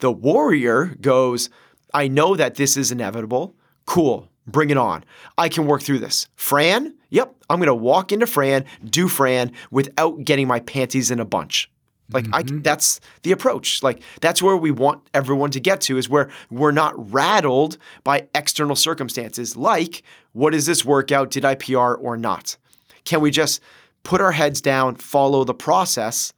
The 0.00 0.12
warrior 0.12 0.96
goes, 1.00 1.50
I 1.92 2.08
know 2.08 2.36
that 2.36 2.56
this 2.56 2.76
is 2.76 2.90
inevitable. 2.90 3.54
Cool. 3.86 4.28
Bring 4.46 4.70
it 4.70 4.76
on. 4.76 5.04
I 5.38 5.48
can 5.48 5.66
work 5.66 5.82
through 5.82 6.00
this. 6.00 6.28
Fran, 6.36 6.94
yep, 7.08 7.34
I'm 7.48 7.58
going 7.58 7.68
to 7.68 7.74
walk 7.74 8.12
into 8.12 8.26
Fran, 8.26 8.64
do 8.84 9.08
Fran 9.08 9.52
without 9.70 10.24
getting 10.24 10.46
my 10.46 10.60
panties 10.60 11.10
in 11.10 11.20
a 11.20 11.24
bunch. 11.24 11.70
Like 12.10 12.26
I 12.32 12.42
mm-hmm. 12.42 12.60
that's 12.60 13.00
the 13.22 13.32
approach. 13.32 13.82
Like 13.82 14.02
that's 14.20 14.42
where 14.42 14.56
we 14.56 14.70
want 14.70 15.08
everyone 15.14 15.50
to 15.52 15.60
get 15.60 15.80
to 15.82 15.96
is 15.96 16.08
where 16.08 16.30
we're 16.50 16.70
not 16.70 17.12
rattled 17.12 17.78
by 18.04 18.28
external 18.34 18.76
circumstances 18.76 19.56
like 19.56 20.02
what 20.32 20.54
is 20.54 20.66
this 20.66 20.84
workout? 20.84 21.30
Did 21.30 21.46
I 21.46 21.54
PR 21.54 21.94
or 21.94 22.18
not? 22.18 22.58
Can 23.04 23.20
we 23.22 23.30
just 23.30 23.62
put 24.02 24.20
our 24.20 24.32
heads 24.32 24.60
down, 24.60 24.96
follow 24.96 25.44
the 25.44 25.54
process 25.54 26.34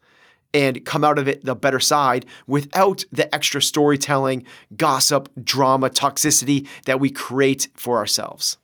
and 0.55 0.85
come 0.85 1.05
out 1.05 1.19
of 1.19 1.29
it 1.29 1.45
the 1.45 1.55
better 1.55 1.81
side 1.81 2.27
without 2.47 3.05
the 3.13 3.33
extra 3.35 3.61
storytelling, 3.61 4.45
gossip, 4.77 5.29
drama, 5.43 5.91
toxicity 5.91 6.67
that 6.85 7.01
we 7.01 7.11
create 7.11 7.69
for 7.75 7.99
ourselves. 7.99 8.59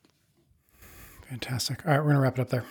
Fantastic. 1.29 1.85
All 1.85 1.91
right, 1.91 1.99
we're 1.99 2.05
going 2.05 2.15
to 2.15 2.21
wrap 2.21 2.37
it 2.37 2.41
up 2.41 2.49
there. 2.49 2.65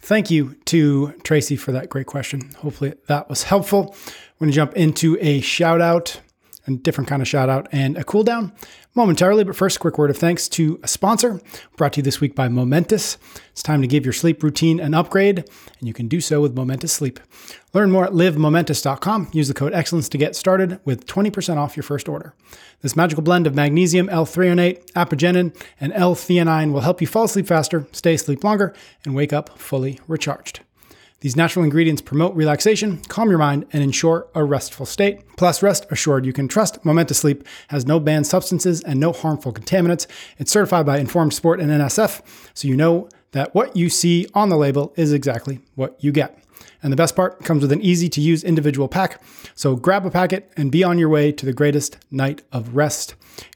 Thank 0.00 0.30
you 0.30 0.56
to 0.66 1.12
Tracy 1.22 1.56
for 1.56 1.72
that 1.72 1.88
great 1.88 2.06
question. 2.06 2.50
Hopefully 2.58 2.92
that 3.06 3.28
was 3.30 3.44
helpful. 3.44 3.96
We're 4.38 4.46
going 4.46 4.52
to 4.52 4.54
jump 4.54 4.74
into 4.74 5.16
a 5.20 5.40
shout 5.40 5.80
out, 5.80 6.20
a 6.66 6.72
different 6.72 7.08
kind 7.08 7.22
of 7.22 7.28
shout 7.28 7.48
out, 7.48 7.68
and 7.72 7.96
a 7.96 8.04
cool 8.04 8.22
down 8.22 8.52
momentarily. 8.94 9.44
But 9.44 9.56
first, 9.56 9.76
a 9.76 9.80
quick 9.80 9.98
word 9.98 10.10
of 10.10 10.16
thanks 10.16 10.48
to 10.50 10.80
a 10.82 10.88
sponsor 10.88 11.40
brought 11.76 11.94
to 11.94 11.98
you 11.98 12.02
this 12.02 12.20
week 12.20 12.34
by 12.34 12.48
Momentous. 12.48 13.18
It's 13.50 13.62
time 13.62 13.80
to 13.82 13.86
give 13.86 14.04
your 14.04 14.12
sleep 14.12 14.42
routine 14.42 14.80
an 14.80 14.94
upgrade, 14.94 15.38
and 15.78 15.88
you 15.88 15.94
can 15.94 16.08
do 16.08 16.20
so 16.20 16.40
with 16.40 16.54
Momentous 16.54 16.92
Sleep. 16.92 17.20
Learn 17.72 17.90
more 17.90 18.04
at 18.04 18.12
livemomentous.com. 18.12 19.28
Use 19.32 19.48
the 19.48 19.54
code 19.54 19.74
excellence 19.74 20.08
to 20.08 20.18
get 20.18 20.36
started 20.36 20.80
with 20.84 21.06
20% 21.06 21.56
off 21.56 21.76
your 21.76 21.82
first 21.82 22.08
order. 22.08 22.34
This 22.80 22.96
magical 22.96 23.22
blend 23.22 23.46
of 23.46 23.54
magnesium, 23.54 24.08
L-threonate, 24.08 24.90
apigenin, 24.92 25.56
and 25.80 25.92
L-theanine 25.92 26.72
will 26.72 26.82
help 26.82 27.00
you 27.00 27.06
fall 27.06 27.24
asleep 27.24 27.46
faster, 27.46 27.86
stay 27.92 28.14
asleep 28.14 28.44
longer, 28.44 28.74
and 29.04 29.14
wake 29.14 29.32
up 29.32 29.58
fully 29.58 30.00
recharged. 30.06 30.60
These 31.24 31.36
natural 31.36 31.64
ingredients 31.64 32.02
promote 32.02 32.36
relaxation, 32.36 32.98
calm 33.08 33.30
your 33.30 33.38
mind, 33.38 33.64
and 33.72 33.82
ensure 33.82 34.28
a 34.34 34.44
restful 34.44 34.84
state. 34.84 35.26
Plus, 35.38 35.62
rest 35.62 35.86
assured 35.90 36.26
you 36.26 36.34
can 36.34 36.48
trust 36.48 36.84
Momentous 36.84 37.16
Sleep 37.16 37.48
has 37.68 37.86
no 37.86 37.98
banned 37.98 38.26
substances 38.26 38.82
and 38.82 39.00
no 39.00 39.10
harmful 39.10 39.50
contaminants. 39.50 40.06
It's 40.36 40.52
certified 40.52 40.84
by 40.84 40.98
Informed 40.98 41.32
Sport 41.32 41.60
and 41.60 41.70
NSF, 41.70 42.20
so 42.52 42.68
you 42.68 42.76
know 42.76 43.08
that 43.32 43.54
what 43.54 43.74
you 43.74 43.88
see 43.88 44.26
on 44.34 44.50
the 44.50 44.58
label 44.58 44.92
is 44.96 45.14
exactly 45.14 45.60
what 45.76 45.96
you 45.98 46.12
get. 46.12 46.44
And 46.82 46.92
the 46.92 46.96
best 46.96 47.16
part 47.16 47.42
comes 47.42 47.62
with 47.62 47.72
an 47.72 47.80
easy 47.80 48.10
to 48.10 48.20
use 48.20 48.44
individual 48.44 48.86
pack. 48.86 49.22
So 49.54 49.76
grab 49.76 50.04
a 50.04 50.10
packet 50.10 50.52
and 50.58 50.70
be 50.70 50.84
on 50.84 50.98
your 50.98 51.08
way 51.08 51.32
to 51.32 51.46
the 51.46 51.54
greatest 51.54 51.96
night 52.10 52.42
of 52.52 52.76
rest. 52.76 53.14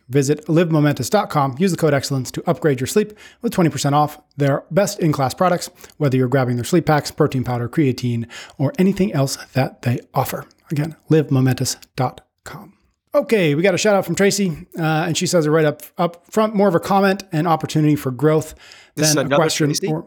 Visit 0.08 0.46
livemomentous.com. 0.46 1.56
Use 1.58 1.70
the 1.70 1.76
code 1.76 1.94
excellence 1.94 2.30
to 2.30 2.42
upgrade 2.48 2.80
your 2.80 2.86
sleep 2.86 3.12
with 3.42 3.52
20% 3.52 3.92
off 3.92 4.20
their 4.36 4.64
best 4.70 4.98
in 5.00 5.12
class 5.12 5.34
products, 5.34 5.70
whether 5.98 6.16
you're 6.16 6.28
grabbing 6.28 6.56
their 6.56 6.64
sleep 6.64 6.86
packs, 6.86 7.10
protein 7.10 7.44
powder, 7.44 7.68
creatine, 7.68 8.26
or 8.56 8.72
anything 8.78 9.12
else 9.12 9.36
that 9.52 9.82
they 9.82 10.00
offer. 10.14 10.46
Again, 10.70 10.96
livemomentous.com. 11.10 12.74
Okay, 13.14 13.54
we 13.54 13.62
got 13.62 13.74
a 13.74 13.78
shout 13.78 13.96
out 13.96 14.04
from 14.04 14.14
Tracy, 14.14 14.66
uh, 14.78 14.82
and 14.82 15.16
she 15.16 15.26
says 15.26 15.46
it 15.46 15.50
right 15.50 15.64
up 15.64 15.82
up 15.96 16.26
front, 16.30 16.54
more 16.54 16.68
of 16.68 16.74
a 16.74 16.80
comment 16.80 17.24
and 17.32 17.48
opportunity 17.48 17.96
for 17.96 18.10
growth 18.10 18.54
This 18.94 19.08
is 19.08 19.14
than 19.14 19.32
a 19.32 19.36
question. 19.36 19.68
Tracy? 19.68 19.88
Or, 19.88 20.06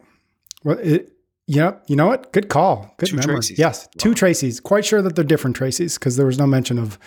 well, 0.64 0.78
it, 0.78 1.12
Yep. 1.48 1.84
You 1.88 1.96
know 1.96 2.08
what? 2.08 2.32
Good 2.32 2.50
call. 2.50 2.94
Good 2.98 3.10
Two 3.10 3.16
memory. 3.18 3.36
Tracys. 3.38 3.58
Yes, 3.58 3.90
two 3.98 4.12
Tracys. 4.12 4.62
Quite 4.62 4.86
sure 4.86 5.02
that 5.02 5.16
they're 5.16 5.26
different 5.26 5.58
Tracys 5.58 6.00
because 6.00 6.16
there 6.16 6.26
was 6.26 6.38
no 6.38 6.48
mention 6.48 6.80
of 6.80 6.98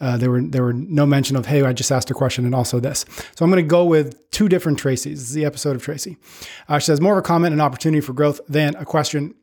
uh, 0.00 0.16
there 0.16 0.30
were 0.30 0.42
there 0.42 0.62
were 0.62 0.72
no 0.72 1.04
mention 1.06 1.36
of 1.36 1.46
hey 1.46 1.62
I 1.62 1.72
just 1.72 1.90
asked 1.90 2.10
a 2.10 2.14
question 2.14 2.44
and 2.44 2.54
also 2.54 2.78
this. 2.78 3.04
So 3.34 3.44
I'm 3.44 3.50
going 3.50 3.64
to 3.64 3.68
go 3.68 3.84
with 3.84 4.30
two 4.30 4.48
different 4.48 4.78
Tracys. 4.78 5.04
This 5.04 5.22
is 5.22 5.32
the 5.32 5.44
episode 5.44 5.74
of 5.74 5.82
Tracy. 5.82 6.16
Uh, 6.68 6.78
she 6.78 6.86
says 6.86 7.00
more 7.00 7.14
of 7.14 7.18
a 7.18 7.22
comment 7.22 7.52
and 7.52 7.62
opportunity 7.62 8.00
for 8.00 8.12
growth 8.12 8.40
than 8.48 8.76
a 8.76 8.84
question. 8.84 9.34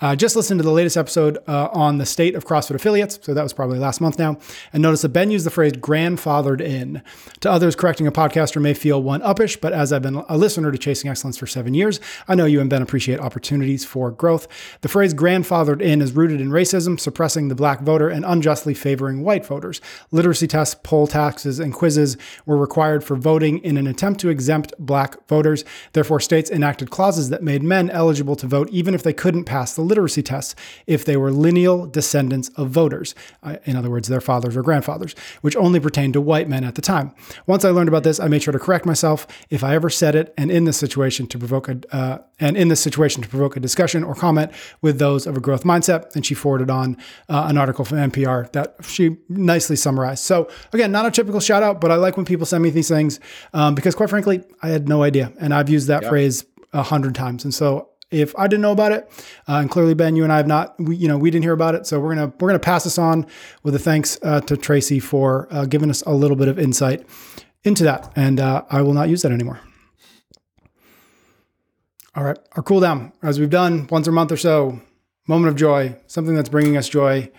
Uh, 0.00 0.16
just 0.16 0.36
listened 0.36 0.58
to 0.58 0.64
the 0.64 0.72
latest 0.72 0.96
episode 0.96 1.38
uh, 1.46 1.68
on 1.72 1.98
the 1.98 2.06
state 2.06 2.34
of 2.34 2.44
CrossFit 2.44 2.74
affiliates. 2.74 3.18
So 3.22 3.32
that 3.32 3.42
was 3.42 3.52
probably 3.52 3.78
last 3.78 4.00
month 4.00 4.18
now. 4.18 4.38
And 4.72 4.82
notice 4.82 5.02
that 5.02 5.10
Ben 5.10 5.30
used 5.30 5.46
the 5.46 5.50
phrase 5.50 5.72
grandfathered 5.72 6.60
in. 6.60 7.02
To 7.40 7.50
others, 7.50 7.76
correcting 7.76 8.06
a 8.06 8.12
podcaster 8.12 8.60
may 8.60 8.74
feel 8.74 9.02
one 9.02 9.20
uppish, 9.20 9.60
but 9.60 9.72
as 9.72 9.92
I've 9.92 10.02
been 10.02 10.16
a 10.28 10.36
listener 10.36 10.72
to 10.72 10.78
Chasing 10.78 11.10
Excellence 11.10 11.38
for 11.38 11.46
seven 11.46 11.74
years, 11.74 12.00
I 12.26 12.34
know 12.34 12.44
you 12.44 12.60
and 12.60 12.68
Ben 12.68 12.82
appreciate 12.82 13.20
opportunities 13.20 13.84
for 13.84 14.10
growth. 14.10 14.48
The 14.80 14.88
phrase 14.88 15.14
grandfathered 15.14 15.80
in 15.80 16.02
is 16.02 16.12
rooted 16.12 16.40
in 16.40 16.50
racism, 16.50 16.98
suppressing 16.98 17.48
the 17.48 17.54
black 17.54 17.80
voter, 17.80 18.08
and 18.08 18.24
unjustly 18.24 18.74
favoring 18.74 19.22
white 19.22 19.46
voters. 19.46 19.80
Literacy 20.10 20.48
tests, 20.48 20.74
poll 20.82 21.06
taxes, 21.06 21.60
and 21.60 21.72
quizzes 21.72 22.16
were 22.46 22.56
required 22.56 23.04
for 23.04 23.16
voting 23.16 23.58
in 23.58 23.76
an 23.76 23.86
attempt 23.86 24.20
to 24.20 24.28
exempt 24.28 24.72
black 24.78 25.26
voters. 25.28 25.64
Therefore, 25.92 26.20
states 26.20 26.50
enacted 26.50 26.90
clauses 26.90 27.28
that 27.30 27.42
made 27.42 27.62
men 27.62 27.90
eligible 27.90 28.36
to 28.36 28.46
vote 28.46 28.68
even 28.70 28.94
if 28.94 29.02
they 29.02 29.12
couldn't 29.12 29.44
pass 29.44 29.74
the 29.74 29.82
literacy 29.94 30.24
tests 30.24 30.56
if 30.88 31.04
they 31.04 31.16
were 31.16 31.30
lineal 31.30 31.86
descendants 31.86 32.48
of 32.56 32.68
voters. 32.68 33.14
Uh, 33.44 33.56
in 33.64 33.76
other 33.76 33.88
words, 33.88 34.08
their 34.08 34.20
fathers 34.20 34.56
or 34.56 34.62
grandfathers, 34.62 35.14
which 35.40 35.54
only 35.56 35.78
pertained 35.78 36.14
to 36.14 36.20
white 36.20 36.48
men 36.48 36.64
at 36.64 36.74
the 36.74 36.82
time. 36.82 37.14
Once 37.46 37.64
I 37.64 37.70
learned 37.70 37.88
about 37.88 38.02
this, 38.02 38.18
I 38.18 38.26
made 38.26 38.42
sure 38.42 38.52
to 38.52 38.58
correct 38.58 38.84
myself 38.84 39.24
if 39.50 39.62
I 39.62 39.76
ever 39.76 39.88
said 39.88 40.16
it, 40.16 40.34
and 40.36 40.50
in 40.50 40.64
this 40.64 40.76
situation 40.76 41.28
to 41.28 41.38
provoke 41.38 41.68
a 41.68 41.76
uh, 41.92 42.18
and 42.40 42.56
in 42.56 42.66
this 42.66 42.80
situation 42.80 43.22
to 43.22 43.28
provoke 43.28 43.56
a 43.56 43.60
discussion 43.60 44.02
or 44.02 44.16
comment 44.16 44.50
with 44.82 44.98
those 44.98 45.28
of 45.28 45.36
a 45.36 45.40
growth 45.40 45.62
mindset. 45.62 46.14
And 46.16 46.26
she 46.26 46.34
forwarded 46.34 46.70
on 46.70 46.96
uh, 47.28 47.46
an 47.48 47.56
article 47.56 47.84
from 47.84 47.98
NPR 47.98 48.50
that 48.52 48.74
she 48.82 49.16
nicely 49.28 49.76
summarized. 49.76 50.24
So 50.24 50.48
again, 50.72 50.90
not 50.90 51.06
a 51.06 51.12
typical 51.12 51.38
shout 51.38 51.62
out, 51.62 51.80
but 51.80 51.92
I 51.92 51.94
like 51.94 52.16
when 52.16 52.26
people 52.26 52.46
send 52.46 52.64
me 52.64 52.70
these 52.70 52.88
things 52.88 53.20
um, 53.52 53.76
because 53.76 53.94
quite 53.94 54.10
frankly, 54.10 54.42
I 54.60 54.70
had 54.70 54.88
no 54.88 55.04
idea, 55.04 55.32
and 55.38 55.54
I've 55.54 55.68
used 55.68 55.86
that 55.86 56.02
yep. 56.02 56.10
phrase 56.10 56.44
a 56.72 56.82
hundred 56.82 57.14
times, 57.14 57.44
and 57.44 57.54
so 57.54 57.90
if 58.20 58.34
I 58.36 58.46
didn't 58.46 58.62
know 58.62 58.72
about 58.72 58.92
it, 58.92 59.10
uh, 59.48 59.56
and 59.56 59.70
clearly 59.70 59.94
Ben, 59.94 60.16
you 60.16 60.24
and 60.24 60.32
I 60.32 60.36
have 60.38 60.46
not, 60.46 60.74
we, 60.78 60.96
you 60.96 61.08
know, 61.08 61.18
we 61.18 61.30
didn't 61.30 61.44
hear 61.44 61.52
about 61.52 61.74
it, 61.74 61.86
so 61.86 62.00
we're 62.00 62.14
gonna 62.14 62.32
we're 62.40 62.48
gonna 62.48 62.58
pass 62.58 62.84
this 62.84 62.98
on 62.98 63.26
with 63.62 63.74
a 63.74 63.78
thanks 63.78 64.18
uh, 64.22 64.40
to 64.42 64.56
Tracy 64.56 65.00
for 65.00 65.48
uh, 65.50 65.64
giving 65.66 65.90
us 65.90 66.02
a 66.02 66.12
little 66.12 66.36
bit 66.36 66.48
of 66.48 66.58
insight 66.58 67.06
into 67.64 67.84
that, 67.84 68.12
and 68.16 68.40
uh, 68.40 68.62
I 68.70 68.82
will 68.82 68.94
not 68.94 69.08
use 69.08 69.22
that 69.22 69.32
anymore. 69.32 69.60
All 72.14 72.24
right, 72.24 72.38
our 72.52 72.62
cool 72.62 72.80
down, 72.80 73.12
as 73.22 73.40
we've 73.40 73.50
done 73.50 73.88
once 73.90 74.06
a 74.06 74.12
month 74.12 74.30
or 74.30 74.36
so, 74.36 74.80
moment 75.26 75.48
of 75.48 75.56
joy, 75.56 75.96
something 76.06 76.34
that's 76.34 76.48
bringing 76.48 76.76
us 76.76 76.88
joy. 76.88 77.30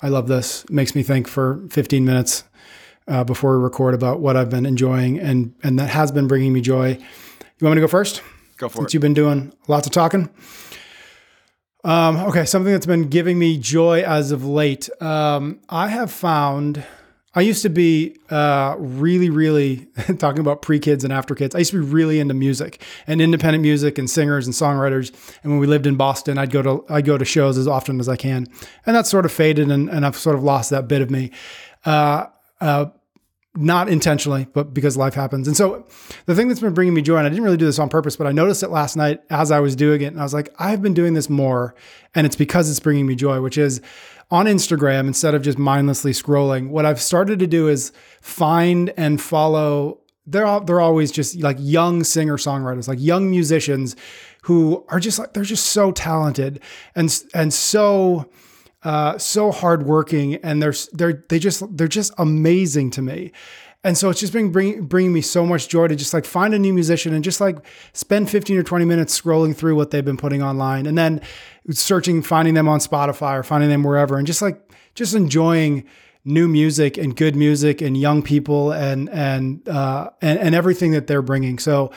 I 0.00 0.08
love 0.08 0.26
this. 0.26 0.64
It 0.64 0.70
makes 0.70 0.94
me 0.94 1.02
think 1.02 1.28
for 1.28 1.66
15 1.70 2.04
minutes 2.04 2.44
uh, 3.06 3.24
before 3.24 3.56
we 3.58 3.62
record 3.62 3.94
about 3.94 4.20
what 4.20 4.36
I've 4.36 4.50
been 4.50 4.66
enjoying 4.66 5.18
and 5.18 5.54
and 5.62 5.78
that 5.78 5.90
has 5.90 6.12
been 6.12 6.26
bringing 6.26 6.52
me 6.52 6.60
joy. 6.60 6.90
You 6.90 7.66
want 7.66 7.76
me 7.76 7.80
to 7.80 7.86
go 7.86 7.88
first? 7.88 8.22
Go 8.56 8.68
for 8.68 8.78
Since 8.78 8.90
it. 8.90 8.94
you've 8.94 9.02
been 9.02 9.14
doing 9.14 9.52
lots 9.68 9.86
of 9.86 9.92
talking. 9.92 10.28
Um, 11.84 12.16
okay, 12.18 12.44
something 12.44 12.72
that's 12.72 12.86
been 12.86 13.08
giving 13.08 13.38
me 13.38 13.58
joy 13.58 14.02
as 14.02 14.30
of 14.30 14.44
late. 14.44 14.88
Um, 15.02 15.60
I 15.68 15.88
have 15.88 16.12
found 16.12 16.84
I 17.34 17.40
used 17.40 17.62
to 17.62 17.70
be 17.70 18.18
uh, 18.28 18.76
really, 18.78 19.30
really 19.30 19.86
talking 20.18 20.40
about 20.40 20.60
pre 20.60 20.78
kids 20.78 21.02
and 21.02 21.12
after 21.12 21.34
kids. 21.34 21.54
I 21.54 21.58
used 21.60 21.70
to 21.70 21.82
be 21.82 21.90
really 21.90 22.20
into 22.20 22.34
music 22.34 22.82
and 23.06 23.22
independent 23.22 23.62
music 23.62 23.96
and 23.96 24.08
singers 24.08 24.46
and 24.46 24.54
songwriters. 24.54 25.12
And 25.42 25.52
when 25.52 25.58
we 25.60 25.66
lived 25.66 25.86
in 25.86 25.96
Boston, 25.96 26.36
I'd 26.36 26.50
go 26.50 26.60
to 26.62 26.84
I'd 26.90 27.06
go 27.06 27.16
to 27.16 27.24
shows 27.24 27.56
as 27.56 27.66
often 27.66 28.00
as 28.00 28.08
I 28.08 28.16
can, 28.16 28.46
and 28.84 28.94
that 28.94 29.06
sort 29.06 29.24
of 29.24 29.32
faded, 29.32 29.70
and, 29.70 29.88
and 29.88 30.04
I've 30.04 30.16
sort 30.16 30.36
of 30.36 30.42
lost 30.42 30.70
that 30.70 30.88
bit 30.88 31.00
of 31.00 31.10
me. 31.10 31.30
Uh, 31.86 32.26
uh, 32.60 32.86
not 33.54 33.88
intentionally, 33.88 34.46
but 34.54 34.72
because 34.72 34.96
life 34.96 35.14
happens. 35.14 35.46
And 35.46 35.56
so 35.56 35.86
the 36.24 36.34
thing 36.34 36.48
that's 36.48 36.60
been 36.60 36.72
bringing 36.72 36.94
me 36.94 37.02
joy, 37.02 37.18
and 37.18 37.26
I 37.26 37.28
didn't 37.28 37.44
really 37.44 37.58
do 37.58 37.66
this 37.66 37.78
on 37.78 37.90
purpose, 37.90 38.16
but 38.16 38.26
I 38.26 38.32
noticed 38.32 38.62
it 38.62 38.70
last 38.70 38.96
night 38.96 39.20
as 39.28 39.50
I 39.50 39.60
was 39.60 39.76
doing 39.76 40.00
it. 40.00 40.06
And 40.06 40.20
I 40.20 40.22
was 40.22 40.32
like, 40.32 40.54
I've 40.58 40.80
been 40.80 40.94
doing 40.94 41.12
this 41.12 41.28
more. 41.28 41.74
And 42.14 42.26
it's 42.26 42.36
because 42.36 42.70
it's 42.70 42.80
bringing 42.80 43.06
me 43.06 43.14
joy, 43.14 43.42
which 43.42 43.58
is 43.58 43.82
on 44.30 44.46
Instagram, 44.46 45.06
instead 45.06 45.34
of 45.34 45.42
just 45.42 45.58
mindlessly 45.58 46.12
scrolling, 46.12 46.70
what 46.70 46.86
I've 46.86 47.00
started 47.00 47.38
to 47.40 47.46
do 47.46 47.68
is 47.68 47.92
find 48.22 48.90
and 48.96 49.20
follow. 49.20 50.00
They're, 50.26 50.46
all, 50.46 50.62
they're 50.62 50.80
always 50.80 51.12
just 51.12 51.36
like 51.36 51.58
young 51.60 52.04
singer 52.04 52.38
songwriters, 52.38 52.88
like 52.88 53.00
young 53.00 53.30
musicians 53.30 53.96
who 54.44 54.86
are 54.88 55.00
just 55.00 55.18
like, 55.18 55.34
they're 55.34 55.42
just 55.42 55.66
so 55.66 55.92
talented 55.92 56.60
and, 56.94 57.22
and 57.34 57.52
so, 57.52 58.30
uh, 58.84 59.18
so 59.18 59.52
hardworking, 59.52 60.36
and 60.36 60.62
they're 60.62 60.74
they're 60.92 61.24
they 61.28 61.38
just 61.38 61.76
they're 61.76 61.88
just 61.88 62.12
amazing 62.18 62.90
to 62.92 63.02
me. 63.02 63.32
And 63.84 63.98
so 63.98 64.10
it's 64.10 64.20
just 64.20 64.32
been 64.32 64.52
bring, 64.52 64.84
bringing 64.86 65.12
me 65.12 65.20
so 65.20 65.44
much 65.44 65.68
joy 65.68 65.88
to 65.88 65.96
just 65.96 66.14
like 66.14 66.24
find 66.24 66.54
a 66.54 66.58
new 66.58 66.72
musician 66.72 67.12
and 67.12 67.24
just 67.24 67.40
like 67.40 67.58
spend 67.92 68.30
15 68.30 68.56
or 68.56 68.62
20 68.62 68.84
minutes 68.84 69.20
scrolling 69.20 69.56
through 69.56 69.74
what 69.74 69.90
they've 69.90 70.04
been 70.04 70.16
putting 70.16 70.40
online 70.40 70.86
and 70.86 70.96
then 70.96 71.20
searching, 71.70 72.22
finding 72.22 72.54
them 72.54 72.68
on 72.68 72.78
Spotify 72.78 73.36
or 73.36 73.42
finding 73.42 73.70
them 73.70 73.82
wherever 73.82 74.16
and 74.16 74.26
just 74.26 74.40
like, 74.40 74.60
just 74.94 75.14
enjoying 75.14 75.84
new 76.24 76.46
music 76.46 76.96
and 76.96 77.16
good 77.16 77.34
music 77.34 77.80
and 77.80 77.96
young 77.96 78.22
people 78.22 78.70
and, 78.70 79.10
and, 79.10 79.68
uh, 79.68 80.10
and, 80.20 80.38
and 80.38 80.54
everything 80.54 80.92
that 80.92 81.08
they're 81.08 81.22
bringing. 81.22 81.58
So, 81.58 81.90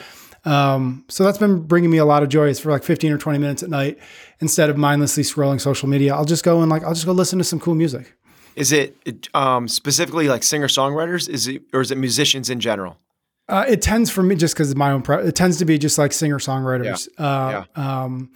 um, 0.46 1.04
so 1.08 1.24
that's 1.24 1.38
been 1.38 1.62
bringing 1.62 1.90
me 1.90 1.98
a 1.98 2.04
lot 2.04 2.22
of 2.22 2.28
joy. 2.28 2.48
It's 2.48 2.60
for 2.60 2.70
like 2.70 2.84
15 2.84 3.12
or 3.12 3.18
20 3.18 3.38
minutes 3.38 3.62
at 3.62 3.68
night 3.68 3.98
instead 4.40 4.70
of 4.70 4.76
mindlessly 4.76 5.24
scrolling 5.24 5.60
social 5.60 5.88
media. 5.88 6.14
I'll 6.14 6.24
just 6.24 6.44
go 6.44 6.62
and 6.62 6.70
like, 6.70 6.84
I'll 6.84 6.94
just 6.94 7.04
go 7.04 7.12
listen 7.12 7.38
to 7.38 7.44
some 7.44 7.58
cool 7.58 7.74
music. 7.74 8.14
Is 8.54 8.72
it 8.72 9.28
um, 9.34 9.68
specifically 9.68 10.28
like 10.28 10.42
singer 10.42 10.68
songwriters? 10.68 11.28
Is 11.28 11.46
it 11.48 11.62
or 11.74 11.82
is 11.82 11.90
it 11.90 11.98
musicians 11.98 12.48
in 12.48 12.60
general? 12.60 12.98
Uh, 13.48 13.64
it 13.68 13.82
tends 13.82 14.10
for 14.10 14.22
me 14.22 14.34
just 14.34 14.54
because 14.54 14.74
my 14.74 14.92
own. 14.92 15.02
Pre- 15.02 15.24
it 15.24 15.34
tends 15.34 15.58
to 15.58 15.64
be 15.64 15.78
just 15.78 15.98
like 15.98 16.12
singer 16.12 16.38
songwriters. 16.38 17.08
Yeah. 17.18 17.24
Uh, 17.24 17.64
yeah. 17.76 18.02
Um, 18.02 18.30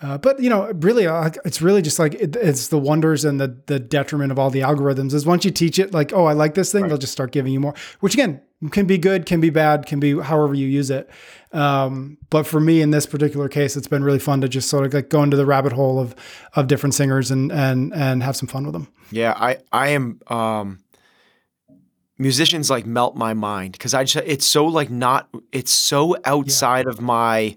uh, 0.00 0.18
but 0.18 0.40
you 0.40 0.50
know, 0.50 0.72
really, 0.72 1.06
uh, 1.06 1.30
it's 1.44 1.62
really 1.62 1.80
just 1.80 1.98
like 1.98 2.14
it, 2.14 2.34
it's 2.36 2.68
the 2.68 2.78
wonders 2.78 3.24
and 3.24 3.40
the 3.40 3.62
the 3.66 3.78
detriment 3.78 4.32
of 4.32 4.38
all 4.38 4.50
the 4.50 4.60
algorithms. 4.60 5.14
Is 5.14 5.24
once 5.24 5.44
you 5.44 5.52
teach 5.52 5.78
it, 5.78 5.94
like, 5.94 6.12
oh, 6.12 6.26
I 6.26 6.32
like 6.32 6.54
this 6.54 6.72
thing, 6.72 6.82
right. 6.82 6.88
they'll 6.88 6.98
just 6.98 7.12
start 7.12 7.30
giving 7.30 7.52
you 7.52 7.60
more. 7.60 7.74
Which 8.00 8.14
again, 8.14 8.42
can 8.70 8.86
be 8.86 8.98
good, 8.98 9.26
can 9.26 9.40
be 9.40 9.50
bad, 9.50 9.86
can 9.86 10.00
be 10.00 10.18
however 10.18 10.54
you 10.54 10.66
use 10.66 10.90
it. 10.90 11.10
Um, 11.52 12.18
but 12.30 12.46
for 12.46 12.60
me, 12.60 12.80
in 12.80 12.90
this 12.90 13.06
particular 13.06 13.48
case, 13.48 13.76
it's 13.76 13.88
been 13.88 14.02
really 14.02 14.18
fun 14.18 14.40
to 14.40 14.48
just 14.48 14.68
sort 14.68 14.86
of 14.86 14.94
like 14.94 15.08
go 15.08 15.22
into 15.22 15.36
the 15.36 15.46
rabbit 15.46 15.72
hole 15.72 15.98
of 15.98 16.14
of 16.54 16.66
different 16.66 16.94
singers 16.94 17.30
and 17.30 17.52
and 17.52 17.94
and 17.94 18.22
have 18.22 18.36
some 18.36 18.48
fun 18.48 18.64
with 18.64 18.72
them. 18.72 18.88
Yeah, 19.10 19.34
I 19.36 19.58
I 19.72 19.88
am. 19.88 20.20
Um, 20.28 20.80
musicians 22.18 22.70
like 22.70 22.86
melt 22.86 23.14
my 23.14 23.34
mind 23.34 23.72
because 23.72 23.92
I 23.92 24.04
just 24.04 24.26
it's 24.26 24.46
so 24.46 24.64
like 24.66 24.88
not 24.90 25.28
it's 25.52 25.70
so 25.70 26.16
outside 26.24 26.86
yeah. 26.86 26.92
of 26.92 27.00
my. 27.00 27.56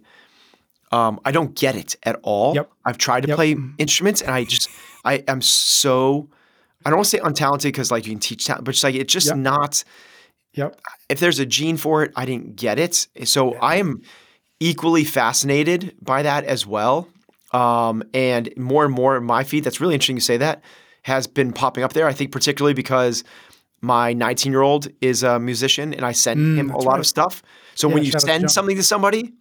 Um, 0.91 1.19
I 1.23 1.31
don't 1.31 1.55
get 1.55 1.75
it 1.75 1.95
at 2.01 2.19
all. 2.23 2.55
Yep. 2.55 2.71
I've 2.83 2.97
tried 2.97 3.21
to 3.21 3.27
yep. 3.27 3.35
play 3.35 3.55
instruments 3.77 4.21
and 4.21 4.31
I 4.31 4.43
just 4.43 4.69
I 5.05 5.23
am 5.27 5.39
so 5.39 6.29
I 6.83 6.89
don't 6.89 6.97
want 6.97 7.05
to 7.05 7.17
say 7.17 7.19
untalented 7.19 7.63
because 7.63 7.91
like 7.91 8.05
you 8.05 8.13
can 8.13 8.19
teach 8.19 8.45
talent, 8.45 8.65
but 8.65 8.71
just 8.71 8.83
like 8.83 8.95
it's 8.95 9.13
just 9.13 9.27
yep. 9.27 9.37
not 9.37 9.83
Yep. 10.53 10.79
If 11.09 11.19
there's 11.19 11.39
a 11.39 11.45
gene 11.45 11.77
for 11.77 12.03
it, 12.03 12.11
I 12.15 12.25
didn't 12.25 12.55
get 12.55 12.79
it. 12.79 13.07
So 13.25 13.53
yeah. 13.53 13.59
I 13.61 13.75
am 13.77 14.01
equally 14.59 15.03
fascinated 15.03 15.95
by 16.01 16.23
that 16.23 16.43
as 16.45 16.65
well. 16.65 17.07
Um, 17.51 18.03
and 18.13 18.55
more 18.57 18.85
and 18.85 18.93
more 18.93 19.17
in 19.17 19.23
my 19.23 19.43
feed, 19.43 19.63
that's 19.63 19.81
really 19.81 19.93
interesting 19.93 20.17
you 20.17 20.21
say 20.21 20.37
that, 20.37 20.63
has 21.03 21.27
been 21.27 21.51
popping 21.53 21.83
up 21.83 21.93
there. 21.93 22.07
I 22.07 22.13
think 22.13 22.31
particularly 22.31 22.73
because 22.73 23.23
my 23.81 24.13
19 24.13 24.51
year 24.51 24.61
old 24.61 24.87
is 25.01 25.23
a 25.23 25.39
musician 25.39 25.93
and 25.93 26.05
I 26.05 26.11
send 26.11 26.39
mm, 26.39 26.55
him 26.57 26.69
a 26.71 26.77
lot 26.77 26.93
right. 26.93 26.99
of 26.99 27.07
stuff. 27.07 27.41
So 27.75 27.87
yeah, 27.87 27.93
when 27.93 28.03
you 28.03 28.11
send 28.11 28.51
something 28.51 28.75
to 28.75 28.83
somebody, 28.83 29.33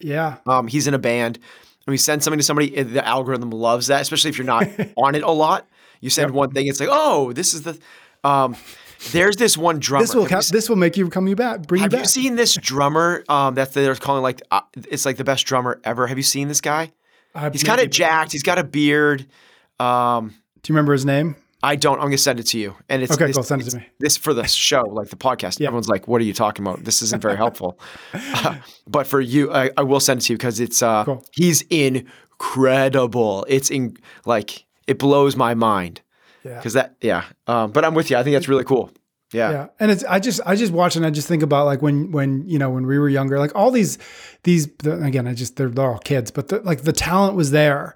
yeah, 0.00 0.36
um, 0.46 0.66
he's 0.66 0.86
in 0.86 0.94
a 0.94 0.98
band. 0.98 1.36
And 1.86 1.92
we 1.92 1.96
send 1.96 2.22
something 2.22 2.38
to 2.38 2.44
somebody, 2.44 2.82
the 2.82 3.06
algorithm 3.06 3.50
loves 3.50 3.88
that, 3.88 4.00
especially 4.00 4.30
if 4.30 4.38
you're 4.38 4.46
not 4.46 4.68
on 4.96 5.14
it 5.14 5.22
a 5.22 5.30
lot. 5.30 5.68
You 6.00 6.10
send 6.10 6.30
yep. 6.30 6.34
one 6.34 6.50
thing, 6.50 6.66
it's 6.66 6.80
like, 6.80 6.88
oh, 6.90 7.32
this 7.32 7.54
is 7.54 7.62
the. 7.62 7.78
Um, 8.24 8.56
there's 9.10 9.36
this 9.36 9.56
one 9.56 9.78
drummer. 9.78 10.04
This 10.04 10.14
will 10.14 10.26
this 10.26 10.68
will 10.68 10.76
make 10.76 10.96
you 10.96 11.08
come 11.10 11.26
you 11.28 11.36
back. 11.36 11.66
Bring 11.66 11.82
have 11.82 11.92
you 11.92 11.98
back. 11.98 12.04
You 12.04 12.08
seen 12.08 12.36
this 12.36 12.54
drummer? 12.54 13.24
Um, 13.28 13.54
that 13.54 13.72
they're 13.72 13.94
calling 13.96 14.22
like 14.22 14.42
uh, 14.50 14.60
it's 14.88 15.04
like 15.04 15.16
the 15.16 15.24
best 15.24 15.46
drummer 15.46 15.80
ever. 15.84 16.06
Have 16.06 16.18
you 16.18 16.22
seen 16.22 16.48
this 16.48 16.60
guy? 16.60 16.92
I've 17.34 17.52
he's 17.52 17.64
kind 17.64 17.80
of 17.80 17.90
jacked. 17.90 18.32
He's 18.32 18.42
got 18.42 18.58
a 18.58 18.64
beard. 18.64 19.26
Um, 19.80 20.28
Do 20.62 20.72
you 20.72 20.74
remember 20.74 20.92
his 20.92 21.04
name? 21.04 21.36
I 21.62 21.76
don't. 21.76 21.98
I'm 21.98 22.06
gonna 22.06 22.18
send 22.18 22.40
it 22.40 22.46
to 22.48 22.58
you. 22.58 22.74
And 22.88 23.02
it's 23.02 23.12
okay. 23.12 23.26
This, 23.26 23.36
go 23.36 23.42
send 23.42 23.62
it 23.62 23.70
to 23.70 23.76
me. 23.76 23.86
This 24.00 24.16
for 24.16 24.34
the 24.34 24.44
show, 24.44 24.82
like 24.82 25.10
the 25.10 25.16
podcast. 25.16 25.60
Yeah. 25.60 25.68
Everyone's 25.68 25.88
like, 25.88 26.08
"What 26.08 26.20
are 26.20 26.24
you 26.24 26.34
talking 26.34 26.66
about? 26.66 26.84
This 26.84 27.02
isn't 27.02 27.22
very 27.22 27.36
helpful." 27.36 27.78
uh, 28.12 28.56
but 28.86 29.06
for 29.06 29.20
you, 29.20 29.52
I, 29.52 29.70
I, 29.76 29.82
will 29.82 30.00
send 30.00 30.20
it 30.20 30.24
to 30.24 30.32
you 30.32 30.36
because 30.36 30.58
it's. 30.58 30.82
Uh, 30.82 31.04
cool. 31.04 31.24
He's 31.30 31.62
incredible. 31.70 33.46
It's 33.48 33.70
in 33.70 33.96
like 34.26 34.64
it 34.88 34.98
blows 34.98 35.36
my 35.36 35.54
mind. 35.54 36.00
Yeah. 36.44 36.56
Because 36.56 36.72
that, 36.72 36.96
yeah. 37.00 37.24
Um, 37.46 37.72
but 37.72 37.84
I'm 37.84 37.94
with 37.94 38.10
you. 38.10 38.16
I 38.16 38.22
think 38.22 38.34
that's 38.34 38.48
really 38.48 38.64
cool. 38.64 38.90
Yeah. 39.32 39.50
Yeah. 39.50 39.66
And 39.80 39.90
it's, 39.90 40.04
I 40.04 40.18
just, 40.18 40.40
I 40.44 40.56
just 40.56 40.72
watch 40.72 40.94
and 40.96 41.06
I 41.06 41.10
just 41.10 41.26
think 41.26 41.42
about 41.42 41.64
like 41.64 41.80
when, 41.80 42.12
when, 42.12 42.46
you 42.48 42.58
know, 42.58 42.70
when 42.70 42.86
we 42.86 42.98
were 42.98 43.08
younger, 43.08 43.38
like 43.38 43.54
all 43.54 43.70
these, 43.70 43.96
these, 44.42 44.66
again, 44.84 45.26
I 45.26 45.34
just, 45.34 45.56
they're, 45.56 45.70
they're 45.70 45.90
all 45.90 45.98
kids, 45.98 46.30
but 46.30 46.48
the, 46.48 46.60
like 46.60 46.82
the 46.82 46.92
talent 46.92 47.34
was 47.34 47.50
there 47.50 47.94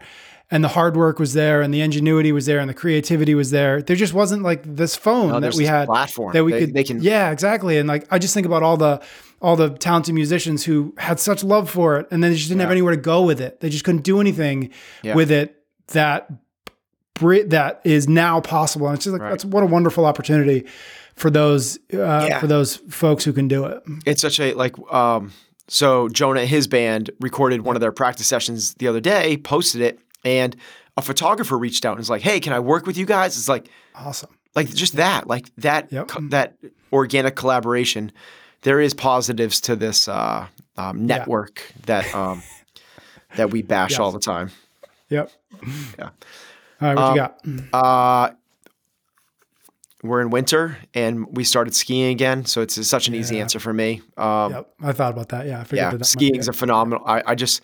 and 0.51 0.65
the 0.65 0.69
hard 0.69 0.97
work 0.97 1.19
was 1.19 1.35
there 1.35 1.61
and 1.61 1.75
the 1.75 1.83
ingenuity 1.83 2.33
was 2.33 2.47
there 2.47 2.59
and 2.59 2.71
the 2.71 2.75
creativity 2.75 3.35
was 3.35 3.51
there. 3.51 3.83
There 3.83 3.97
just 3.97 4.15
wasn't 4.15 4.45
like 4.45 4.63
this 4.65 4.97
phone 4.97 5.29
no, 5.29 5.41
that 5.41 5.55
we 5.55 5.67
had 5.67 5.87
platform 5.87 6.33
that 6.33 6.45
we 6.45 6.53
they, 6.53 6.61
could, 6.61 6.75
they 6.75 6.85
can, 6.85 7.03
yeah, 7.03 7.31
exactly. 7.31 7.77
And 7.77 7.87
like, 7.87 8.07
I 8.11 8.19
just 8.19 8.33
think 8.33 8.47
about 8.47 8.63
all 8.63 8.79
the, 8.79 9.03
all 9.43 9.57
the 9.57 9.71
talented 9.71 10.15
musicians 10.15 10.65
who 10.65 10.95
had 10.97 11.21
such 11.21 11.45
love 11.45 11.69
for 11.69 11.99
it 11.99 12.07
and 12.11 12.25
then 12.25 12.31
they 12.31 12.37
just 12.37 12.49
didn't 12.49 12.61
yeah. 12.61 12.65
have 12.65 12.73
anywhere 12.73 12.95
to 12.95 13.01
go 13.01 13.23
with 13.23 13.43
it. 13.43 13.61
They 13.61 13.69
just 13.69 13.85
couldn't 13.85 14.05
do 14.05 14.23
anything 14.23 14.71
yeah. 15.03 15.15
with 15.15 15.31
it 15.31 15.63
that 15.89 16.31
that 17.21 17.81
is 17.85 18.09
now 18.09 18.41
possible. 18.41 18.87
And 18.89 18.97
it's 18.97 19.05
just 19.05 19.13
like 19.13 19.23
Right. 19.23 19.31
that's 19.31 19.45
what 19.45 19.63
a 19.63 19.67
wonderful 19.67 20.05
opportunity 20.05 20.67
for 21.15 21.31
those 21.31 21.77
uh, 21.95 22.27
Yeah. 22.29 22.41
for 22.41 22.47
those 22.47 22.77
folks 22.91 23.25
who 23.25 23.33
can 23.33 23.49
do 23.49 23.65
it. 23.65 23.83
it's 24.05 24.21
such 24.23 24.39
a 24.41 24.53
like 24.55 24.75
um 24.93 25.33
so 25.69 26.09
Jonah 26.09 26.41
and 26.41 26.49
his 26.49 26.67
band 26.69 27.11
recorded 27.21 27.63
one 27.63 27.75
of 27.75 27.81
their 27.81 27.91
practice 27.93 28.27
sessions 28.29 28.75
the 28.75 28.87
other 28.87 29.01
day, 29.01 29.37
posted 29.39 29.81
it, 29.81 29.99
and 30.25 30.55
a 30.97 31.03
photographer 31.03 31.59
reached 31.59 31.85
out 31.85 31.93
and 31.93 31.99
was 31.99 32.09
like, 32.11 32.23
"Hey, 32.23 32.39
can 32.39 32.53
I 32.53 32.61
work 32.61 32.87
with 32.87 32.97
you 32.97 33.05
guys?" 33.07 33.37
It's 33.37 33.49
like 33.49 33.69
Awesome. 33.95 34.31
like 34.55 34.73
just 34.73 34.95
that, 34.97 35.27
like 35.27 35.51
that 35.57 35.91
Yep. 35.93 36.09
co- 36.09 36.29
that 36.29 36.55
organic 36.93 37.35
collaboration. 37.35 38.13
There 38.63 38.81
is 38.81 38.95
positives 38.95 39.61
to 39.63 39.75
this 39.77 40.07
uh, 40.09 40.47
um, 40.77 41.05
network 41.07 41.73
that 41.87 42.15
um, 42.15 42.43
that 43.37 43.51
we 43.51 43.63
bash 43.63 43.99
all 43.99 44.13
the 44.13 44.21
time. 44.21 44.51
Yep. 45.11 45.31
Yeah. 45.99 46.11
All 46.81 46.95
right, 46.95 46.97
what 46.97 47.11
you 47.11 47.17
got? 47.17 47.41
Uh, 47.73 48.31
we're 50.03 50.21
in 50.21 50.31
winter 50.31 50.77
and 50.95 51.27
we 51.37 51.43
started 51.43 51.75
skiing 51.75 52.11
again, 52.13 52.45
so 52.45 52.61
it's 52.61 52.87
such 52.87 53.09
an 53.09 53.15
easy 53.15 53.41
answer 53.41 53.59
for 53.59 53.73
me. 53.73 54.03
Um, 54.17 54.53
Yep. 54.53 54.69
I 54.83 54.93
thought 54.93 55.13
about 55.13 55.31
that. 55.31 55.47
Yeah, 55.47 55.61
I 55.61 55.65
figured 55.65 55.79
yeah, 55.79 55.91
that. 55.91 55.99
be 55.99 56.05
skiing's 56.05 56.49
a 56.49 56.53
phenomenal. 56.53 57.03
I, 57.07 57.23
I 57.27 57.35
just, 57.35 57.61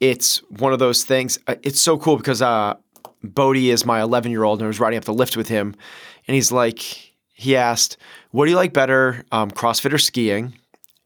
it's 0.00 0.38
one 0.48 0.72
of 0.72 0.78
those 0.78 1.04
things. 1.04 1.38
uh, 1.46 1.54
It's 1.62 1.80
so 1.80 1.98
cool 1.98 2.16
because 2.16 2.42
uh, 2.42 2.74
Bodie 3.22 3.70
is 3.70 3.84
my 3.84 4.00
11 4.00 4.30
year 4.32 4.44
old, 4.44 4.58
and 4.60 4.64
I 4.64 4.68
was 4.68 4.80
riding 4.80 4.96
up 4.98 5.04
the 5.04 5.14
lift 5.14 5.36
with 5.36 5.48
him, 5.48 5.74
and 6.26 6.34
he's 6.34 6.50
like, 6.50 6.80
he 7.36 7.54
asked, 7.56 7.96
"What 8.30 8.44
do 8.46 8.50
you 8.50 8.56
like 8.56 8.72
better, 8.72 9.24
um, 9.32 9.50
CrossFit 9.50 9.92
or 9.92 9.98
skiing?" 9.98 10.54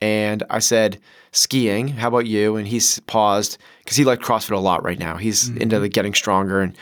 And 0.01 0.43
I 0.51 0.59
said, 0.61 1.01
"Skiing. 1.33 1.89
How 1.89 2.09
about 2.09 2.27
you?" 2.27 2.57
And 2.57 2.67
he's 2.69 3.01
paused 3.01 3.59
because 3.83 3.97
he 3.97 4.05
liked 4.05 4.23
CrossFit 4.23 4.53
a 4.53 4.59
lot 4.59 4.85
right 4.85 4.99
now. 4.99 5.17
He's 5.17 5.49
Mm-hmm. 5.51 5.63
into 5.63 5.81
the 5.81 5.89
getting 5.89 6.15
stronger, 6.15 6.61
and 6.61 6.77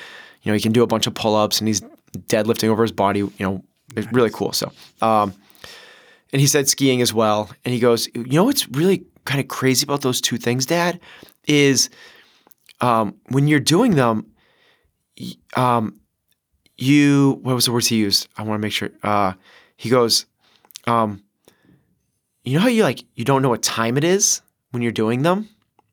you 0.46 0.52
know 0.52 0.54
he 0.54 0.60
can 0.60 0.72
do 0.72 0.82
a 0.82 0.86
bunch 0.86 1.06
of 1.06 1.14
pull 1.14 1.34
ups, 1.34 1.58
and 1.58 1.66
he's 1.66 1.80
deadlifting 2.28 2.68
over 2.68 2.82
his 2.82 2.92
body. 2.92 3.18
You 3.18 3.32
know, 3.40 3.64
it's 3.96 4.10
really 4.12 4.30
cool. 4.30 4.52
So. 4.52 4.72
Um, 5.02 5.34
and 6.32 6.40
he 6.40 6.46
said 6.46 6.68
skiing 6.68 7.00
as 7.00 7.14
well. 7.14 7.50
And 7.64 7.72
he 7.72 7.80
goes, 7.80 8.08
you 8.14 8.24
know 8.24 8.44
what's 8.44 8.68
really 8.68 9.04
kind 9.24 9.40
of 9.40 9.48
crazy 9.48 9.84
about 9.84 10.02
those 10.02 10.20
two 10.20 10.36
things, 10.36 10.66
Dad, 10.66 11.00
is 11.46 11.88
um, 12.80 13.14
when 13.28 13.48
you're 13.48 13.60
doing 13.60 13.94
them, 13.94 14.26
um, 15.56 15.98
you 16.76 17.38
what 17.42 17.54
was 17.54 17.64
the 17.64 17.72
words 17.72 17.86
he 17.86 17.96
used? 17.96 18.28
I 18.36 18.42
want 18.42 18.60
to 18.60 18.62
make 18.62 18.72
sure. 18.72 18.90
Uh, 19.02 19.32
he 19.76 19.88
goes, 19.88 20.26
um, 20.86 21.22
you 22.44 22.54
know 22.54 22.60
how 22.60 22.68
you 22.68 22.82
like 22.82 23.02
you 23.14 23.24
don't 23.24 23.42
know 23.42 23.48
what 23.48 23.62
time 23.62 23.96
it 23.96 24.04
is 24.04 24.42
when 24.70 24.82
you're 24.82 24.92
doing 24.92 25.22
them. 25.22 25.48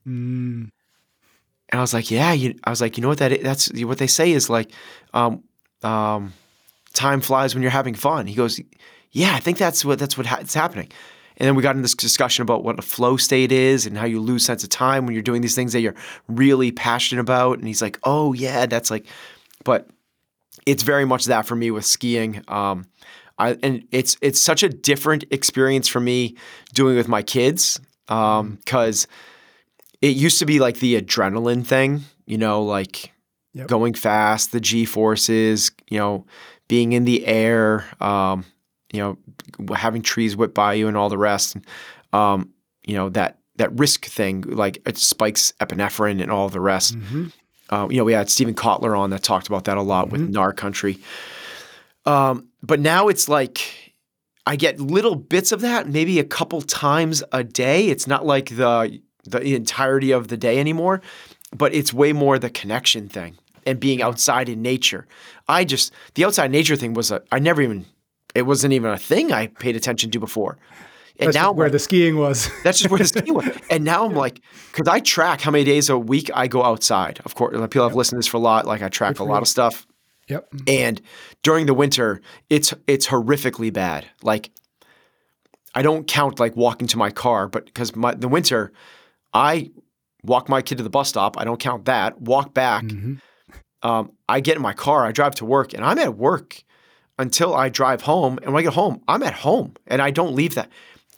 Mm, 0.05 0.69
And 1.73 1.79
I 1.79 1.81
was 1.81 1.93
like, 1.93 2.11
yeah. 2.11 2.31
You, 2.33 2.53
I 2.65 2.69
was 2.69 2.81
like, 2.81 2.97
you 2.97 3.01
know 3.01 3.07
what 3.07 3.17
that 3.17 3.31
is? 3.31 3.43
That's 3.43 3.83
what 3.83 3.97
they 3.97 4.05
say 4.05 4.31
is 4.31 4.47
like, 4.47 4.71
um, 5.15 5.43
um, 5.81 6.31
time 6.93 7.19
flies 7.19 7.55
when 7.55 7.63
you're 7.63 7.71
having 7.71 7.95
fun. 7.95 8.27
He 8.27 8.35
goes, 8.35 8.61
yeah, 9.11 9.33
I 9.33 9.39
think 9.39 9.57
that's 9.57 9.83
what 9.83 9.97
that's 9.97 10.15
what 10.15 10.27
ha- 10.27 10.37
it's 10.39 10.53
happening. 10.53 10.89
And 11.37 11.47
then 11.47 11.55
we 11.55 11.63
got 11.63 11.71
into 11.71 11.81
this 11.81 11.95
discussion 11.95 12.43
about 12.43 12.63
what 12.63 12.77
a 12.77 12.83
flow 12.83 13.17
state 13.17 13.51
is 13.51 13.87
and 13.87 13.97
how 13.97 14.05
you 14.05 14.19
lose 14.19 14.45
sense 14.45 14.63
of 14.63 14.69
time 14.69 15.07
when 15.07 15.15
you're 15.15 15.23
doing 15.23 15.41
these 15.41 15.55
things 15.55 15.73
that 15.73 15.81
you're 15.81 15.95
really 16.27 16.71
passionate 16.71 17.21
about. 17.21 17.57
And 17.57 17.67
he's 17.67 17.81
like, 17.81 17.97
oh 18.03 18.33
yeah, 18.33 18.67
that's 18.67 18.91
like, 18.91 19.07
but 19.63 19.89
it's 20.67 20.83
very 20.83 21.05
much 21.05 21.25
that 21.25 21.47
for 21.47 21.55
me 21.55 21.71
with 21.71 21.85
skiing. 21.85 22.43
Um, 22.49 22.85
I, 23.39 23.57
and 23.63 23.83
it's 23.91 24.15
it's 24.21 24.39
such 24.39 24.61
a 24.61 24.69
different 24.69 25.23
experience 25.31 25.87
for 25.87 25.99
me 25.99 26.37
doing 26.75 26.93
it 26.93 26.97
with 26.97 27.07
my 27.07 27.23
kids 27.23 27.81
because 28.07 29.07
it 30.03 30.17
used 30.17 30.37
to 30.39 30.45
be 30.45 30.59
like 30.59 30.79
the 30.79 31.01
adrenaline 31.01 31.65
thing, 31.65 32.01
you 32.25 32.37
know, 32.37 32.61
like 32.61 33.11
Yep. 33.55 33.67
going 33.67 33.93
fast, 33.93 34.51
the 34.51 34.59
G 34.59 34.83
forces, 34.83 35.71
you 35.87 35.99
know, 35.99 36.25
being 36.67 36.93
in 36.93 37.05
the 37.05 37.25
air, 37.27 37.85
um, 38.01 38.45
you 38.91 38.99
know, 38.99 39.75
having 39.75 40.01
trees 40.01 40.35
whip 40.35 40.53
by 40.55 40.73
you 40.73 40.87
and 40.87 40.97
all 40.97 41.07
the 41.07 41.19
rest. 41.19 41.55
And, 41.55 41.65
um, 42.13 42.49
you 42.83 42.95
know, 42.95 43.09
that 43.09 43.37
that 43.57 43.71
risk 43.77 44.05
thing, 44.07 44.41
like 44.41 44.81
it 44.87 44.97
spikes 44.97 45.53
epinephrine 45.59 46.19
and 46.21 46.31
all 46.31 46.49
the 46.49 46.59
rest. 46.59 46.97
mhm. 46.99 47.31
Uh, 47.69 47.87
you 47.91 47.97
know, 47.97 48.03
we 48.03 48.13
had 48.13 48.29
Steven 48.29 48.55
Kotler 48.55 48.97
on 48.97 49.11
that 49.11 49.21
talked 49.23 49.47
about 49.47 49.63
that 49.65 49.77
a 49.77 49.81
lot 49.83 50.09
with 50.09 50.21
NAR 50.29 50.51
Country. 50.51 50.97
Um, 52.05 52.47
but 52.61 52.79
now 52.79 53.07
it's 53.07 53.29
like 53.29 53.93
I 54.45 54.55
get 54.55 54.79
little 54.79 55.15
bits 55.15 55.51
of 55.51 55.61
that, 55.61 55.87
maybe 55.87 56.19
a 56.19 56.23
couple 56.25 56.61
times 56.61 57.23
a 57.31 57.43
day. 57.43 57.87
It's 57.87 58.07
not 58.07 58.25
like 58.25 58.49
the 58.57 58.99
the 59.23 59.55
entirety 59.55 60.11
of 60.11 60.27
the 60.27 60.37
day 60.37 60.59
anymore, 60.59 61.01
but 61.55 61.73
it's 61.73 61.93
way 61.93 62.13
more 62.13 62.39
the 62.39 62.49
connection 62.49 63.07
thing 63.07 63.37
and 63.65 63.79
being 63.79 64.01
outside 64.01 64.49
in 64.49 64.61
nature. 64.61 65.07
I 65.47 65.65
just 65.65 65.93
the 66.15 66.25
outside 66.25 66.51
nature 66.51 66.75
thing 66.75 66.93
was 66.93 67.11
a 67.11 67.21
I 67.31 67.39
never 67.39 67.61
even 67.61 67.85
it 68.35 68.43
wasn't 68.43 68.73
even 68.73 68.91
a 68.91 68.97
thing 68.97 69.31
I 69.31 69.47
paid 69.47 69.75
attention 69.75 70.11
to 70.11 70.19
before. 70.19 70.57
And 71.19 71.27
That's 71.27 71.35
now 71.35 71.49
just 71.49 71.57
where 71.57 71.69
the 71.69 71.79
skiing 71.79 72.17
was. 72.17 72.49
that's 72.63 72.79
just 72.79 72.89
where 72.89 72.97
the 72.97 73.05
skiing 73.05 73.35
was. 73.35 73.47
And 73.69 73.83
now 73.83 74.05
I'm 74.05 74.15
like, 74.15 74.41
because 74.71 74.87
I 74.87 74.99
track 74.99 75.41
how 75.41 75.51
many 75.51 75.63
days 75.63 75.89
a 75.89 75.97
week 75.97 76.31
I 76.33 76.47
go 76.47 76.63
outside. 76.63 77.21
Of 77.23 77.35
course, 77.35 77.55
people 77.69 77.87
have 77.87 77.95
listened 77.95 78.17
to 78.17 78.19
this 78.19 78.27
for 78.27 78.37
a 78.37 78.39
lot. 78.39 78.65
Like 78.65 78.81
I 78.81 78.89
track 78.89 79.19
a 79.19 79.23
lot 79.23 79.43
of 79.43 79.47
stuff. 79.47 79.85
yep. 80.27 80.47
And 80.67 80.99
during 81.43 81.67
the 81.67 81.73
winter, 81.75 82.21
it's 82.49 82.73
it's 82.87 83.07
horrifically 83.07 83.71
bad. 83.71 84.07
Like 84.23 84.49
I 85.75 85.83
don't 85.83 86.07
count 86.07 86.39
like 86.39 86.55
walking 86.55 86.87
to 86.87 86.97
my 86.97 87.11
car, 87.11 87.47
but 87.47 87.65
because 87.65 87.95
my 87.95 88.15
the 88.15 88.27
winter, 88.27 88.71
I 89.33 89.71
walk 90.23 90.49
my 90.49 90.61
kid 90.61 90.77
to 90.77 90.83
the 90.83 90.89
bus 90.89 91.09
stop. 91.09 91.37
I 91.37 91.43
don't 91.43 91.59
count 91.59 91.85
that. 91.85 92.21
Walk 92.21 92.53
back. 92.53 92.83
Mhm. 92.83 93.19
Um, 93.81 94.11
I 94.29 94.39
get 94.39 94.55
in 94.55 94.61
my 94.61 94.73
car. 94.73 95.05
I 95.05 95.11
drive 95.11 95.35
to 95.35 95.45
work, 95.45 95.73
and 95.73 95.83
I'm 95.83 95.99
at 95.99 96.15
work 96.17 96.63
until 97.19 97.53
I 97.53 97.69
drive 97.69 98.03
home. 98.03 98.39
And 98.41 98.53
when 98.53 98.61
I 98.61 98.63
get 98.63 98.73
home, 98.73 99.01
I'm 99.07 99.23
at 99.23 99.33
home, 99.33 99.73
and 99.87 100.01
I 100.01 100.11
don't 100.11 100.33
leave 100.35 100.55
that. 100.55 100.69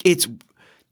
It's 0.04 0.28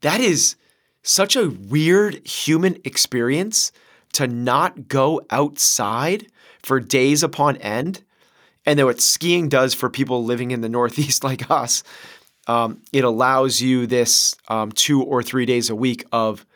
that 0.02 0.20
is 0.20 0.56
such 1.02 1.36
a 1.36 1.48
weird 1.50 2.26
human 2.26 2.76
experience 2.84 3.72
to 4.12 4.26
not 4.28 4.86
go 4.88 5.20
outside 5.30 6.26
for 6.62 6.78
days 6.80 7.22
upon 7.22 7.56
end. 7.58 8.02
And 8.64 8.78
then 8.78 8.86
what 8.86 9.00
skiing 9.00 9.48
does 9.48 9.74
for 9.74 9.90
people 9.90 10.24
living 10.24 10.50
in 10.52 10.60
the 10.60 10.68
Northeast 10.78 11.24
like 11.24 11.50
us, 11.50 11.82
um, 12.46 12.80
it 12.92 13.04
allows 13.04 13.60
you 13.60 13.86
this 13.86 14.36
um, 14.48 14.70
two 14.72 15.02
or 15.02 15.22
three 15.22 15.44
days 15.46 15.68
a 15.68 15.74
week 15.74 16.04
of, 16.12 16.46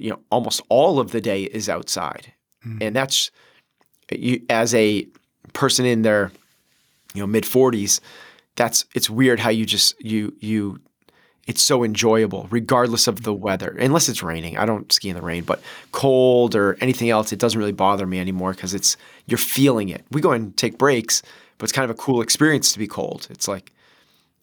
you 0.00 0.10
know, 0.10 0.20
almost 0.30 0.62
all 0.68 0.98
of 0.98 1.10
the 1.10 1.20
day 1.20 1.44
is 1.44 1.68
outside, 1.68 2.32
and 2.80 2.94
that's 2.96 3.30
you 4.10 4.42
as 4.50 4.74
a 4.74 5.06
person 5.52 5.86
in 5.86 6.02
their, 6.02 6.32
you 7.14 7.20
know, 7.20 7.26
mid 7.26 7.46
forties. 7.46 8.00
That's 8.56 8.84
it's 8.94 9.10
weird 9.10 9.40
how 9.40 9.50
you 9.50 9.66
just 9.66 10.02
you 10.04 10.34
you. 10.40 10.80
It's 11.46 11.62
so 11.62 11.84
enjoyable, 11.84 12.48
regardless 12.50 13.06
of 13.06 13.22
the 13.22 13.32
weather, 13.32 13.76
unless 13.78 14.08
it's 14.08 14.20
raining. 14.20 14.58
I 14.58 14.66
don't 14.66 14.90
ski 14.90 15.10
in 15.10 15.14
the 15.14 15.22
rain, 15.22 15.44
but 15.44 15.60
cold 15.92 16.56
or 16.56 16.76
anything 16.80 17.08
else, 17.08 17.32
it 17.32 17.38
doesn't 17.38 17.56
really 17.56 17.70
bother 17.70 18.04
me 18.04 18.18
anymore 18.18 18.52
because 18.52 18.74
it's 18.74 18.96
you're 19.26 19.38
feeling 19.38 19.88
it. 19.88 20.04
We 20.10 20.20
go 20.20 20.32
and 20.32 20.56
take 20.56 20.76
breaks, 20.76 21.22
but 21.56 21.64
it's 21.64 21.72
kind 21.72 21.88
of 21.88 21.96
a 21.96 22.00
cool 22.00 22.20
experience 22.20 22.72
to 22.72 22.80
be 22.80 22.88
cold. 22.88 23.28
It's 23.30 23.46
like, 23.46 23.70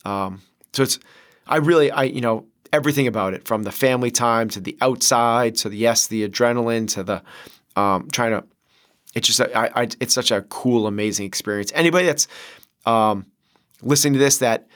um, 0.06 0.42
so 0.72 0.84
it's, 0.84 0.98
I 1.46 1.58
really, 1.58 1.92
I, 1.92 2.04
you 2.04 2.22
know, 2.22 2.46
everything 2.74 3.08
about 3.08 3.34
it 3.34 3.46
from 3.46 3.64
the 3.64 3.72
family 3.72 4.12
time 4.12 4.50
to 4.50 4.60
the 4.60 4.76
outside 4.82 5.56
to 5.56 5.70
the, 5.70 5.78
yes, 5.78 6.08
the 6.08 6.28
adrenaline 6.28 6.90
to 6.90 7.04
the, 7.04 7.22
um, 7.76 8.10
trying 8.12 8.32
to, 8.32 8.44
it's 9.14 9.28
just, 9.28 9.40
it's 10.02 10.14
such 10.14 10.32
a 10.32 10.42
cool, 10.42 10.88
amazing 10.88 11.26
experience. 11.26 11.72
Anybody 11.76 12.08
that's, 12.08 12.28
um, 12.86 13.28
listening 13.84 14.14
to 14.14 14.20
this 14.20 14.40
that 14.40 14.68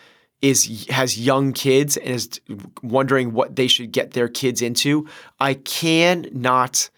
is, 0.42 0.88
has 0.90 1.20
young 1.20 1.52
kids 1.52 1.98
and 1.98 2.10
is 2.10 2.40
wondering 2.84 3.34
what 3.34 3.56
they 3.56 3.68
should 3.68 3.92
get 3.92 4.12
their 4.12 4.28
kids 4.28 4.62
into, 4.62 5.08
I 5.40 5.56
cannot, 5.56 6.90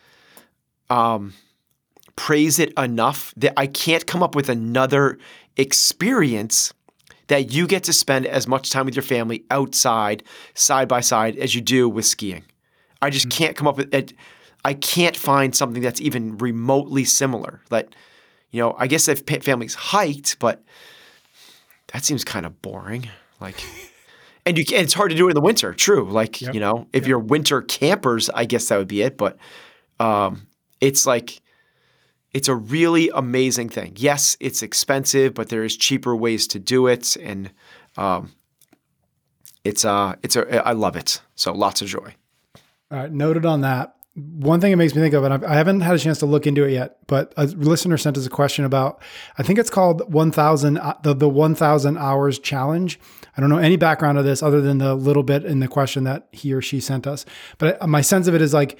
um, 0.89 1.33
praise 2.17 2.59
it 2.59 2.73
enough 2.77 3.33
that 3.37 3.53
I 3.55 3.67
can't 3.67 4.05
come 4.05 4.21
up 4.21 4.35
with 4.35 4.49
another 4.49 5.17
experience 5.55 6.73
that 7.29 7.51
you 7.53 7.65
get 7.65 7.83
to 7.85 7.93
spend 7.93 8.25
as 8.27 8.47
much 8.47 8.69
time 8.69 8.85
with 8.85 8.95
your 8.95 9.03
family 9.03 9.45
outside, 9.49 10.23
side 10.53 10.87
by 10.87 10.99
side, 10.99 11.37
as 11.37 11.55
you 11.55 11.61
do 11.61 11.87
with 11.89 12.05
skiing. 12.05 12.43
I 13.01 13.09
just 13.09 13.29
can't 13.29 13.55
come 13.55 13.67
up 13.67 13.77
with 13.77 13.93
it. 13.93 14.13
I 14.65 14.73
can't 14.73 15.15
find 15.15 15.55
something 15.55 15.81
that's 15.81 16.01
even 16.01 16.37
remotely 16.37 17.05
similar. 17.05 17.61
That, 17.69 17.95
you 18.51 18.61
know, 18.61 18.75
I 18.77 18.87
guess 18.87 19.07
if 19.07 19.21
families 19.43 19.73
hiked, 19.73 20.37
but 20.39 20.63
that 21.93 22.03
seems 22.03 22.23
kind 22.25 22.45
of 22.45 22.61
boring. 22.61 23.09
Like, 23.39 23.55
and 24.45 24.57
you 24.57 24.65
can, 24.65 24.83
it's 24.83 24.93
hard 24.93 25.11
to 25.11 25.15
do 25.15 25.27
it 25.27 25.31
in 25.31 25.35
the 25.35 25.41
winter. 25.41 25.73
True. 25.73 26.09
Like, 26.09 26.41
Yep. 26.41 26.53
you 26.53 26.59
know, 26.59 26.87
if 26.93 27.07
you're 27.07 27.19
winter 27.19 27.61
campers, 27.61 28.29
I 28.29 28.45
guess 28.45 28.67
that 28.67 28.77
would 28.77 28.87
be 28.89 29.01
it. 29.01 29.17
But 29.17 29.37
um, 29.99 30.47
it's 30.81 31.05
like, 31.05 31.39
it's 32.33 32.47
a 32.47 32.55
really 32.55 33.09
amazing 33.13 33.69
thing. 33.69 33.93
Yes, 33.95 34.37
it's 34.39 34.61
expensive, 34.61 35.33
but 35.33 35.49
there 35.49 35.63
is 35.63 35.75
cheaper 35.75 36.15
ways 36.15 36.47
to 36.47 36.59
do 36.59 36.87
it, 36.87 37.15
and 37.17 37.51
um, 37.97 38.31
it's 39.63 39.83
uh, 39.83 40.15
it's 40.21 40.35
a 40.35 40.67
I 40.67 40.73
love 40.73 40.95
it. 40.95 41.21
So 41.35 41.51
lots 41.53 41.81
of 41.81 41.87
joy. 41.87 42.13
All 42.91 42.97
right, 42.99 43.11
noted 43.11 43.45
on 43.45 43.61
that. 43.61 43.95
one 44.15 44.59
thing 44.59 44.71
it 44.71 44.75
makes 44.75 44.95
me 44.95 45.01
think 45.01 45.13
of, 45.13 45.23
and 45.23 45.45
I 45.45 45.53
haven't 45.53 45.81
had 45.81 45.95
a 45.95 45.99
chance 45.99 46.19
to 46.19 46.25
look 46.25 46.47
into 46.47 46.63
it 46.63 46.71
yet, 46.71 46.97
but 47.07 47.33
a 47.37 47.45
listener 47.45 47.97
sent 47.97 48.17
us 48.17 48.25
a 48.25 48.29
question 48.29 48.65
about, 48.65 49.01
I 49.37 49.43
think 49.43 49.59
it's 49.59 49.69
called 49.69 50.11
1000, 50.11 50.77
uh, 50.77 50.95
the, 51.03 51.13
the 51.13 51.29
1000 51.29 51.97
hours 51.97 52.39
challenge. 52.39 52.99
I 53.37 53.41
don't 53.41 53.49
know 53.49 53.57
any 53.57 53.77
background 53.77 54.17
of 54.17 54.25
this 54.25 54.41
other 54.41 54.59
than 54.59 54.79
the 54.79 54.95
little 54.95 55.23
bit 55.23 55.45
in 55.45 55.59
the 55.59 55.67
question 55.67 56.03
that 56.05 56.27
he 56.31 56.51
or 56.51 56.61
she 56.61 56.79
sent 56.79 57.05
us. 57.05 57.25
But 57.59 57.87
my 57.87 58.01
sense 58.01 58.27
of 58.27 58.33
it 58.33 58.41
is 58.41 58.53
like, 58.53 58.77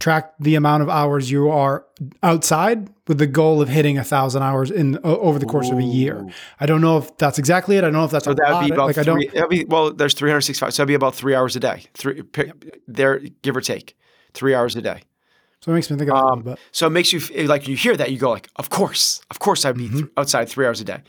track 0.00 0.32
the 0.38 0.54
amount 0.54 0.82
of 0.82 0.88
hours 0.88 1.30
you 1.30 1.50
are 1.50 1.84
outside 2.22 2.88
with 3.08 3.18
the 3.18 3.26
goal 3.26 3.60
of 3.60 3.68
hitting 3.68 3.98
a 3.98 4.04
thousand 4.04 4.42
hours 4.42 4.70
in 4.70 4.98
over 5.02 5.38
the 5.38 5.46
course 5.46 5.68
Ooh. 5.68 5.72
of 5.72 5.78
a 5.78 5.82
year. 5.82 6.24
I 6.60 6.66
don't 6.66 6.80
know 6.80 6.98
if 6.98 7.16
that's 7.16 7.38
exactly 7.38 7.76
it. 7.76 7.78
I 7.78 7.88
don't 7.88 7.94
know 7.94 8.04
if 8.04 8.10
that's 8.10 8.24
so 8.24 8.34
that 8.34 8.52
would 8.52 8.66
be 8.66 8.72
about 8.72 8.86
like 8.86 8.94
three, 8.94 9.28
I 9.30 9.32
don't. 9.32 9.50
Be, 9.50 9.64
well, 9.64 9.92
there's 9.92 10.14
365, 10.14 10.72
so 10.72 10.82
that'd 10.82 10.88
be 10.88 10.94
about 10.94 11.14
three 11.14 11.34
hours 11.34 11.56
a 11.56 11.60
day. 11.60 11.84
Three 11.94 12.22
yep. 12.36 12.64
there, 12.86 13.20
give 13.42 13.56
or 13.56 13.60
take, 13.60 13.96
three 14.34 14.54
hours 14.54 14.76
a 14.76 14.82
day. 14.82 15.02
So 15.60 15.72
it 15.72 15.74
makes 15.74 15.90
me 15.90 15.96
think 15.96 16.10
of 16.10 16.16
um. 16.16 16.56
So 16.70 16.86
it 16.86 16.90
makes 16.90 17.12
you 17.12 17.20
like 17.46 17.66
you 17.66 17.74
hear 17.74 17.96
that 17.96 18.12
you 18.12 18.18
go 18.18 18.30
like, 18.30 18.48
of 18.56 18.70
course, 18.70 19.20
of 19.30 19.40
course, 19.40 19.64
I'd 19.64 19.76
be 19.76 19.86
mm-hmm. 19.86 19.98
th- 19.98 20.12
outside 20.16 20.48
three 20.48 20.66
hours 20.66 20.80
a 20.80 20.84
day. 20.84 21.00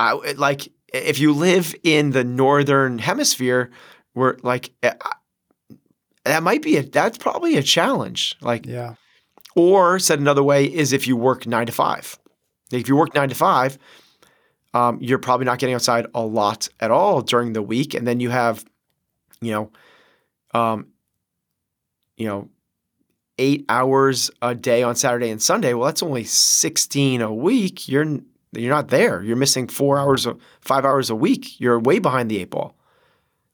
I 0.00 0.14
like 0.36 0.68
if 0.92 1.20
you 1.20 1.32
live 1.32 1.74
in 1.84 2.10
the 2.10 2.24
northern 2.24 2.98
hemisphere, 2.98 3.70
where 4.14 4.38
like 4.42 4.72
eh, 4.82 4.94
that 6.24 6.42
might 6.42 6.62
be 6.62 6.76
a 6.76 6.82
that's 6.82 7.18
probably 7.18 7.56
a 7.56 7.62
challenge. 7.62 8.36
Like 8.40 8.66
yeah. 8.66 8.94
Or 9.56 9.98
said 9.98 10.18
another 10.18 10.42
way 10.42 10.64
is 10.64 10.92
if 10.92 11.06
you 11.06 11.16
work 11.16 11.46
nine 11.46 11.66
to 11.66 11.72
five. 11.72 12.18
If 12.72 12.88
you 12.88 12.96
work 12.96 13.14
nine 13.14 13.28
to 13.28 13.34
five, 13.34 13.78
um, 14.72 14.98
you're 15.00 15.18
probably 15.18 15.46
not 15.46 15.58
getting 15.58 15.74
outside 15.74 16.06
a 16.14 16.22
lot 16.22 16.68
at 16.80 16.90
all 16.90 17.20
during 17.22 17.52
the 17.52 17.62
week, 17.62 17.94
and 17.94 18.06
then 18.06 18.18
you 18.18 18.30
have, 18.30 18.64
you 19.40 19.52
know, 19.52 19.70
um, 20.58 20.88
you 22.16 22.26
know, 22.26 22.48
eight 23.38 23.64
hours 23.68 24.30
a 24.42 24.54
day 24.54 24.82
on 24.82 24.96
Saturday 24.96 25.30
and 25.30 25.40
Sunday. 25.40 25.74
Well, 25.74 25.86
that's 25.86 26.02
only 26.02 26.24
sixteen 26.24 27.20
a 27.20 27.32
week. 27.32 27.88
You're 27.88 28.18
you're 28.52 28.74
not 28.74 28.88
there. 28.88 29.22
You're 29.22 29.36
missing 29.36 29.68
four 29.68 29.98
hours, 29.98 30.26
of, 30.26 30.40
five 30.60 30.84
hours 30.84 31.10
a 31.10 31.14
week. 31.14 31.60
You're 31.60 31.78
way 31.78 31.98
behind 32.00 32.30
the 32.30 32.38
eight 32.38 32.50
ball. 32.50 32.76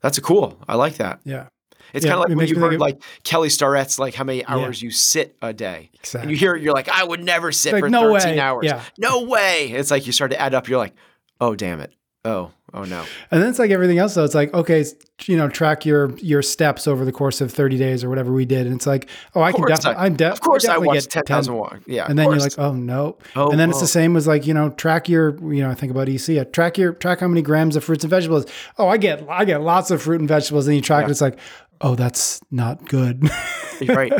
That's 0.01 0.17
a 0.17 0.21
cool. 0.21 0.57
I 0.67 0.75
like 0.75 0.97
that. 0.97 1.19
Yeah. 1.23 1.47
It's 1.93 2.05
yeah, 2.05 2.11
kind 2.11 2.23
of 2.23 2.29
like 2.29 2.37
when 2.37 2.47
you 2.47 2.59
heard 2.59 2.79
like 2.79 3.01
Kelly 3.23 3.49
Starrett's 3.49 3.99
like 3.99 4.13
how 4.13 4.23
many 4.23 4.45
hours 4.45 4.81
yeah. 4.81 4.87
you 4.87 4.91
sit 4.91 5.35
a 5.41 5.53
day. 5.53 5.89
Exactly. 5.95 6.21
And 6.21 6.31
you 6.31 6.37
hear 6.37 6.55
it, 6.55 6.61
you're 6.61 6.73
like, 6.73 6.89
I 6.89 7.03
would 7.03 7.23
never 7.23 7.51
sit 7.51 7.73
like, 7.73 7.81
for 7.81 7.89
no 7.89 8.13
13 8.13 8.35
way. 8.35 8.39
hours. 8.39 8.65
Yeah. 8.65 8.83
No 8.97 9.23
way. 9.23 9.71
It's 9.71 9.91
like 9.91 10.05
you 10.05 10.13
start 10.13 10.31
to 10.31 10.39
add 10.39 10.53
up, 10.53 10.67
you're 10.67 10.77
like, 10.77 10.95
oh 11.39 11.55
damn 11.55 11.79
it. 11.79 11.93
Oh, 12.23 12.51
oh 12.71 12.83
no. 12.83 13.03
And 13.31 13.41
then 13.41 13.49
it's 13.49 13.57
like 13.57 13.71
everything 13.71 13.97
else 13.97 14.13
though. 14.13 14.23
It's 14.23 14.35
like, 14.35 14.53
okay, 14.53 14.85
you 15.25 15.35
know, 15.35 15.49
track 15.49 15.87
your 15.87 16.15
your 16.17 16.43
steps 16.43 16.87
over 16.87 17.03
the 17.03 17.11
course 17.11 17.41
of 17.41 17.51
30 17.51 17.79
days 17.79 18.03
or 18.03 18.09
whatever 18.09 18.31
we 18.31 18.45
did. 18.45 18.67
And 18.67 18.75
it's 18.75 18.85
like, 18.85 19.09
oh, 19.33 19.41
I 19.41 19.51
can 19.51 19.65
definitely 19.65 20.03
I'm 20.03 20.15
de- 20.15 20.31
Of 20.31 20.39
course 20.39 20.67
I, 20.67 20.75
I 20.75 20.77
watched 20.77 21.09
10,000 21.09 21.55
walk. 21.55 21.79
Yeah. 21.87 22.05
And 22.07 22.19
then 22.19 22.29
you're 22.29 22.39
like, 22.39 22.59
oh 22.59 22.73
no. 22.73 23.17
Oh, 23.35 23.49
and 23.49 23.59
then 23.59 23.69
oh. 23.69 23.71
it's 23.71 23.81
the 23.81 23.87
same 23.87 24.15
as 24.15 24.27
like, 24.27 24.45
you 24.45 24.53
know, 24.53 24.69
track 24.69 25.09
your, 25.09 25.35
you 25.51 25.63
know, 25.63 25.71
I 25.71 25.73
think 25.73 25.91
about 25.91 26.09
EC, 26.09 26.51
track 26.51 26.77
your 26.77 26.93
track 26.93 27.21
how 27.21 27.27
many 27.27 27.41
grams 27.41 27.75
of 27.75 27.83
fruits 27.83 28.03
and 28.03 28.11
vegetables. 28.11 28.45
Oh, 28.77 28.87
I 28.87 28.97
get 28.97 29.27
I 29.27 29.43
get 29.43 29.61
lots 29.61 29.89
of 29.89 30.03
fruit 30.03 30.19
and 30.19 30.29
vegetables. 30.29 30.67
And 30.67 30.75
you 30.75 30.81
track 30.81 31.03
yeah. 31.03 31.07
it, 31.07 31.11
it's 31.11 31.21
like, 31.21 31.39
oh, 31.81 31.95
that's 31.95 32.41
not 32.51 32.87
good. 32.87 33.29
right. 33.87 34.13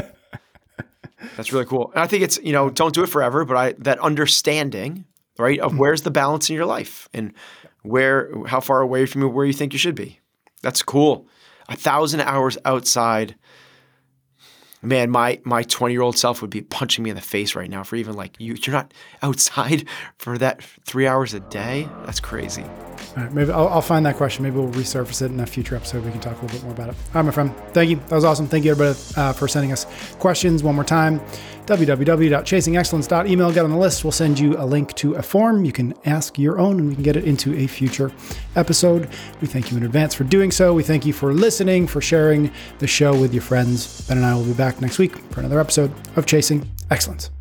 That's 1.37 1.53
really 1.53 1.65
cool. 1.65 1.91
And 1.91 2.01
I 2.01 2.07
think 2.07 2.23
it's, 2.23 2.39
you 2.43 2.51
know, 2.51 2.69
don't 2.69 2.93
do 2.93 3.03
it 3.03 3.07
forever, 3.07 3.45
but 3.45 3.57
I 3.57 3.73
that 3.79 3.99
understanding, 3.99 5.05
right, 5.37 5.59
of 5.59 5.71
mm-hmm. 5.71 5.79
where's 5.79 6.01
the 6.01 6.11
balance 6.11 6.49
in 6.49 6.55
your 6.55 6.65
life 6.65 7.07
and 7.13 7.33
where 7.83 8.31
how 8.45 8.59
far 8.59 8.81
away 8.81 9.05
from 9.05 9.21
where 9.33 9.45
you 9.45 9.53
think 9.53 9.73
you 9.73 9.79
should 9.79 9.95
be. 9.95 10.19
That's 10.61 10.83
cool. 10.83 11.27
A 11.69 11.75
thousand 11.75 12.21
hours 12.21 12.57
outside 12.65 13.35
man, 14.81 15.09
my 15.09 15.39
my 15.43 15.63
20 15.63 15.93
year 15.93 16.01
old 16.01 16.17
self 16.17 16.41
would 16.41 16.49
be 16.49 16.61
punching 16.61 17.03
me 17.03 17.09
in 17.09 17.15
the 17.15 17.21
face 17.21 17.55
right 17.55 17.69
now 17.69 17.83
for 17.83 17.95
even 17.95 18.15
like 18.15 18.35
you 18.39 18.55
you're 18.61 18.73
not 18.73 18.93
outside 19.21 19.87
for 20.17 20.37
that 20.37 20.63
three 20.85 21.07
hours 21.07 21.33
a 21.33 21.39
day. 21.39 21.87
That's 22.05 22.19
crazy. 22.19 22.63
All 22.63 23.23
right, 23.23 23.33
maybe 23.33 23.51
I'll, 23.51 23.67
I'll, 23.67 23.81
find 23.81 24.05
that 24.05 24.15
question. 24.15 24.43
Maybe 24.43 24.55
we'll 24.55 24.69
resurface 24.69 25.21
it 25.21 25.31
in 25.31 25.39
a 25.39 25.45
future 25.45 25.75
episode. 25.75 26.05
We 26.05 26.11
can 26.11 26.21
talk 26.21 26.37
a 26.37 26.45
little 26.45 26.59
bit 26.59 26.63
more 26.63 26.73
about 26.73 26.89
it. 26.89 26.95
All 27.07 27.15
right, 27.15 27.25
my 27.25 27.31
friend. 27.31 27.53
Thank 27.73 27.89
you. 27.89 27.97
That 28.07 28.15
was 28.15 28.23
awesome. 28.23 28.47
Thank 28.47 28.63
you, 28.63 28.71
everybody, 28.71 28.97
uh, 29.17 29.33
for 29.33 29.47
sending 29.49 29.73
us 29.73 29.85
questions 30.17 30.63
one 30.63 30.75
more 30.75 30.85
time 30.85 31.19
www.chasingexcellence.email. 31.71 33.53
Get 33.53 33.63
on 33.63 33.71
the 33.71 33.77
list. 33.77 34.03
We'll 34.03 34.11
send 34.11 34.37
you 34.37 34.57
a 34.57 34.65
link 34.65 34.93
to 34.95 35.15
a 35.15 35.21
form. 35.21 35.63
You 35.63 35.71
can 35.71 35.93
ask 36.05 36.37
your 36.37 36.59
own 36.59 36.79
and 36.79 36.89
we 36.89 36.95
can 36.95 37.03
get 37.03 37.15
it 37.15 37.23
into 37.23 37.55
a 37.55 37.67
future 37.67 38.11
episode. 38.55 39.09
We 39.39 39.47
thank 39.47 39.71
you 39.71 39.77
in 39.77 39.83
advance 39.83 40.13
for 40.13 40.25
doing 40.25 40.51
so. 40.51 40.73
We 40.73 40.83
thank 40.83 41.05
you 41.05 41.13
for 41.13 41.33
listening, 41.33 41.87
for 41.87 42.01
sharing 42.01 42.51
the 42.79 42.87
show 42.87 43.17
with 43.17 43.33
your 43.33 43.43
friends. 43.43 44.01
Ben 44.07 44.17
and 44.17 44.25
I 44.25 44.35
will 44.35 44.43
be 44.43 44.53
back 44.53 44.81
next 44.81 44.99
week 44.99 45.15
for 45.31 45.39
another 45.39 45.59
episode 45.59 45.93
of 46.17 46.25
Chasing 46.25 46.69
Excellence. 46.89 47.31